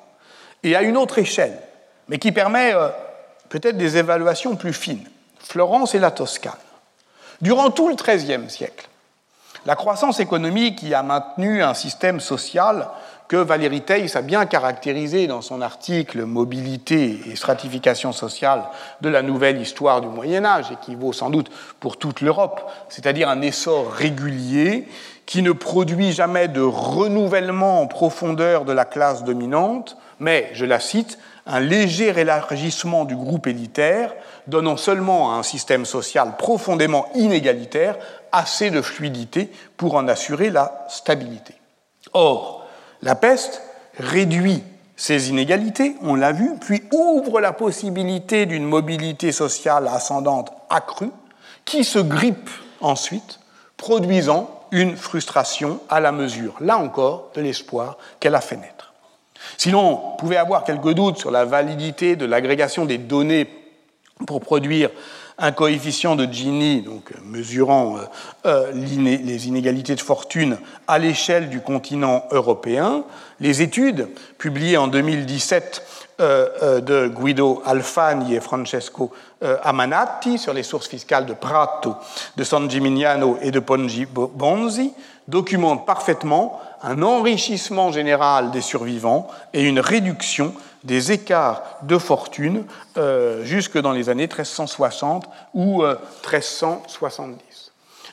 et 0.64 0.76
à 0.76 0.82
une 0.82 0.98
autre 0.98 1.20
échelle, 1.20 1.60
mais 2.08 2.18
qui 2.18 2.32
permet 2.32 2.74
euh, 2.74 2.90
peut-être 3.50 3.78
des 3.78 3.98
évaluations 3.98 4.56
plus 4.56 4.74
fines. 4.74 5.08
Florence 5.40 5.96
et 5.96 6.00
la 6.00 6.12
Toscane. 6.12 6.54
Durant 7.42 7.70
tout 7.70 7.88
le 7.88 7.96
XIIIe 7.96 8.50
siècle, 8.50 8.88
la 9.66 9.76
croissance 9.76 10.20
économique 10.20 10.84
y 10.84 10.94
a 10.94 11.04
maintenu 11.04 11.64
un 11.64 11.74
système 11.74 12.20
social 12.20 12.88
que 13.28 13.38
Valérie 13.38 13.82
Theiss 13.82 14.16
a 14.16 14.22
bien 14.22 14.46
caractérisé 14.46 15.26
dans 15.26 15.42
son 15.42 15.62
article 15.62 16.26
Mobilité 16.26 17.20
et 17.28 17.36
stratification 17.36 18.12
sociale 18.12 18.64
de 19.02 19.10
la 19.10 19.24
nouvelle 19.24 19.60
histoire 19.60 20.02
du 20.02 20.08
Moyen 20.08 20.46
Âge, 20.46 20.72
et 20.72 20.76
qui 20.86 20.94
vaut 20.94 21.14
sans 21.14 21.32
doute 21.32 21.50
pour 21.80 21.98
toute 21.98 22.22
l'Europe, 22.22 22.70
c'est-à-dire 22.90 23.28
un 23.30 23.42
essor 23.42 23.92
régulier 23.92 24.88
qui 25.26 25.42
ne 25.42 25.52
produit 25.52 26.12
jamais 26.12 26.48
de 26.48 26.62
renouvellement 26.62 27.82
en 27.82 27.88
profondeur 27.88 28.64
de 28.64 28.74
la 28.74 28.86
classe 28.86 29.24
dominante, 29.24 29.98
mais, 30.20 30.52
je 30.54 30.66
la 30.66 30.80
cite, 30.80 31.18
un 31.46 31.60
léger 31.60 32.08
élargissement 32.08 33.06
du 33.06 33.16
groupe 33.16 33.48
élitaire, 33.48 34.14
donnant 34.48 34.78
seulement 34.78 35.34
à 35.34 35.38
un 35.38 35.44
système 35.44 35.86
social 35.86 36.38
profondément 36.38 37.08
inégalitaire 37.16 37.98
assez 38.32 38.72
de 38.72 38.82
fluidité 38.82 39.52
pour 39.78 39.96
en 39.96 40.08
assurer 40.08 40.50
la 40.50 40.86
stabilité. 40.90 41.54
Or, 42.14 42.66
la 43.02 43.16
peste 43.16 43.62
réduit 43.98 44.64
ces 44.96 45.30
inégalités, 45.30 45.96
on 46.02 46.16
l'a 46.16 46.32
vu, 46.32 46.52
puis 46.62 46.84
ouvre 46.92 47.42
la 47.42 47.52
possibilité 47.52 48.46
d'une 48.46 48.64
mobilité 48.64 49.32
sociale 49.32 49.88
ascendante 49.88 50.52
accrue, 50.70 51.12
qui 51.66 51.84
se 51.84 52.00
grippe 52.00 52.50
ensuite, 52.82 53.40
produisant 53.78 54.50
une 54.72 54.96
frustration 54.96 55.80
à 55.90 56.00
la 56.00 56.12
mesure, 56.12 56.56
là 56.60 56.78
encore, 56.78 57.32
de 57.36 57.42
l'espoir 57.42 57.98
qu'elle 58.20 58.36
a 58.36 58.42
fait 58.42 58.58
naître. 58.58 58.75
Si 59.58 59.72
l'on 59.72 60.16
pouvait 60.18 60.38
avoir 60.38 60.64
quelques 60.64 60.94
doutes 60.94 61.18
sur 61.18 61.32
la 61.32 61.46
validité 61.46 62.16
de 62.16 62.26
l'agrégation 62.26 62.86
des 62.86 62.98
données 62.98 63.48
pour 64.26 64.42
produire 64.42 64.90
un 65.38 65.52
coefficient 65.52 66.16
de 66.16 66.26
Gini, 66.32 66.82
donc 66.82 67.12
mesurant 67.26 67.98
euh, 67.98 68.02
euh, 68.46 68.72
les 68.74 69.48
inégalités 69.48 69.96
de 69.96 70.02
fortune 70.02 70.58
à 70.88 70.98
l'échelle 70.98 71.50
du 71.50 71.60
continent 71.60 72.24
européen, 72.32 73.04
les 73.40 73.62
études 73.62 74.08
publiées 74.38 74.78
en 74.78 74.88
2017 74.88 75.84
euh, 76.22 76.80
de 76.80 77.08
Guido 77.08 77.62
Alfani 77.66 78.36
et 78.36 78.40
Francesco 78.40 79.12
Amanati 79.64 80.40
sur 80.40 80.54
les 80.54 80.64
sources 80.64 80.88
fiscales 80.88 81.26
de 81.26 81.34
Prato, 81.34 81.96
de 82.38 82.44
San 82.44 82.72
Gimignano 82.72 83.38
et 83.42 83.52
de 83.52 83.60
Pongi 83.60 84.08
Bonzi 84.08 84.94
documentent 85.28 85.86
parfaitement 85.86 86.62
un 86.86 87.02
enrichissement 87.02 87.92
général 87.92 88.52
des 88.52 88.62
survivants 88.62 89.28
et 89.54 89.64
une 89.64 89.80
réduction 89.80 90.54
des 90.84 91.12
écarts 91.12 91.64
de 91.82 91.98
fortune 91.98 92.64
euh, 92.98 93.44
jusque 93.44 93.80
dans 93.80 93.92
les 93.92 94.08
années 94.10 94.28
1360 94.28 95.28
ou 95.56 95.82
1370. 95.82 97.72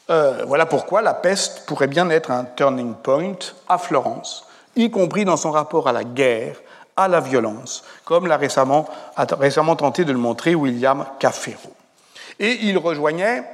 Euh, 0.08 0.40
euh, 0.40 0.44
voilà 0.46 0.64
pourquoi 0.64 1.02
la 1.02 1.12
peste 1.12 1.66
pourrait 1.66 1.86
bien 1.86 2.08
être 2.08 2.30
un 2.30 2.44
turning 2.44 2.94
point 2.94 3.36
à 3.68 3.76
Florence, 3.76 4.46
y 4.74 4.90
compris 4.90 5.26
dans 5.26 5.36
son 5.36 5.50
rapport 5.50 5.86
à 5.86 5.92
la 5.92 6.04
guerre, 6.04 6.56
à 6.96 7.08
la 7.08 7.20
violence, 7.20 7.84
comme 8.06 8.26
l'a 8.26 8.38
récemment, 8.38 8.88
récemment 9.16 9.76
tenté 9.76 10.06
de 10.06 10.12
le 10.12 10.18
montrer 10.18 10.54
William 10.54 11.04
Caffero. 11.18 11.74
Et 12.38 12.58
il 12.62 12.78
rejoignait, 12.78 13.44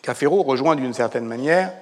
Caffero 0.00 0.44
rejoint 0.44 0.76
d'une 0.76 0.94
certaine 0.94 1.26
manière, 1.26 1.72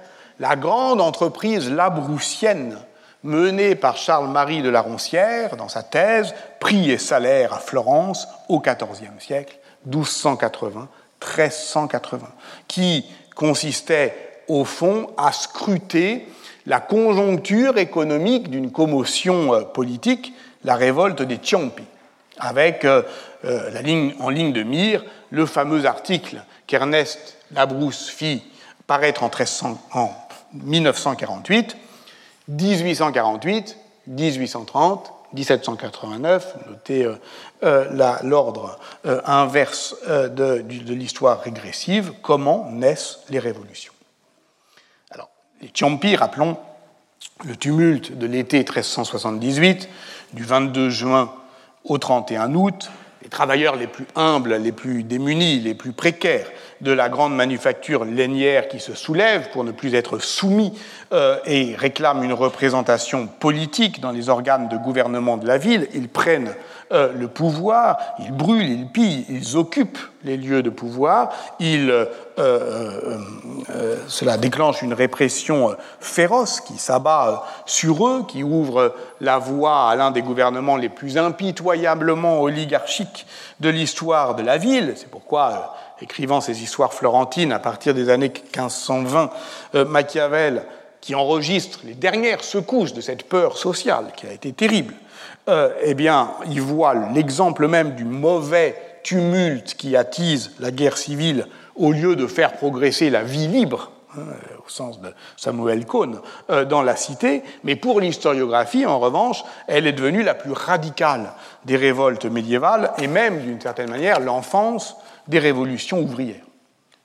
la 0.41 0.57
grande 0.57 1.01
entreprise 1.01 1.70
labroussienne 1.70 2.76
menée 3.24 3.74
par 3.74 3.97
Charles-Marie 3.97 4.62
de 4.62 4.68
la 4.68 4.80
Roncière 4.80 5.57
dans 5.57 5.68
sa 5.68 5.82
thèse 5.82 6.34
Prix 6.61 6.89
et 6.91 6.99
salaire 6.99 7.53
à 7.53 7.59
Florence 7.59 8.28
au 8.49 8.61
XIVe 8.61 9.11
siècle, 9.18 9.59
1280-1380, 9.89 12.20
qui 12.68 13.05
consistait 13.34 14.14
au 14.47 14.64
fond 14.64 15.11
à 15.16 15.32
scruter 15.32 16.28
la 16.66 16.78
conjoncture 16.80 17.78
économique 17.78 18.51
d'une 18.51 18.70
commotion 18.70 19.55
euh, 19.55 19.62
politique, 19.62 20.32
la 20.64 20.76
révolte 20.76 21.22
des 21.22 21.41
Ciompi, 21.43 21.84
avec 22.39 22.84
euh, 22.84 23.03
euh, 23.45 24.11
en 24.20 24.28
ligne 24.28 24.53
de 24.53 24.62
mire 24.62 25.03
le 25.30 25.47
fameux 25.47 25.86
article 25.86 26.43
qu'Ernest 26.66 27.39
Labrousse 27.53 28.11
fit 28.11 28.43
paraître 28.86 29.22
en, 29.22 29.28
1300, 29.28 29.80
en 29.93 30.11
1948 30.53 31.76
1848, 32.49 33.76
1830, 34.07 35.12
1789, 35.34 36.57
notez 36.68 37.05
euh, 37.05 37.14
euh, 37.62 38.18
l'ordre 38.22 38.78
euh, 39.05 39.20
inverse 39.26 39.94
de, 40.07 40.64
l'histoire 40.92 41.40
régressive, 41.42 42.12
comment 42.22 42.70
naissent 42.70 43.20
les 43.28 43.38
révolutions. 43.38 43.92
Alors, 45.11 45.28
les 45.61 45.68
Ciompi, 45.68 46.16
rappelons, 46.16 46.57
le 47.44 47.55
tumulte 47.55 48.16
de 48.16 48.26
l'été 48.26 48.59
1378, 48.59 49.88
du 50.32 50.44
22 50.44 50.88
juin 50.88 51.32
au 51.84 51.99
31 51.99 52.55
août, 52.55 52.90
les 53.29 53.31
travailleurs 53.31 53.76
les 53.76 53.87
plus 53.87 54.07
humbles, 54.16 54.55
les 54.55 54.72
plus 54.72 55.03
démunis, 55.03 55.61
les 55.61 55.74
plus 55.74 55.93
précaires 55.93 56.47
de 56.81 56.93
la 56.93 57.11
grande 57.11 57.37
manufacture 57.37 58.07
lainière 58.07 58.68
qui 58.68 58.81
se 58.81 58.95
soulève 58.95 59.51
pour 59.51 59.64
ne 59.64 59.70
plus 59.70 59.95
être 59.95 60.18
soumis 60.18 60.72
euh, 61.12 61.37
et 61.45 61.74
réclament 61.76 62.24
une 62.24 62.33
représentation 62.33 63.26
politique 63.26 64.01
dans 64.01 64.12
les 64.12 64.31
organes 64.31 64.70
de 64.70 64.79
gouvernement 64.79 65.37
de 65.37 65.47
la 65.47 65.59
ville. 65.59 65.89
Ils 65.93 66.09
prennent 66.09 66.55
euh, 66.93 67.12
le 67.12 67.28
pouvoir, 67.28 67.99
ils 68.18 68.32
brûlent, 68.32 68.70
ils 68.70 68.89
pillent, 68.89 69.26
ils 69.28 69.57
occupent 69.57 69.99
les 70.24 70.36
lieux 70.36 70.62
de 70.62 70.70
pouvoir, 70.70 71.30
ils, 71.61 71.91
euh, 72.39 73.18
cela 74.09 74.36
déclenche 74.36 74.82
une 74.82 74.95
répression 74.95 75.76
féroce 76.01 76.61
qui 76.61 76.78
s'abat 76.78 77.45
sur 77.66 78.07
eux, 78.07 78.24
qui 78.26 78.43
ouvre 78.43 78.95
la 79.20 79.39
voie 79.39 79.91
à 79.91 79.97
l'un 79.97 80.11
des 80.11 80.22
gouvernements 80.22 80.76
les 80.76 80.89
plus 80.89 81.18
impitoyablement 81.18 82.41
oligarchiques 82.41 83.26
de 83.61 83.68
l'histoire 83.68 84.34
de 84.34 84.43
la 84.43 84.59
ville. 84.59 84.95
C'est 84.97 85.11
pourquoi 85.11 85.74
écrivant 86.03 86.41
ses 86.41 86.62
histoires 86.62 86.93
florentines 86.93 87.53
à 87.53 87.59
partir 87.59 87.95
des 87.95 88.09
années 88.09 88.28
1520, 88.28 89.30
euh, 89.74 89.84
Machiavel, 89.84 90.64
qui 91.01 91.14
enregistre 91.14 91.80
les 91.84 91.95
dernières 91.95 92.45
secousses 92.45 92.93
de 92.93 93.01
cette 93.01 93.28
peur 93.28 93.57
sociale 93.57 94.07
qui 94.16 94.26
a 94.26 94.32
été 94.32 94.53
terrible, 94.53 94.95
euh, 95.49 95.70
eh 95.82 95.94
bien, 95.94 96.32
il 96.46 96.61
voit 96.61 96.94
l'exemple 97.14 97.68
même 97.68 97.94
du 97.94 98.05
mauvais 98.05 98.76
tumulte 99.03 99.74
qui 99.74 99.96
attise 99.96 100.53
la 100.61 100.70
guerre 100.70 100.99
civile 100.99 101.46
au 101.74 101.92
lieu 101.92 102.16
de 102.16 102.26
faire 102.26 102.53
progresser 102.53 103.09
la 103.09 103.22
vie 103.22 103.46
libre, 103.46 103.92
hein, 104.16 104.22
au 104.59 104.68
sens 104.68 105.01
de 105.01 105.09
Samuel 105.38 105.86
Cohn, 105.86 106.20
euh, 106.51 106.66
dans 106.66 106.82
la 106.82 106.96
cité. 106.96 107.42
Mais 107.64 107.76
pour 107.76 108.01
l'historiographie, 108.01 108.84
en 108.84 108.99
revanche, 108.99 109.42
elle 109.68 109.86
est 109.86 109.92
devenue 109.92 110.22
la 110.22 110.34
plus 110.34 110.53
radicale 110.53 111.32
des 111.64 111.76
révoltes 111.76 112.26
médiévales 112.26 112.92
et 112.99 113.07
même, 113.07 113.40
d'une 113.40 113.61
certaine 113.61 113.90
manière, 113.90 114.20
l'enfance 114.20 114.96
des 115.28 115.38
révolutions 115.38 116.01
ouvrières. 116.01 116.44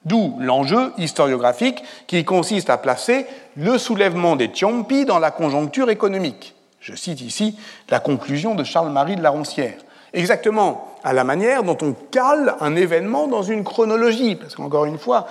D'où 0.04 0.36
l'enjeu 0.40 0.92
historiographique 0.98 1.82
qui 2.08 2.26
consiste 2.26 2.70
à 2.70 2.78
placer 2.78 3.26
le 3.56 3.78
soulèvement 3.78 4.36
des 4.36 4.52
Tiompi 4.52 5.06
dans 5.06 5.20
la 5.20 5.32
conjoncture 5.32 5.90
économique. 5.90 6.56
Je 6.84 6.96
cite 6.96 7.22
ici 7.22 7.58
la 7.90 8.00
conclusion 8.02 8.54
de 8.56 8.66
Charles-Marie 8.66 9.16
de 9.16 9.22
la 9.22 9.30
Roncière. 9.30 9.78
Exactement 10.12 10.94
à 11.04 11.14
la 11.14 11.24
manière 11.24 11.64
dont 11.64 11.78
on 11.82 11.94
cale 12.12 12.56
un 12.60 12.76
événement 12.76 13.28
dans 13.28 13.42
une 13.42 13.64
chronologie. 13.64 14.36
Parce 14.36 14.56
qu'encore 14.56 14.84
une 14.86 15.00
fois, 15.00 15.26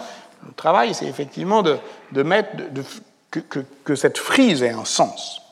le 0.46 0.54
travail, 0.54 0.94
c'est 0.94 1.06
effectivement 1.06 1.62
de, 1.62 1.78
mettre 2.22 2.48
que 3.84 3.94
cette 3.94 4.16
frise 4.18 4.62
ait 4.62 4.70
un 4.70 4.86
sens. 4.86 5.42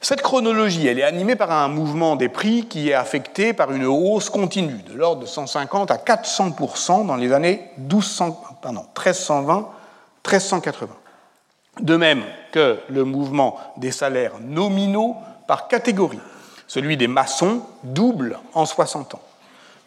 Cette 0.00 0.22
chronologie, 0.22 0.88
elle 0.88 0.98
est 0.98 1.04
animée 1.04 1.36
par 1.36 1.52
un 1.52 1.68
mouvement 1.68 2.16
des 2.16 2.28
prix 2.28 2.66
qui 2.66 2.88
est 2.88 2.94
affecté 2.94 3.52
par 3.52 3.70
une 3.70 3.84
hausse 3.84 4.30
continue, 4.30 4.82
de 4.82 4.94
l'ordre 4.94 5.22
de 5.22 5.26
150 5.26 5.92
à 5.92 5.96
400% 5.96 7.06
dans 7.06 7.14
les 7.14 7.32
années 7.32 7.70
1320-1380. 7.88 10.88
De 11.80 11.96
même 11.96 12.22
que 12.52 12.78
le 12.90 13.04
mouvement 13.04 13.58
des 13.76 13.92
salaires 13.92 14.34
nominaux 14.40 15.16
par 15.46 15.68
catégorie. 15.68 16.20
Celui 16.66 16.96
des 16.96 17.08
maçons 17.08 17.62
double 17.82 18.38
en 18.54 18.66
60 18.66 19.14
ans. 19.14 19.22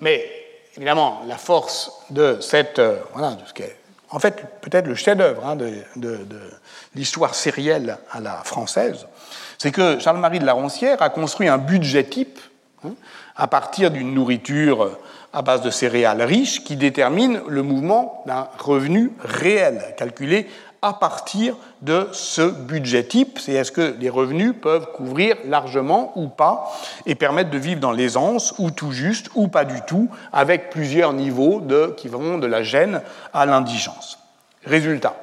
Mais 0.02 0.26
évidemment, 0.76 1.22
la 1.28 1.38
force 1.38 1.92
de 2.10 2.40
cette. 2.42 2.80
Euh, 2.80 3.00
voilà, 3.14 3.32
de 3.32 3.42
ce 3.46 3.54
en 4.12 4.20
fait, 4.20 4.44
peut-être 4.62 4.88
le 4.88 4.96
chef-d'œuvre 4.96 5.46
hein, 5.46 5.56
de, 5.56 5.74
de 5.96 6.40
l'histoire 6.94 7.36
sérielle 7.36 7.98
à 8.12 8.22
la 8.22 8.44
française, 8.44 9.08
c'est 9.58 9.72
que 9.72 10.00
Charles-Marie 10.00 10.40
de 10.40 10.46
la 10.46 10.54
Roncière 10.54 11.02
a 11.02 11.10
construit 11.10 11.48
un 11.48 11.58
budget 11.58 12.04
type 12.04 12.40
hein, 12.86 12.94
à 13.36 13.48
partir 13.48 13.92
d'une 13.92 14.14
nourriture 14.14 14.98
à 15.34 15.42
base 15.42 15.62
de 15.62 15.70
céréales 15.70 16.22
riches 16.22 16.64
qui 16.64 16.78
détermine 16.78 17.42
le 17.48 17.62
mouvement 17.62 18.24
d'un 18.26 18.48
revenu 18.58 19.12
réel, 19.20 19.82
calculé 19.98 20.48
à 20.86 20.94
partir 20.94 21.56
de 21.82 22.08
ce 22.12 22.44
budget 22.44 23.06
type. 23.06 23.40
C'est 23.40 23.54
est-ce 23.54 23.72
que 23.72 23.96
les 24.00 24.10
revenus 24.10 24.54
peuvent 24.62 24.92
couvrir 24.92 25.36
largement 25.46 26.12
ou 26.16 26.28
pas 26.28 26.72
et 27.08 27.16
permettre 27.16 27.50
de 27.50 27.58
vivre 27.58 27.80
dans 27.80 27.92
l'aisance 27.92 28.54
ou 28.60 28.70
tout 28.70 28.92
juste 28.92 29.30
ou 29.34 29.48
pas 29.48 29.66
du 29.66 29.82
tout, 29.88 30.10
avec 30.32 30.70
plusieurs 30.70 31.14
niveaux 31.14 31.60
de, 31.60 31.94
qui 31.98 32.08
vont 32.08 32.38
de 32.38 32.46
la 32.46 32.62
gêne 32.62 33.02
à 33.34 33.48
l'indigence. 33.48 34.20
Résultat, 34.64 35.16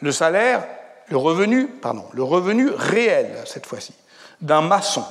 le 0.00 0.12
salaire 0.12 0.64
le 1.08 1.16
revenu, 1.18 1.68
pardon, 1.68 2.04
le 2.14 2.22
revenu 2.22 2.68
réel, 2.68 3.30
cette 3.44 3.66
fois-ci, 3.66 3.92
d'un 4.40 4.62
maçon 4.62 5.04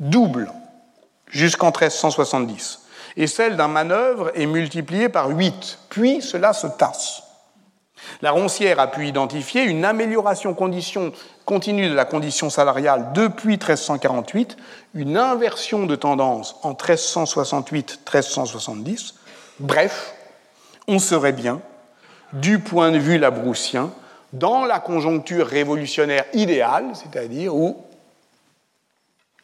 double 0.00 0.50
jusqu'en 1.26 1.66
1370, 1.66 2.80
et 3.16 3.26
celle 3.26 3.56
d'un 3.56 3.68
manœuvre 3.68 4.30
est 4.34 4.46
multipliée 4.46 5.08
par 5.08 5.28
8, 5.28 5.78
puis 5.90 6.22
cela 6.22 6.52
se 6.52 6.66
tasse. 6.66 7.24
La 8.20 8.30
Roncière 8.30 8.78
a 8.80 8.90
pu 8.90 9.06
identifier 9.06 9.62
une 9.62 9.84
amélioration 9.84 10.54
continue 10.54 11.88
de 11.88 11.94
la 11.94 12.04
condition 12.04 12.50
salariale 12.50 13.12
depuis 13.14 13.52
1348, 13.52 14.56
une 14.94 15.16
inversion 15.16 15.86
de 15.86 15.96
tendance 15.96 16.56
en 16.62 16.72
1368-1370. 16.72 19.14
Bref, 19.60 20.14
on 20.88 20.98
serait 20.98 21.32
bien, 21.32 21.60
du 22.32 22.58
point 22.58 22.90
de 22.90 22.98
vue 22.98 23.18
labroussien, 23.18 23.92
dans 24.32 24.64
la 24.64 24.80
conjoncture 24.80 25.46
révolutionnaire 25.46 26.24
idéale, 26.32 26.86
c'est-à-dire 26.94 27.54
où 27.54 27.84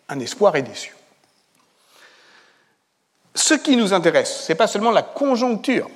un 0.09 0.19
espoir 0.21 0.57
est 0.57 0.63
déçu. 0.63 0.97
Ce 3.35 3.53
qui 3.55 3.77
nous 3.77 3.93
intéresse, 3.93 4.45
ce 4.45 4.53
n'est 4.53 4.57
pas 4.57 4.67
seulement 4.67 4.91
la 4.91 5.03
conjoncture 5.03 5.89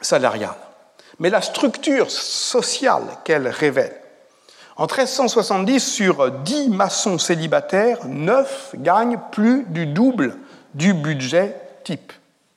salariale, 0.00 0.56
mais 1.20 1.30
la 1.30 1.42
structure 1.42 2.10
sociale 2.10 3.04
qu'elle 3.24 3.46
révèle. 3.46 3.94
En 4.76 4.84
1370, 4.86 5.78
sur 5.78 6.30
10 6.30 6.70
maçons 6.70 7.18
célibataires, 7.18 7.98
9 8.06 8.76
gagnent 8.76 9.20
plus 9.30 9.64
du 9.68 9.86
double 9.86 10.36
du 10.74 10.94
budget 10.94 11.54
type. 11.84 12.12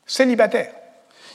Célibataires. 0.05 0.71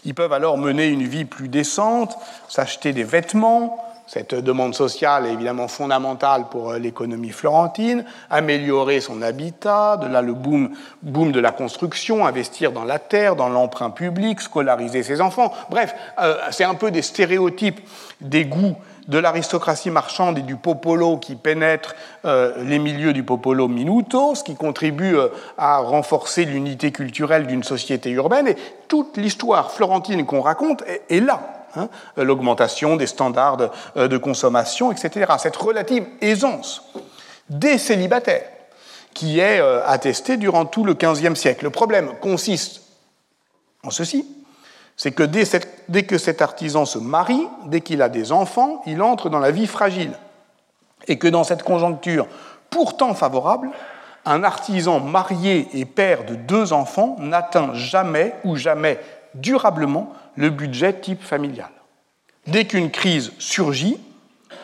Ils 0.04 0.14
peuvent 0.14 0.32
alors 0.32 0.56
mener 0.56 0.86
une 0.86 1.06
vie 1.06 1.26
plus 1.26 1.48
décente, 1.48 2.16
s'acheter 2.48 2.92
des 2.92 3.04
vêtements, 3.04 3.87
cette 4.08 4.34
demande 4.34 4.74
sociale 4.74 5.26
est 5.26 5.34
évidemment 5.34 5.68
fondamentale 5.68 6.46
pour 6.50 6.70
euh, 6.70 6.78
l'économie 6.78 7.28
florentine, 7.28 8.06
améliorer 8.30 9.02
son 9.02 9.20
habitat, 9.20 9.98
de 9.98 10.06
là 10.06 10.22
le 10.22 10.32
boom, 10.32 10.70
boom 11.02 11.30
de 11.30 11.38
la 11.40 11.52
construction, 11.52 12.26
investir 12.26 12.72
dans 12.72 12.84
la 12.84 12.98
terre, 12.98 13.36
dans 13.36 13.50
l'emprunt 13.50 13.90
public, 13.90 14.40
scolariser 14.40 15.02
ses 15.02 15.20
enfants. 15.20 15.52
Bref, 15.68 15.94
euh, 16.20 16.38
c'est 16.52 16.64
un 16.64 16.74
peu 16.74 16.90
des 16.90 17.02
stéréotypes 17.02 17.80
des 18.22 18.46
goûts 18.46 18.76
de 19.08 19.18
l'aristocratie 19.18 19.90
marchande 19.90 20.38
et 20.38 20.42
du 20.42 20.56
popolo 20.56 21.18
qui 21.18 21.34
pénètre 21.36 21.94
euh, 22.24 22.64
les 22.64 22.78
milieux 22.78 23.12
du 23.12 23.24
popolo 23.24 23.68
minuto, 23.68 24.34
ce 24.34 24.42
qui 24.42 24.54
contribue 24.54 25.16
à 25.58 25.78
renforcer 25.78 26.46
l'unité 26.46 26.92
culturelle 26.92 27.46
d'une 27.46 27.62
société 27.62 28.08
urbaine. 28.10 28.48
Et 28.48 28.56
toute 28.88 29.18
l'histoire 29.18 29.70
florentine 29.70 30.24
qu'on 30.24 30.40
raconte 30.40 30.82
est, 31.10 31.20
là. 31.20 31.57
Hein, 31.76 31.88
L'augmentation 32.16 32.96
des 32.96 33.06
standards 33.06 33.56
de, 33.56 33.68
euh, 33.96 34.08
de 34.08 34.18
consommation, 34.18 34.90
etc. 34.92 35.32
Cette 35.38 35.56
relative 35.56 36.06
aisance 36.20 36.82
des 37.50 37.78
célibataires 37.78 38.48
qui 39.14 39.40
est 39.40 39.58
attestée 39.58 40.36
durant 40.36 40.64
tout 40.64 40.84
le 40.84 40.94
XVe 40.94 41.34
siècle. 41.34 41.64
Le 41.64 41.70
problème 41.70 42.12
consiste 42.20 42.82
en 43.82 43.90
ceci 43.90 44.24
c'est 44.98 45.12
que 45.12 45.22
dès, 45.22 46.02
que 46.02 46.18
cet 46.18 46.42
artisan 46.42 46.84
se 46.84 46.98
marie, 46.98 47.46
dès 47.66 47.80
qu'il 47.80 48.02
a 48.02 48.08
des 48.08 48.32
enfants, 48.32 48.82
il 48.84 49.00
entre 49.00 49.30
dans 49.30 49.38
la 49.38 49.52
vie 49.52 49.68
fragile. 49.68 50.10
Et 51.06 51.18
que 51.18 51.28
dans 51.28 51.44
cette 51.44 51.62
conjoncture 51.62 52.26
pourtant 52.68 53.14
favorable, 53.14 53.70
un 54.26 54.42
artisan 54.42 54.98
marié 54.98 55.68
et 55.72 55.84
père 55.84 56.24
de 56.24 56.34
deux 56.34 56.72
enfants 56.72 57.14
n'atteint 57.20 57.72
jamais 57.74 58.34
ou 58.42 58.56
jamais 58.56 58.98
durablement 59.34 60.12
le 60.36 60.50
budget 60.50 61.00
type 61.00 61.22
familial. 61.22 61.70
Dès 62.46 62.66
qu'une 62.66 62.90
crise 62.90 63.32
surgit, 63.38 63.98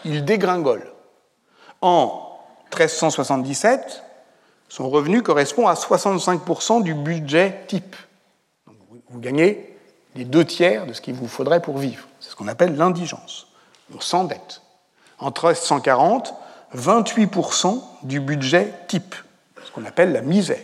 il 0.05 0.25
dégringole. 0.25 0.91
En 1.81 2.39
1377, 2.71 4.03
son 4.69 4.89
revenu 4.89 5.23
correspond 5.23 5.69
à 5.69 5.75
65% 5.75 6.83
du 6.83 6.95
budget 6.95 7.65
type. 7.69 7.97
vous 9.11 9.21
gagnez 9.21 9.77
les 10.15 10.25
deux 10.25 10.45
tiers 10.45 10.87
de 10.87 10.93
ce 10.93 11.01
qu'il 11.01 11.15
vous 11.15 11.29
faudrait 11.29 11.61
pour 11.61 11.79
vivre. 11.79 12.07
C'est 12.21 12.31
ce 12.31 12.37
qu'on 12.37 12.49
appelle 12.49 12.77
l'indigence. 12.77 13.49
On 13.95 14.01
s'endette. 14.01 14.63
En 15.19 15.27
1340, 15.27 16.35
28% 16.77 17.83
du 18.03 18.21
budget 18.21 18.73
type, 18.89 19.15
ce 19.65 19.71
qu'on 19.73 19.85
appelle 19.85 20.13
la 20.13 20.23
misère. 20.23 20.59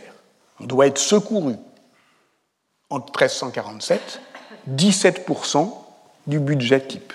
On 0.61 0.65
doit 0.65 0.87
être 0.87 0.99
secouru. 0.99 1.57
En 2.91 2.99
1347, 2.99 4.21
17% 4.69 5.73
du 6.27 6.41
budget 6.41 6.81
type, 6.81 7.13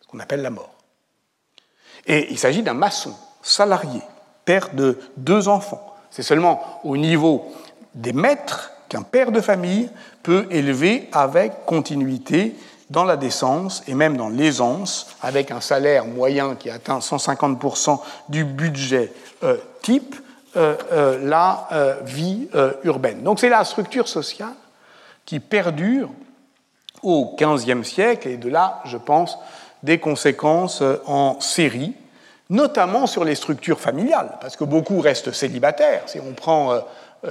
ce 0.00 0.06
qu'on 0.06 0.20
appelle 0.20 0.42
la 0.42 0.50
mort. 0.50 0.70
Et 2.06 2.30
il 2.30 2.38
s'agit 2.38 2.62
d'un 2.62 2.74
maçon, 2.74 3.14
salarié, 3.42 4.00
père 4.44 4.74
de 4.74 4.98
deux 5.16 5.48
enfants. 5.48 5.94
C'est 6.10 6.22
seulement 6.22 6.80
au 6.84 6.96
niveau 6.96 7.52
des 7.94 8.12
maîtres 8.12 8.70
qu'un 8.88 9.02
père 9.02 9.32
de 9.32 9.40
famille 9.40 9.88
peut 10.22 10.46
élever 10.50 11.08
avec 11.12 11.64
continuité 11.64 12.54
dans 12.90 13.04
la 13.04 13.16
décence 13.16 13.82
et 13.88 13.94
même 13.94 14.16
dans 14.16 14.28
l'aisance, 14.28 15.08
avec 15.22 15.50
un 15.50 15.60
salaire 15.60 16.04
moyen 16.04 16.54
qui 16.54 16.70
atteint 16.70 16.98
150% 16.98 17.98
du 18.28 18.44
budget 18.44 19.12
euh, 19.42 19.56
type, 19.82 20.16
la 20.54 21.68
vie 22.04 22.48
urbaine. 22.84 23.22
Donc 23.22 23.40
c'est 23.40 23.48
la 23.48 23.64
structure 23.64 24.08
sociale 24.08 24.54
qui 25.24 25.40
perdure 25.40 26.10
au 27.02 27.36
XVe 27.38 27.82
siècle, 27.82 28.28
et 28.28 28.36
de 28.36 28.48
là, 28.48 28.80
je 28.86 28.96
pense, 28.96 29.38
des 29.82 29.98
conséquences 29.98 30.82
en 31.06 31.38
série, 31.40 31.94
notamment 32.50 33.06
sur 33.06 33.24
les 33.24 33.34
structures 33.34 33.80
familiales, 33.80 34.38
parce 34.40 34.56
que 34.56 34.64
beaucoup 34.64 35.00
restent 35.00 35.32
célibataires. 35.32 36.02
Si 36.06 36.18
on 36.20 36.32
prend 36.32 36.72
euh, 36.72 36.80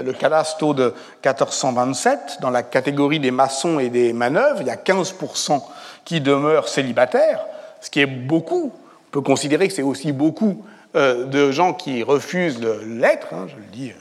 le 0.04 0.14
cadasto 0.14 0.74
de 0.74 0.94
1427, 1.24 2.38
dans 2.42 2.50
la 2.50 2.64
catégorie 2.64 3.20
des 3.20 3.32
maçons 3.32 3.80
et 3.80 3.90
des 3.90 4.14
manœuvres, 4.14 4.62
il 4.62 4.68
y 4.68 4.72
a 4.72 4.76
15% 4.76 5.62
qui 6.06 6.22
demeurent 6.22 6.68
célibataires, 6.68 7.46
ce 7.82 7.90
qui 7.90 8.02
est 8.02 8.08
beaucoup. 8.08 8.72
On 9.08 9.12
peut 9.12 9.22
considérer 9.22 9.68
que 9.68 9.74
c'est 9.74 9.84
aussi 9.84 10.12
beaucoup 10.12 10.66
euh, 10.96 11.26
de 11.26 11.52
gens 11.52 11.74
qui 11.74 12.04
refusent 12.04 12.62
l'être, 12.86 13.34
hein, 13.34 13.48
je 13.48 13.56
le 13.56 13.68
dis 13.72 13.90
euh, 13.90 13.94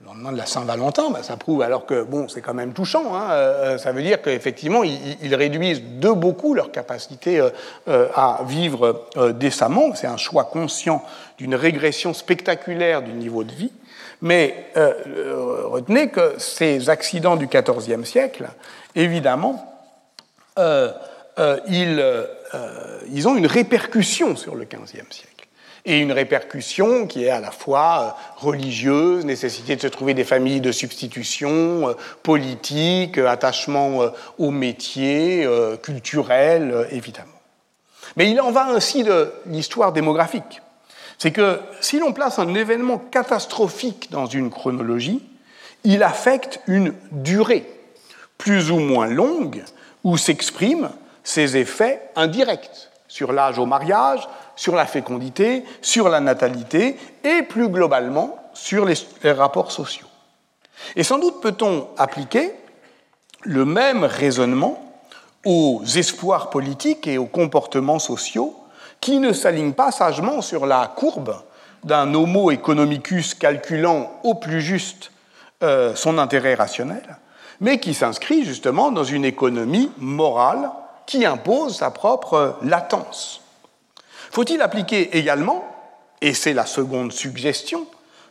le 0.00 0.06
lendemain 0.06 0.32
de 0.32 0.36
la 0.36 0.46
Saint-Valentin, 0.46 1.10
bah, 1.10 1.22
ça 1.22 1.36
prouve 1.36 1.62
alors 1.62 1.86
que 1.86 2.02
bon, 2.02 2.28
c'est 2.28 2.40
quand 2.40 2.54
même 2.54 2.72
touchant. 2.72 3.14
Hein, 3.14 3.76
ça 3.78 3.92
veut 3.92 4.02
dire 4.02 4.22
qu'effectivement, 4.22 4.84
ils, 4.84 5.34
réduisent 5.34 5.82
de 5.82 6.10
beaucoup 6.10 6.54
leur 6.54 6.70
capacité 6.70 7.42
à 7.88 8.40
vivre 8.46 9.08
décemment. 9.34 9.96
C'est 9.96 10.06
un 10.06 10.16
choix 10.16 10.44
conscient 10.44 11.04
d'une 11.36 11.56
régression 11.56 12.14
spectaculaire 12.14 13.02
du 13.02 13.12
niveau 13.12 13.42
de 13.42 13.50
vie. 13.50 13.72
Mais 14.20 14.70
euh, 14.76 14.94
euh, 15.06 15.66
retenez 15.66 16.08
que 16.10 16.34
ces 16.38 16.90
accidents 16.90 17.36
du 17.36 17.46
XIVe 17.46 18.04
siècle, 18.04 18.48
évidemment, 18.94 19.64
euh, 20.58 20.92
ils, 21.68 22.02
ils, 23.12 23.28
ont 23.28 23.36
une 23.36 23.46
répercussion 23.46 24.34
sur 24.34 24.56
le 24.56 24.64
XVe 24.64 25.10
siècle. 25.10 25.27
Et 25.84 26.00
une 26.00 26.12
répercussion 26.12 27.06
qui 27.06 27.24
est 27.24 27.30
à 27.30 27.40
la 27.40 27.50
fois 27.50 28.16
religieuse, 28.36 29.24
nécessité 29.24 29.76
de 29.76 29.80
se 29.80 29.86
trouver 29.86 30.14
des 30.14 30.24
familles 30.24 30.60
de 30.60 30.72
substitution, 30.72 31.94
politique, 32.22 33.18
attachement 33.18 34.10
au 34.38 34.50
métier, 34.50 35.48
culturel, 35.82 36.88
évidemment. 36.90 37.28
Mais 38.16 38.30
il 38.30 38.40
en 38.40 38.50
va 38.50 38.66
ainsi 38.66 39.04
de 39.04 39.32
l'histoire 39.46 39.92
démographique 39.92 40.60
c'est 41.18 41.32
que 41.32 41.60
si 41.80 41.98
l'on 41.98 42.12
place 42.12 42.38
un 42.38 42.54
événement 42.54 42.98
catastrophique 42.98 44.10
dans 44.10 44.26
une 44.26 44.50
chronologie, 44.50 45.20
il 45.84 46.02
affecte 46.02 46.60
une 46.66 46.94
durée 47.10 47.68
plus 48.38 48.70
ou 48.70 48.78
moins 48.78 49.08
longue 49.08 49.64
où 50.04 50.16
s'expriment 50.16 50.90
ses 51.24 51.56
effets 51.56 52.00
indirects 52.14 52.88
sur 53.08 53.32
l'âge 53.32 53.58
au 53.58 53.66
mariage, 53.66 54.28
sur 54.58 54.74
la 54.74 54.86
fécondité, 54.86 55.62
sur 55.80 56.08
la 56.08 56.18
natalité 56.18 56.96
et 57.22 57.44
plus 57.44 57.68
globalement 57.68 58.36
sur 58.54 58.84
les, 58.84 58.96
rapports 59.30 59.70
sociaux. 59.70 60.08
Et 60.96 61.04
sans 61.04 61.20
doute 61.20 61.40
peut-on 61.40 61.86
appliquer 61.96 62.52
le 63.42 63.64
même 63.64 64.02
raisonnement 64.02 65.00
aux 65.44 65.82
espoirs 65.94 66.50
politiques 66.50 67.06
et 67.06 67.18
aux 67.18 67.26
comportements 67.26 68.00
sociaux 68.00 68.56
qui 69.00 69.20
ne 69.20 69.32
s'aligne 69.32 69.74
pas 69.74 69.92
sagement 69.92 70.42
sur 70.42 70.66
la 70.66 70.88
courbe 70.88 71.36
d'un 71.84 72.12
homo 72.12 72.50
economicus 72.50 73.34
calculant 73.34 74.10
au 74.24 74.34
plus 74.34 74.60
juste 74.60 75.12
euh, 75.62 75.94
son 75.94 76.18
intérêt 76.18 76.56
rationnel, 76.56 77.18
mais 77.60 77.78
qui 77.78 77.94
s'inscrit 77.94 78.44
justement 78.44 78.90
dans 78.90 79.04
une 79.04 79.24
économie 79.24 79.92
morale 79.98 80.68
qui 81.06 81.24
impose 81.24 81.76
sa 81.76 81.92
propre 81.92 82.56
latence. 82.62 83.40
Faut-il 84.30 84.62
appliquer 84.62 85.16
également, 85.16 85.64
et 86.20 86.34
c'est 86.34 86.54
la 86.54 86.66
seconde 86.66 87.12
suggestion 87.12 87.86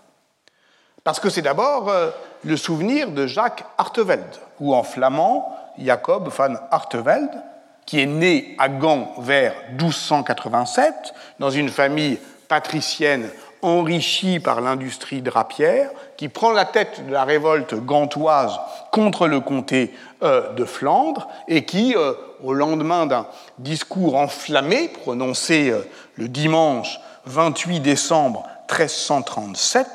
Parce 1.05 1.19
que 1.19 1.31
c'est 1.31 1.43
d'abord 1.43 1.89
euh, 1.89 2.11
le 2.45 2.57
souvenir 2.57 3.11
de 3.11 3.27
Jacques 3.27 3.65
Artevelde, 3.79 4.37
ou 4.61 4.75
en 4.75 4.83
flamand, 4.83 5.57
Jacob 5.79 6.29
van 6.29 6.55
Artevelde, 6.71 7.43
qui 7.87 8.01
est 8.01 8.07
né 8.07 8.55
à 8.59 8.69
Gand 8.69 9.15
vers 9.19 9.55
1287, 9.71 11.15
dans 11.39 11.51
une 11.51 11.69
famille 11.69 12.19
patricienne 12.49 13.29
enrichie 13.63 14.41
par 14.41 14.61
l'industrie 14.61 15.23
drapière, 15.23 15.91
qui 16.23 16.29
prend 16.29 16.53
la 16.53 16.65
tête 16.65 17.05
de 17.05 17.11
la 17.11 17.25
révolte 17.25 17.75
gantoise 17.75 18.61
contre 18.93 19.27
le 19.27 19.41
comté 19.41 19.93
euh, 20.23 20.53
de 20.53 20.65
Flandre 20.65 21.27
et 21.49 21.65
qui, 21.65 21.97
euh, 21.97 22.13
au 22.45 22.53
lendemain 22.53 23.07
d'un 23.07 23.27
discours 23.59 24.15
enflammé 24.15 24.87
prononcé 24.87 25.71
euh, 25.71 25.81
le 26.15 26.29
dimanche 26.29 27.01
28 27.25 27.81
décembre 27.81 28.45
1337, 28.71 29.89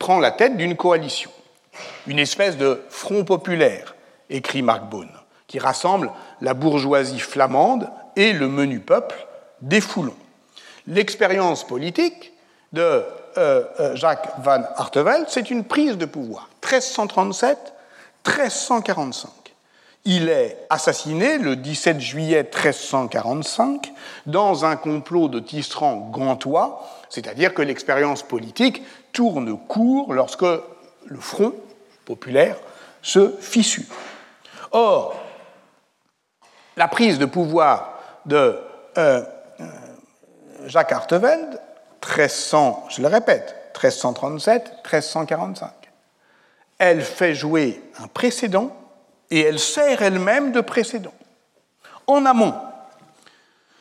prend 0.00 0.18
la 0.18 0.32
tête 0.32 0.56
d'une 0.56 0.74
coalition, 0.74 1.30
une 2.08 2.18
espèce 2.18 2.56
de 2.56 2.82
front 2.88 3.22
populaire, 3.22 3.94
écrit 4.30 4.62
Marc 4.62 4.86
Beaune, 4.90 5.16
qui 5.46 5.60
rassemble 5.60 6.10
la 6.40 6.54
bourgeoisie 6.54 7.20
flamande 7.20 7.88
et 8.16 8.32
le 8.32 8.48
menu 8.48 8.80
peuple 8.80 9.28
des 9.60 9.80
Foulons. 9.80 10.16
L'expérience 10.88 11.64
politique 11.64 12.32
de 12.72 13.04
Jacques 13.94 14.30
van 14.42 14.62
Artevelde, 14.76 15.26
c'est 15.28 15.50
une 15.50 15.64
prise 15.64 15.96
de 15.96 16.04
pouvoir. 16.04 16.48
1337 16.62 17.72
1345. 18.26 19.30
Il 20.04 20.28
est 20.28 20.56
assassiné 20.70 21.38
le 21.38 21.56
17 21.56 22.00
juillet 22.00 22.42
1345 22.42 23.92
dans 24.26 24.64
un 24.64 24.76
complot 24.76 25.28
de 25.28 25.40
tisserands 25.40 26.08
gantois, 26.10 26.86
c'est-à-dire 27.10 27.52
que 27.52 27.60
l'expérience 27.60 28.22
politique 28.22 28.82
tourne 29.12 29.58
court 29.58 30.14
lorsque 30.14 30.42
le 30.42 31.20
front 31.20 31.52
populaire 32.06 32.56
se 33.02 33.34
fissure. 33.40 33.84
Or, 34.72 35.16
la 36.76 36.88
prise 36.88 37.18
de 37.18 37.26
pouvoir 37.26 37.98
de 38.24 38.58
euh, 38.96 39.22
euh, 39.60 39.66
Jacques 40.66 40.92
Artevelde, 40.92 41.60
1300, 42.02 42.86
je 42.88 43.02
le 43.02 43.08
répète, 43.08 43.72
1337, 43.74 44.70
1345, 44.84 45.70
elle 46.78 47.02
fait 47.02 47.34
jouer 47.34 47.82
un 47.98 48.06
précédent 48.06 48.74
et 49.30 49.40
elle 49.40 49.58
sert 49.58 50.02
elle-même 50.02 50.52
de 50.52 50.60
précédent. 50.60 51.12
En 52.06 52.26
amont, 52.26 52.54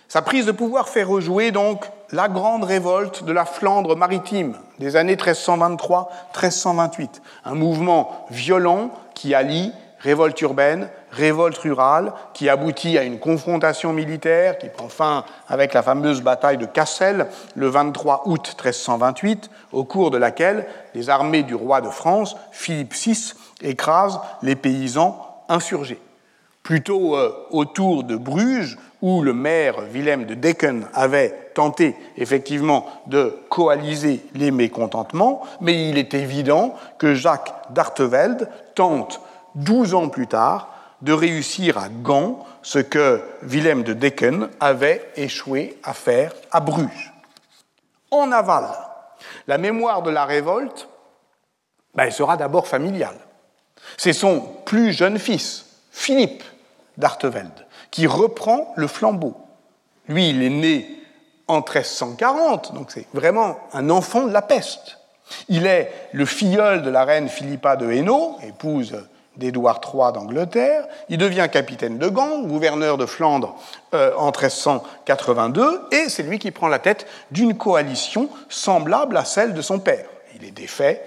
sa 0.07 0.21
prise 0.21 0.45
de 0.45 0.51
pouvoir 0.51 0.89
fait 0.89 1.03
rejouer 1.03 1.51
donc 1.51 1.85
la 2.11 2.27
grande 2.27 2.63
révolte 2.63 3.23
de 3.23 3.31
la 3.31 3.45
Flandre 3.45 3.95
maritime 3.95 4.55
des 4.79 4.95
années 4.95 5.15
1323-1328, 5.15 7.09
un 7.45 7.55
mouvement 7.55 8.25
violent 8.31 8.91
qui 9.13 9.35
allie 9.35 9.71
révolte 9.99 10.39
urbaine, 10.41 10.89
révolte 11.11 11.57
rurale, 11.57 12.13
qui 12.33 12.49
aboutit 12.49 12.97
à 12.97 13.03
une 13.03 13.19
confrontation 13.19 13.93
militaire 13.93 14.57
qui 14.57 14.69
prend 14.69 14.89
fin 14.89 15.25
avec 15.47 15.73
la 15.73 15.83
fameuse 15.83 16.21
bataille 16.21 16.57
de 16.57 16.65
Cassel 16.65 17.27
le 17.55 17.67
23 17.67 18.23
août 18.25 18.55
1328, 18.57 19.49
au 19.71 19.83
cours 19.83 20.11
de 20.11 20.17
laquelle 20.17 20.65
les 20.95 21.09
armées 21.09 21.43
du 21.43 21.55
roi 21.55 21.81
de 21.81 21.89
France, 21.89 22.35
Philippe 22.51 22.93
VI, 22.93 23.33
écrasent 23.61 24.19
les 24.41 24.55
paysans 24.55 25.43
insurgés. 25.49 25.99
Plutôt 26.63 27.15
euh, 27.15 27.33
autour 27.51 28.03
de 28.03 28.15
Bruges, 28.15 28.77
où 29.01 29.21
le 29.21 29.33
maire 29.33 29.75
Willem 29.91 30.25
de 30.25 30.33
Decken 30.33 30.85
avait 30.93 31.51
tenté 31.53 31.95
effectivement 32.17 32.85
de 33.07 33.37
coaliser 33.49 34.23
les 34.35 34.51
mécontentements, 34.51 35.41
mais 35.61 35.89
il 35.89 35.97
est 35.97 36.13
évident 36.13 36.75
que 36.97 37.13
Jacques 37.15 37.53
d'Artevelde 37.71 38.49
tente 38.75 39.21
douze 39.59 39.93
ans 39.93 40.09
plus 40.09 40.27
tard, 40.27 40.69
de 41.01 41.13
réussir 41.13 41.77
à 41.77 41.89
Gand 41.89 42.45
ce 42.61 42.79
que 42.79 43.21
Willem 43.41 43.83
de 43.83 43.93
Decken 43.93 44.49
avait 44.59 45.09
échoué 45.15 45.77
à 45.83 45.93
faire 45.93 46.33
à 46.51 46.59
Bruges. 46.59 47.13
En 48.11 48.31
aval, 48.31 48.65
la 49.47 49.57
mémoire 49.57 50.01
de 50.01 50.09
la 50.09 50.25
révolte 50.25 50.87
ben, 51.95 52.05
elle 52.05 52.13
sera 52.13 52.37
d'abord 52.37 52.67
familiale. 52.67 53.17
C'est 53.97 54.13
son 54.13 54.41
plus 54.65 54.93
jeune 54.93 55.19
fils, 55.19 55.65
Philippe 55.91 56.43
d'Artevelde, 56.97 57.65
qui 57.91 58.07
reprend 58.07 58.73
le 58.75 58.87
flambeau. 58.87 59.35
Lui, 60.07 60.29
il 60.29 60.43
est 60.43 60.49
né 60.49 61.03
en 61.47 61.57
1340, 61.57 62.73
donc 62.73 62.91
c'est 62.91 63.07
vraiment 63.13 63.57
un 63.73 63.89
enfant 63.89 64.25
de 64.25 64.31
la 64.31 64.41
peste. 64.41 64.99
Il 65.47 65.65
est 65.65 65.91
le 66.11 66.25
filleul 66.25 66.83
de 66.83 66.89
la 66.89 67.03
reine 67.03 67.29
Philippa 67.29 67.75
de 67.75 67.91
Hainaut, 67.91 68.37
épouse 68.43 68.95
d'Édouard 69.37 69.81
III 69.83 70.13
d'Angleterre. 70.13 70.85
Il 71.09 71.17
devient 71.17 71.47
capitaine 71.51 71.97
de 71.97 72.07
Gand, 72.07 72.41
gouverneur 72.41 72.97
de 72.97 73.05
Flandre 73.05 73.55
euh, 73.93 74.11
en 74.17 74.27
1382, 74.27 75.81
et 75.91 76.09
c'est 76.09 76.23
lui 76.23 76.39
qui 76.39 76.51
prend 76.51 76.67
la 76.67 76.79
tête 76.79 77.07
d'une 77.31 77.57
coalition 77.57 78.29
semblable 78.49 79.17
à 79.17 79.25
celle 79.25 79.53
de 79.53 79.61
son 79.61 79.79
père. 79.79 80.05
Il 80.35 80.45
est 80.45 80.51
défait 80.51 81.01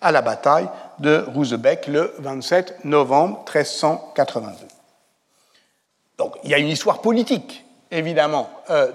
à 0.00 0.12
la 0.12 0.22
bataille 0.22 0.68
de 0.98 1.24
Rouzebeck 1.34 1.86
le 1.86 2.14
27 2.18 2.84
novembre 2.84 3.44
1382. 3.52 4.66
Donc 6.18 6.34
il 6.44 6.50
y 6.50 6.54
a 6.54 6.58
une 6.58 6.68
histoire 6.68 7.00
politique, 7.00 7.64
évidemment, 7.90 8.50
euh, 8.70 8.92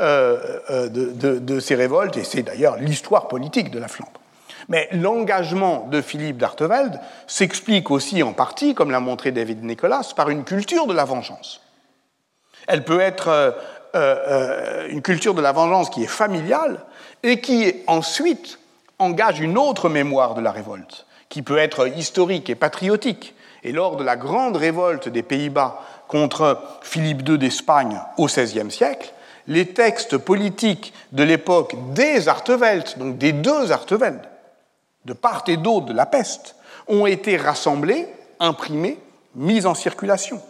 euh, 0.00 0.88
de 0.88 1.60
ces 1.60 1.74
révoltes, 1.74 2.16
et 2.16 2.24
c'est 2.24 2.42
d'ailleurs 2.42 2.76
l'histoire 2.76 3.28
politique 3.28 3.70
de 3.70 3.78
la 3.78 3.88
Flandre. 3.88 4.21
Mais 4.68 4.88
l'engagement 4.92 5.88
de 5.90 6.00
Philippe 6.00 6.38
d'Artevelde 6.38 7.00
s'explique 7.26 7.90
aussi 7.90 8.22
en 8.22 8.32
partie, 8.32 8.74
comme 8.74 8.90
l'a 8.90 9.00
montré 9.00 9.32
David 9.32 9.64
Nicolas, 9.64 10.02
par 10.16 10.30
une 10.30 10.44
culture 10.44 10.86
de 10.86 10.94
la 10.94 11.04
vengeance. 11.04 11.60
Elle 12.68 12.84
peut 12.84 13.00
être 13.00 13.28
euh, 13.28 13.50
euh, 13.94 14.88
une 14.88 15.02
culture 15.02 15.34
de 15.34 15.42
la 15.42 15.52
vengeance 15.52 15.90
qui 15.90 16.02
est 16.04 16.06
familiale 16.06 16.80
et 17.22 17.40
qui 17.40 17.74
ensuite 17.86 18.58
engage 18.98 19.40
une 19.40 19.58
autre 19.58 19.88
mémoire 19.88 20.34
de 20.34 20.40
la 20.40 20.52
révolte, 20.52 21.06
qui 21.28 21.42
peut 21.42 21.58
être 21.58 21.88
historique 21.88 22.48
et 22.50 22.54
patriotique. 22.54 23.34
Et 23.64 23.72
lors 23.72 23.96
de 23.96 24.04
la 24.04 24.16
grande 24.16 24.56
révolte 24.56 25.08
des 25.08 25.22
Pays-Bas 25.22 25.80
contre 26.08 26.60
Philippe 26.82 27.28
II 27.28 27.38
d'Espagne 27.38 28.00
au 28.18 28.26
XVIe 28.26 28.70
siècle, 28.70 29.12
les 29.46 29.66
textes 29.66 30.18
politiques 30.18 30.92
de 31.12 31.22
l'époque 31.22 31.74
des 31.92 32.28
Artevelde, 32.28 32.88
donc 32.96 33.18
des 33.18 33.32
deux 33.32 33.72
Artevelde, 33.72 34.22
de 35.04 35.12
part 35.12 35.44
et 35.48 35.56
d'autre 35.56 35.86
de 35.86 35.92
la 35.92 36.06
peste, 36.06 36.56
ont 36.88 37.06
été 37.06 37.36
rassemblés, 37.36 38.06
imprimés, 38.40 38.98
mis 39.34 39.66
en 39.66 39.74
circulation. 39.74 40.40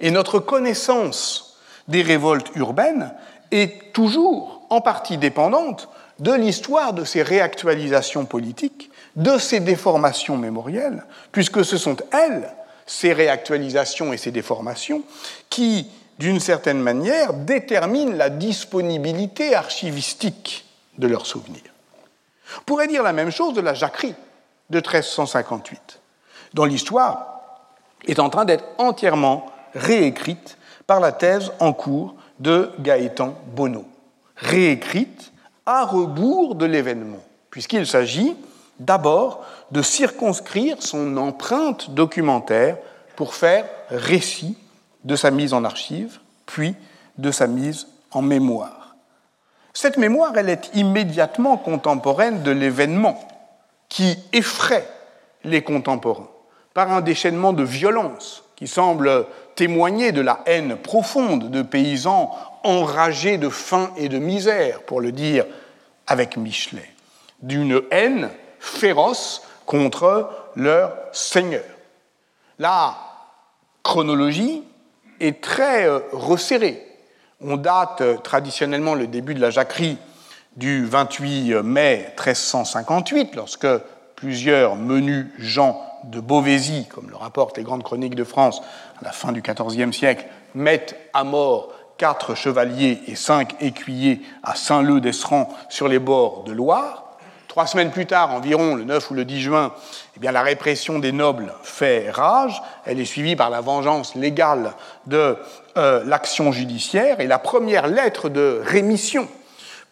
Et 0.00 0.10
notre 0.10 0.38
connaissance 0.38 1.58
des 1.88 2.02
révoltes 2.02 2.50
urbaines 2.54 3.12
est 3.50 3.92
toujours 3.92 4.66
en 4.70 4.80
partie 4.80 5.18
dépendante 5.18 5.88
de 6.18 6.32
l'histoire 6.32 6.92
de 6.92 7.04
ces 7.04 7.22
réactualisations 7.22 8.24
politiques, 8.24 8.90
de 9.16 9.38
ces 9.38 9.60
déformations 9.60 10.36
mémorielles, 10.36 11.04
puisque 11.32 11.64
ce 11.64 11.78
sont 11.78 11.96
elles, 12.12 12.52
ces 12.86 13.12
réactualisations 13.12 14.12
et 14.12 14.16
ces 14.16 14.30
déformations, 14.30 15.02
qui, 15.48 15.88
d'une 16.18 16.40
certaine 16.40 16.80
manière, 16.80 17.32
déterminent 17.32 18.16
la 18.16 18.30
disponibilité 18.30 19.54
archivistique 19.54 20.66
de 20.98 21.06
leurs 21.06 21.26
souvenirs. 21.26 21.72
Pourrait 22.66 22.88
dire 22.88 23.02
la 23.02 23.12
même 23.12 23.30
chose 23.30 23.54
de 23.54 23.60
la 23.60 23.74
jacquerie 23.74 24.14
de 24.70 24.78
1358, 24.78 26.00
dont 26.54 26.64
l'histoire 26.64 27.40
est 28.06 28.18
en 28.18 28.30
train 28.30 28.44
d'être 28.44 28.64
entièrement 28.78 29.46
réécrite 29.74 30.56
par 30.86 31.00
la 31.00 31.12
thèse 31.12 31.52
en 31.60 31.72
cours 31.72 32.14
de 32.38 32.70
Gaëtan 32.80 33.34
Bonneau, 33.54 33.84
réécrite 34.36 35.32
à 35.66 35.84
rebours 35.84 36.54
de 36.54 36.64
l'événement, 36.64 37.22
puisqu'il 37.50 37.86
s'agit 37.86 38.36
d'abord 38.78 39.44
de 39.70 39.82
circonscrire 39.82 40.76
son 40.80 41.16
empreinte 41.16 41.90
documentaire 41.90 42.78
pour 43.16 43.34
faire 43.34 43.66
récit 43.90 44.56
de 45.04 45.16
sa 45.16 45.30
mise 45.30 45.52
en 45.52 45.64
archive, 45.64 46.20
puis 46.46 46.74
de 47.18 47.30
sa 47.30 47.46
mise 47.46 47.88
en 48.12 48.22
mémoire. 48.22 48.77
Cette 49.80 49.96
mémoire, 49.96 50.32
elle 50.34 50.48
est 50.48 50.74
immédiatement 50.74 51.56
contemporaine 51.56 52.42
de 52.42 52.50
l'événement 52.50 53.16
qui 53.88 54.18
effraie 54.32 54.84
les 55.44 55.62
contemporains 55.62 56.26
par 56.74 56.90
un 56.90 57.00
déchaînement 57.00 57.52
de 57.52 57.62
violence 57.62 58.42
qui 58.56 58.66
semble 58.66 59.24
témoigner 59.54 60.10
de 60.10 60.20
la 60.20 60.40
haine 60.46 60.74
profonde 60.74 61.52
de 61.52 61.62
paysans 61.62 62.34
enragés 62.64 63.38
de 63.38 63.48
faim 63.48 63.92
et 63.96 64.08
de 64.08 64.18
misère, 64.18 64.82
pour 64.82 65.00
le 65.00 65.12
dire 65.12 65.46
avec 66.08 66.36
Michelet, 66.36 66.90
d'une 67.42 67.80
haine 67.92 68.30
féroce 68.58 69.42
contre 69.64 70.28
leur 70.56 70.92
Seigneur. 71.12 71.62
La 72.58 72.96
chronologie 73.84 74.64
est 75.20 75.40
très 75.40 75.86
euh, 75.86 76.00
resserrée. 76.10 76.87
On 77.40 77.56
date 77.56 78.00
euh, 78.00 78.16
traditionnellement 78.16 78.96
le 78.96 79.06
début 79.06 79.32
de 79.32 79.40
la 79.40 79.50
jacquerie 79.50 79.96
du 80.56 80.84
28 80.84 81.62
mai 81.62 82.12
1358, 82.16 83.36
lorsque 83.36 83.68
plusieurs 84.16 84.74
menus 84.74 85.28
gens 85.38 85.80
de 86.02 86.18
Beauvaisis, 86.18 86.88
comme 86.88 87.10
le 87.10 87.14
rapportent 87.14 87.56
les 87.56 87.62
grandes 87.62 87.84
chroniques 87.84 88.16
de 88.16 88.24
France 88.24 88.60
à 89.00 89.04
la 89.04 89.12
fin 89.12 89.30
du 89.30 89.40
XIVe 89.40 89.92
siècle, 89.92 90.26
mettent 90.56 90.96
à 91.14 91.22
mort 91.22 91.70
quatre 91.96 92.34
chevaliers 92.34 93.02
et 93.06 93.14
cinq 93.14 93.54
écuyers 93.60 94.20
à 94.42 94.56
Saint-Leu 94.56 95.00
d'Esserand 95.00 95.48
sur 95.68 95.86
les 95.86 96.00
bords 96.00 96.42
de 96.42 96.50
Loire. 96.50 97.04
Trois 97.46 97.66
semaines 97.66 97.90
plus 97.90 98.06
tard, 98.06 98.32
environ 98.32 98.74
le 98.74 98.84
9 98.84 99.10
ou 99.10 99.14
le 99.14 99.24
10 99.24 99.40
juin, 99.40 99.72
eh 100.16 100.20
bien, 100.20 100.32
la 100.32 100.42
répression 100.42 100.98
des 100.98 101.12
nobles 101.12 101.54
fait 101.62 102.10
rage. 102.10 102.62
Elle 102.84 103.00
est 103.00 103.04
suivie 103.04 103.36
par 103.36 103.48
la 103.50 103.60
vengeance 103.60 104.14
légale 104.14 104.74
de 105.06 105.36
euh, 105.78 106.02
l'action 106.04 106.50
judiciaire 106.50 107.20
et 107.20 107.26
la 107.26 107.38
première 107.38 107.86
lettre 107.86 108.28
de 108.28 108.60
rémission 108.64 109.28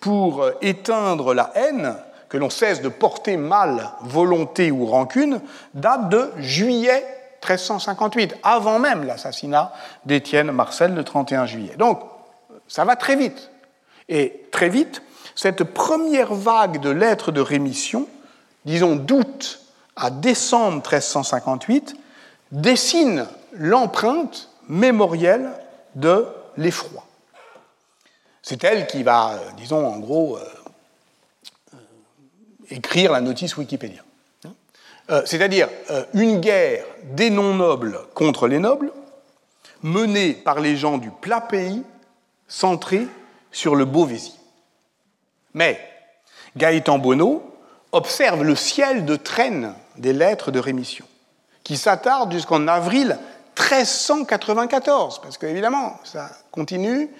pour 0.00 0.42
euh, 0.42 0.52
éteindre 0.60 1.32
la 1.32 1.52
haine 1.54 1.94
que 2.28 2.36
l'on 2.36 2.50
cesse 2.50 2.82
de 2.82 2.88
porter 2.88 3.36
mal 3.36 3.90
volonté 4.02 4.72
ou 4.72 4.84
rancune 4.84 5.40
date 5.74 6.08
de 6.08 6.32
juillet 6.38 7.04
1358, 7.40 8.36
avant 8.42 8.80
même 8.80 9.04
l'assassinat 9.04 9.72
d'Étienne 10.04 10.50
Marcel 10.50 10.92
le 10.92 11.04
31 11.04 11.46
juillet. 11.46 11.76
Donc, 11.78 12.00
ça 12.66 12.84
va 12.84 12.96
très 12.96 13.14
vite. 13.14 13.50
Et 14.08 14.42
très 14.50 14.68
vite, 14.68 15.02
cette 15.36 15.62
première 15.62 16.34
vague 16.34 16.80
de 16.80 16.90
lettres 16.90 17.30
de 17.30 17.40
rémission, 17.40 18.08
disons 18.64 18.96
d'août 18.96 19.60
à 19.94 20.10
décembre 20.10 20.76
1358, 20.78 21.94
dessine 22.50 23.26
l'empreinte 23.52 24.50
mémorielle 24.68 25.50
de 25.96 26.26
l'effroi. 26.56 27.04
C'est 28.42 28.62
elle 28.62 28.86
qui 28.86 29.02
va, 29.02 29.32
euh, 29.32 29.50
disons 29.56 29.84
en 29.84 29.98
gros, 29.98 30.36
euh, 30.36 30.44
euh, 31.74 31.78
écrire 32.70 33.10
la 33.10 33.20
notice 33.20 33.56
Wikipédia. 33.56 34.02
C'est-à-dire 35.24 35.68
une 36.14 36.40
guerre 36.40 36.84
des 37.12 37.30
non-nobles 37.30 38.00
contre 38.12 38.48
les 38.48 38.58
nobles, 38.58 38.90
menée 39.84 40.32
par 40.32 40.58
les 40.58 40.76
gens 40.76 40.98
du 40.98 41.12
plat 41.12 41.40
pays, 41.40 41.84
centrée 42.48 43.06
sur 43.52 43.76
le 43.76 43.84
Beauvaisis. 43.84 44.36
Mais 45.54 45.80
Gaëtan 46.56 46.98
Bonneau 46.98 47.56
observe 47.92 48.42
le 48.42 48.56
ciel 48.56 49.04
de 49.04 49.14
traîne 49.14 49.74
des 49.96 50.12
lettres 50.12 50.50
de 50.50 50.58
rémission, 50.58 51.06
qui 51.62 51.76
s'attarde 51.76 52.32
jusqu'en 52.32 52.66
avril 52.66 53.16
1394, 53.58 55.20
parce 55.22 55.38
qu'évidemment, 55.38 55.98
ça 56.04 56.30
continue. 56.50 57.10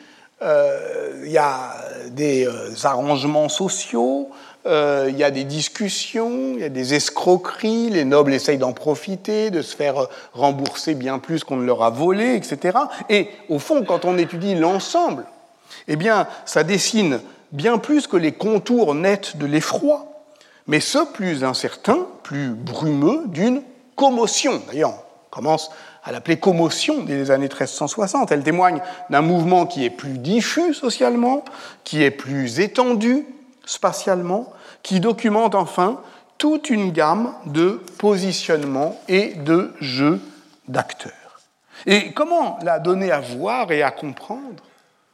Euh, 0.42 1.22
il 1.24 1.30
y 1.30 1.38
a 1.38 1.74
des 2.10 2.46
euh, 2.46 2.74
arrangements 2.84 3.48
sociaux, 3.48 4.30
euh, 4.66 5.06
il 5.08 5.16
y 5.16 5.24
a 5.24 5.30
des 5.30 5.44
discussions, 5.44 6.52
il 6.54 6.60
y 6.60 6.64
a 6.64 6.68
des 6.68 6.92
escroqueries, 6.92 7.88
les 7.88 8.04
nobles 8.04 8.34
essayent 8.34 8.58
d'en 8.58 8.74
profiter, 8.74 9.50
de 9.50 9.62
se 9.62 9.74
faire 9.74 10.08
rembourser 10.34 10.94
bien 10.94 11.18
plus 11.18 11.42
qu'on 11.42 11.56
ne 11.56 11.64
leur 11.64 11.82
a 11.82 11.88
volé, 11.88 12.34
etc. 12.34 12.76
Et 13.08 13.28
au 13.48 13.58
fond, 13.58 13.82
quand 13.82 14.04
on 14.04 14.18
étudie 14.18 14.54
l'ensemble, 14.54 15.24
eh 15.88 15.96
bien, 15.96 16.26
ça 16.44 16.64
dessine 16.64 17.20
bien 17.52 17.78
plus 17.78 18.06
que 18.06 18.16
les 18.18 18.32
contours 18.32 18.94
nets 18.94 19.38
de 19.38 19.46
l'effroi, 19.46 20.06
mais 20.66 20.80
ce 20.80 20.98
plus 21.12 21.44
incertain, 21.44 22.06
plus 22.22 22.50
brumeux 22.50 23.22
d'une 23.26 23.62
commotion. 23.94 24.60
D'ailleurs, 24.66 24.94
on 25.28 25.34
commence 25.34 25.70
à 26.06 26.12
l'appeler 26.12 26.38
commotion 26.38 27.02
dès 27.02 27.16
les 27.16 27.30
années 27.30 27.48
1360. 27.48 28.30
Elle 28.30 28.44
témoigne 28.44 28.80
d'un 29.10 29.22
mouvement 29.22 29.66
qui 29.66 29.84
est 29.84 29.90
plus 29.90 30.18
diffus 30.18 30.72
socialement, 30.72 31.44
qui 31.82 32.02
est 32.02 32.12
plus 32.12 32.60
étendu 32.60 33.26
spatialement, 33.64 34.52
qui 34.82 35.00
documente 35.00 35.56
enfin 35.56 36.00
toute 36.38 36.70
une 36.70 36.92
gamme 36.92 37.34
de 37.46 37.82
positionnements 37.98 39.00
et 39.08 39.34
de 39.34 39.72
jeux 39.80 40.20
d'acteurs. 40.68 41.12
Et 41.86 42.12
comment 42.12 42.58
la 42.62 42.78
donner 42.78 43.10
à 43.10 43.20
voir 43.20 43.72
et 43.72 43.82
à 43.82 43.90
comprendre 43.90 44.62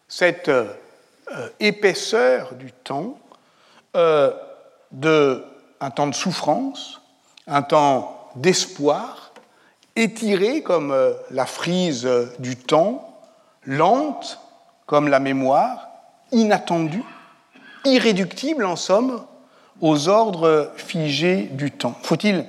cette 0.08 0.48
euh, 0.48 0.66
euh, 1.32 1.48
épaisseur 1.60 2.54
du 2.54 2.72
temps, 2.72 3.18
euh, 3.96 4.32
de, 4.90 5.42
un 5.80 5.90
temps 5.90 6.06
de 6.06 6.14
souffrance, 6.14 7.00
un 7.46 7.62
temps 7.62 8.30
d'espoir, 8.36 9.21
étiré 9.96 10.62
comme 10.62 10.92
euh, 10.92 11.12
la 11.30 11.46
frise 11.46 12.08
du 12.38 12.56
temps, 12.56 13.18
lente 13.64 14.38
comme 14.86 15.08
la 15.08 15.20
mémoire, 15.20 15.88
inattendue, 16.32 17.04
irréductible 17.84 18.64
en 18.64 18.76
somme 18.76 19.24
aux 19.80 20.08
ordres 20.08 20.72
figés 20.76 21.48
du 21.52 21.70
temps. 21.70 21.96
Faut-il 22.02 22.46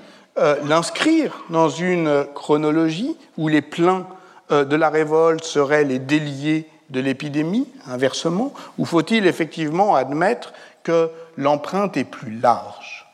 l'inscrire 0.64 1.44
dans 1.50 1.70
une 1.70 2.26
chronologie 2.34 3.16
où 3.38 3.48
les 3.48 3.62
pleins 3.62 4.08
de 4.50 4.76
la 4.76 4.90
révolte 4.90 5.44
seraient 5.44 5.84
les 5.84 6.00
déliés 6.00 6.68
de 6.90 7.00
l'épidémie, 7.00 7.68
inversement, 7.88 8.54
ou 8.78 8.86
faut-il 8.86 9.26
effectivement 9.28 9.96
admettre 9.96 10.54
que 10.84 11.10
l'empreinte 11.38 11.98
est 11.98 12.04
plus 12.04 12.40
large? 12.40 13.08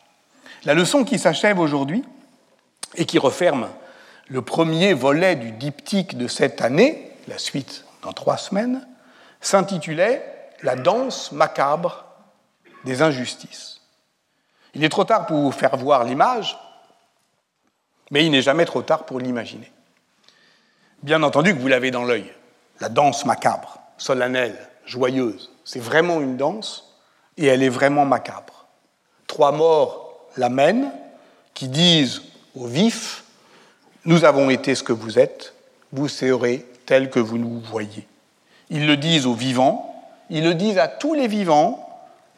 La 0.65 0.73
leçon 0.73 1.03
qui 1.03 1.17
s'achève 1.17 1.59
aujourd'hui 1.59 2.03
et 2.95 3.05
qui 3.05 3.17
referme 3.17 3.67
le 4.29 4.41
premier 4.41 4.93
volet 4.93 5.35
du 5.35 5.51
diptyque 5.51 6.17
de 6.17 6.27
cette 6.27 6.61
année, 6.61 7.11
la 7.27 7.37
suite 7.37 7.85
dans 8.03 8.13
trois 8.13 8.37
semaines, 8.37 8.87
s'intitulait 9.41 10.23
La 10.61 10.75
danse 10.75 11.31
macabre 11.31 12.05
des 12.85 13.01
injustices. 13.01 13.81
Il 14.73 14.83
est 14.83 14.89
trop 14.89 15.03
tard 15.03 15.25
pour 15.25 15.37
vous 15.37 15.51
faire 15.51 15.75
voir 15.77 16.03
l'image, 16.03 16.57
mais 18.11 18.25
il 18.25 18.31
n'est 18.31 18.41
jamais 18.41 18.65
trop 18.65 18.81
tard 18.81 19.05
pour 19.05 19.19
l'imaginer. 19.19 19.71
Bien 21.01 21.23
entendu 21.23 21.55
que 21.55 21.59
vous 21.59 21.67
l'avez 21.67 21.91
dans 21.91 22.03
l'œil 22.03 22.31
la 22.81 22.89
danse 22.89 23.25
macabre, 23.25 23.79
solennelle, 23.97 24.57
joyeuse. 24.85 25.51
C'est 25.65 25.81
vraiment 25.81 26.21
une 26.21 26.37
danse 26.37 26.97
et 27.37 27.45
elle 27.45 27.63
est 27.63 27.69
vraiment 27.69 28.05
macabre. 28.05 28.67
Trois 29.27 29.51
morts 29.51 30.27
la 30.37 30.49
mènent, 30.49 30.91
qui 31.53 31.67
disent 31.67 32.21
aux 32.55 32.67
vifs 32.67 33.25
Nous 34.05 34.23
avons 34.23 34.49
été 34.49 34.75
ce 34.75 34.83
que 34.83 34.93
vous 34.93 35.19
êtes, 35.19 35.53
vous 35.91 36.07
serez 36.07 36.65
tel 36.85 37.09
que 37.09 37.19
vous 37.19 37.37
nous 37.37 37.59
voyez. 37.59 38.07
Ils 38.69 38.87
le 38.87 38.97
disent 38.97 39.25
aux 39.25 39.33
vivants, 39.33 39.93
ils 40.29 40.43
le 40.43 40.53
disent 40.53 40.77
à 40.77 40.87
tous 40.87 41.13
les 41.13 41.27
vivants, 41.27 41.87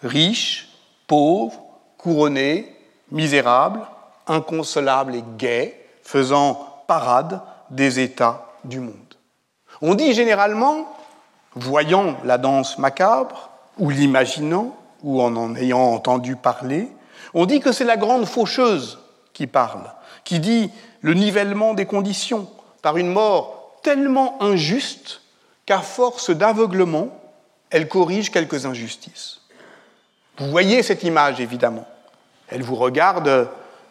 riches, 0.03 0.69
pauvres, 1.07 1.61
couronnés, 1.97 2.75
misérables, 3.11 3.81
inconsolables 4.27 5.15
et 5.15 5.23
gais, 5.37 5.85
faisant 6.03 6.83
parade 6.87 7.41
des 7.69 7.99
États 7.99 8.47
du 8.63 8.79
monde. 8.79 8.95
On 9.81 9.93
dit 9.93 10.13
généralement, 10.13 10.87
voyant 11.55 12.17
la 12.23 12.37
danse 12.37 12.77
macabre, 12.77 13.49
ou 13.77 13.89
l'imaginant, 13.89 14.75
ou 15.03 15.21
en 15.21 15.35
en 15.35 15.55
ayant 15.55 15.93
entendu 15.93 16.35
parler, 16.35 16.87
on 17.33 17.45
dit 17.45 17.59
que 17.59 17.71
c'est 17.71 17.85
la 17.85 17.97
grande 17.97 18.25
faucheuse 18.25 18.99
qui 19.33 19.47
parle, 19.47 19.91
qui 20.23 20.39
dit 20.39 20.71
le 21.01 21.13
nivellement 21.13 21.73
des 21.73 21.85
conditions 21.85 22.47
par 22.81 22.97
une 22.97 23.11
mort 23.11 23.79
tellement 23.83 24.41
injuste 24.41 25.21
qu'à 25.65 25.79
force 25.79 26.29
d'aveuglement, 26.29 27.09
elle 27.69 27.87
corrige 27.87 28.31
quelques 28.31 28.65
injustices. 28.65 29.41
Vous 30.37 30.49
voyez 30.49 30.83
cette 30.83 31.03
image, 31.03 31.39
évidemment. 31.39 31.87
Elle 32.47 32.63
vous 32.63 32.75
regarde 32.75 33.49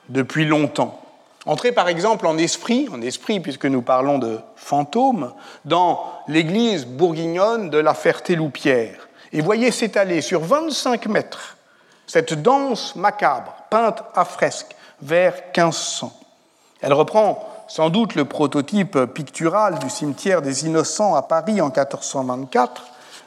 depuis 0.08 0.44
longtemps. 0.44 1.00
Entrez 1.46 1.72
par 1.72 1.88
exemple 1.88 2.26
en 2.26 2.36
esprit, 2.36 2.88
en 2.92 3.00
esprit 3.00 3.40
puisque 3.40 3.64
nous 3.64 3.82
parlons 3.82 4.18
de 4.18 4.40
fantômes, 4.56 5.32
dans 5.64 6.04
l'église 6.28 6.84
bourguignonne 6.84 7.70
de 7.70 7.78
la 7.78 7.94
Ferté-Loupière 7.94 9.08
et 9.32 9.40
voyez 9.40 9.70
s'étaler 9.70 10.20
sur 10.20 10.40
25 10.40 11.06
mètres 11.06 11.56
cette 12.06 12.34
danse 12.34 12.96
macabre 12.96 13.54
peinte 13.70 14.02
à 14.14 14.24
fresque 14.24 14.74
vers 15.00 15.34
1500. 15.56 16.19
Elle 16.80 16.92
reprend 16.92 17.46
sans 17.68 17.90
doute 17.90 18.14
le 18.14 18.24
prototype 18.24 18.98
pictural 19.06 19.78
du 19.78 19.90
cimetière 19.90 20.42
des 20.42 20.66
Innocents 20.66 21.14
à 21.14 21.22
Paris 21.22 21.60
en 21.60 21.66
1424, 21.66 22.82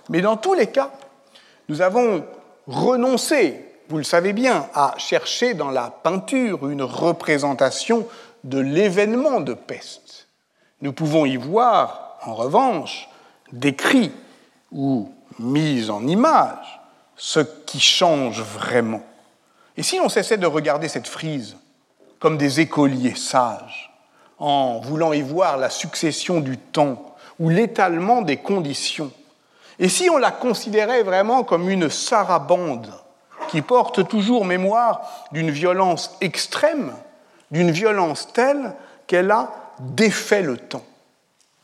mais 0.10 0.22
dans 0.22 0.38
tous 0.38 0.54
les 0.54 0.68
cas, 0.68 0.92
nous 1.70 1.82
avons 1.82 2.26
renoncé 2.68 3.74
vous 3.90 3.98
le 3.98 4.04
savez 4.04 4.34
bien, 4.34 4.68
à 4.74 4.96
chercher 4.98 5.54
dans 5.54 5.70
la 5.70 5.92
peinture 5.92 6.68
une 6.68 6.82
représentation 6.82 8.08
de 8.44 8.60
l'événement 8.60 9.40
de 9.40 9.54
peste. 9.54 10.28
Nous 10.82 10.94
pouvons 10.94 11.26
y 11.26 11.38
voir, 11.38 12.18
en 12.24 12.34
revanche, 12.34 13.08
décrit 13.52 14.12
ou 14.72 15.14
mis 15.40 15.90
en 15.90 16.08
image 16.08 16.82
ce 17.16 17.40
qui 17.40 17.80
change 17.80 18.42
vraiment. 18.42 19.04
Et 19.78 19.84
si 19.84 19.98
l'on 19.98 20.10
cessait 20.10 20.38
de 20.38 20.48
regarder 20.48 20.88
cette 20.88 21.08
frise 21.08 21.56
comme 22.24 22.38
des 22.38 22.62
écoliers 22.62 23.16
sages, 23.16 23.92
en 24.40 24.80
voulant 24.80 25.12
y 25.12 25.22
voir 25.22 25.58
la 25.58 25.70
succession 25.70 26.40
du 26.40 26.58
temps 26.58 27.18
ou 27.38 27.50
l'étalement 27.50 28.22
des 28.22 28.38
conditions. 28.38 29.12
Et 29.78 29.90
si 29.90 30.10
on 30.10 30.18
la 30.18 30.32
considérait 30.32 31.04
vraiment 31.04 31.44
comme 31.44 31.70
une 31.70 31.90
sarabande 31.90 32.88
qui 33.50 33.62
porte 33.62 34.08
toujours 34.08 34.46
mémoire 34.46 35.02
d'une 35.34 35.52
violence 35.52 36.16
extrême, 36.22 36.94
d'une 37.52 37.72
violence 37.72 38.32
telle 38.32 38.74
qu'elle 39.06 39.30
a 39.30 39.52
défait 39.80 40.44
le 40.44 40.56
temps, 40.56 40.86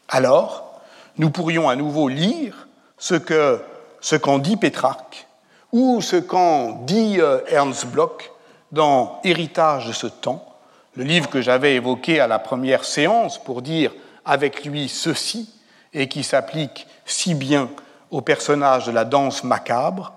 alors 0.10 0.82
nous 1.18 1.30
pourrions 1.30 1.70
à 1.70 1.78
nouveau 1.78 2.10
lire 2.10 2.68
ce 2.98 3.16
qu'en 3.16 3.64
ce 4.02 4.18
qu'en 4.18 4.40
dit 4.40 4.58
Pétrarque 4.58 5.26
ou 5.72 6.02
ce 6.02 6.18
qu'en 6.18 6.84
dit 6.84 7.22
euh, 7.22 7.40
Ernst 7.48 7.86
Bloch 7.86 8.30
dans 8.74 9.22
Héritage 9.24 9.88
de 9.88 9.94
ce 9.94 10.08
temps, 10.08 10.49
le 10.96 11.04
livre 11.04 11.30
que 11.30 11.42
j'avais 11.42 11.76
évoqué 11.76 12.20
à 12.20 12.28
la 12.28 12.40
première 12.40 12.86
séance 12.86 13.42
pour 13.42 13.62
dire 13.62 13.94
avec 14.26 14.66
lui 14.66 14.90
ceci, 14.90 15.54
et 15.94 16.08
qui 16.08 16.24
s'applique 16.24 16.88
si 17.06 17.34
bien 17.34 17.70
aux 18.12 18.22
personnages 18.22 18.86
de 18.86 18.92
la 18.92 19.06
danse 19.06 19.44
macabre, 19.44 20.14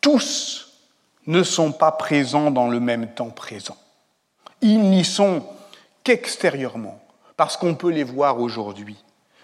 tous 0.00 0.72
ne 1.26 1.42
sont 1.42 1.72
pas 1.72 1.92
présents 1.92 2.50
dans 2.50 2.68
le 2.68 2.80
même 2.80 3.08
temps 3.08 3.30
présent. 3.30 3.76
Ils 4.60 4.80
n'y 4.80 5.04
sont 5.04 5.44
qu'extérieurement, 6.04 7.00
parce 7.36 7.56
qu'on 7.56 7.74
peut 7.74 7.90
les 7.90 8.04
voir 8.04 8.40
aujourd'hui. 8.40 8.96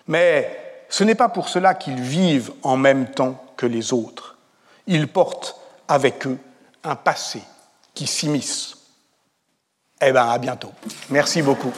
Mais 0.07 0.85
ce 0.89 1.05
n'est 1.05 1.15
pas 1.15 1.29
pour 1.29 1.49
cela 1.49 1.75
qu'ils 1.75 2.01
vivent 2.01 2.53
en 2.63 2.77
même 2.77 3.11
temps 3.11 3.45
que 3.57 3.67
les 3.67 3.93
autres. 3.93 4.39
Ils 4.87 5.09
portent 5.09 5.57
avec 5.87 6.27
eux 6.27 6.39
un 6.83 6.97
passé 6.97 7.43
qui 7.95 8.07
s'immisce. 8.07 8.78
Eh 10.01 10.13
bien, 10.13 10.29
à 10.29 10.39
bientôt. 10.39 10.73
Merci 11.11 11.43
beaucoup. 11.43 11.73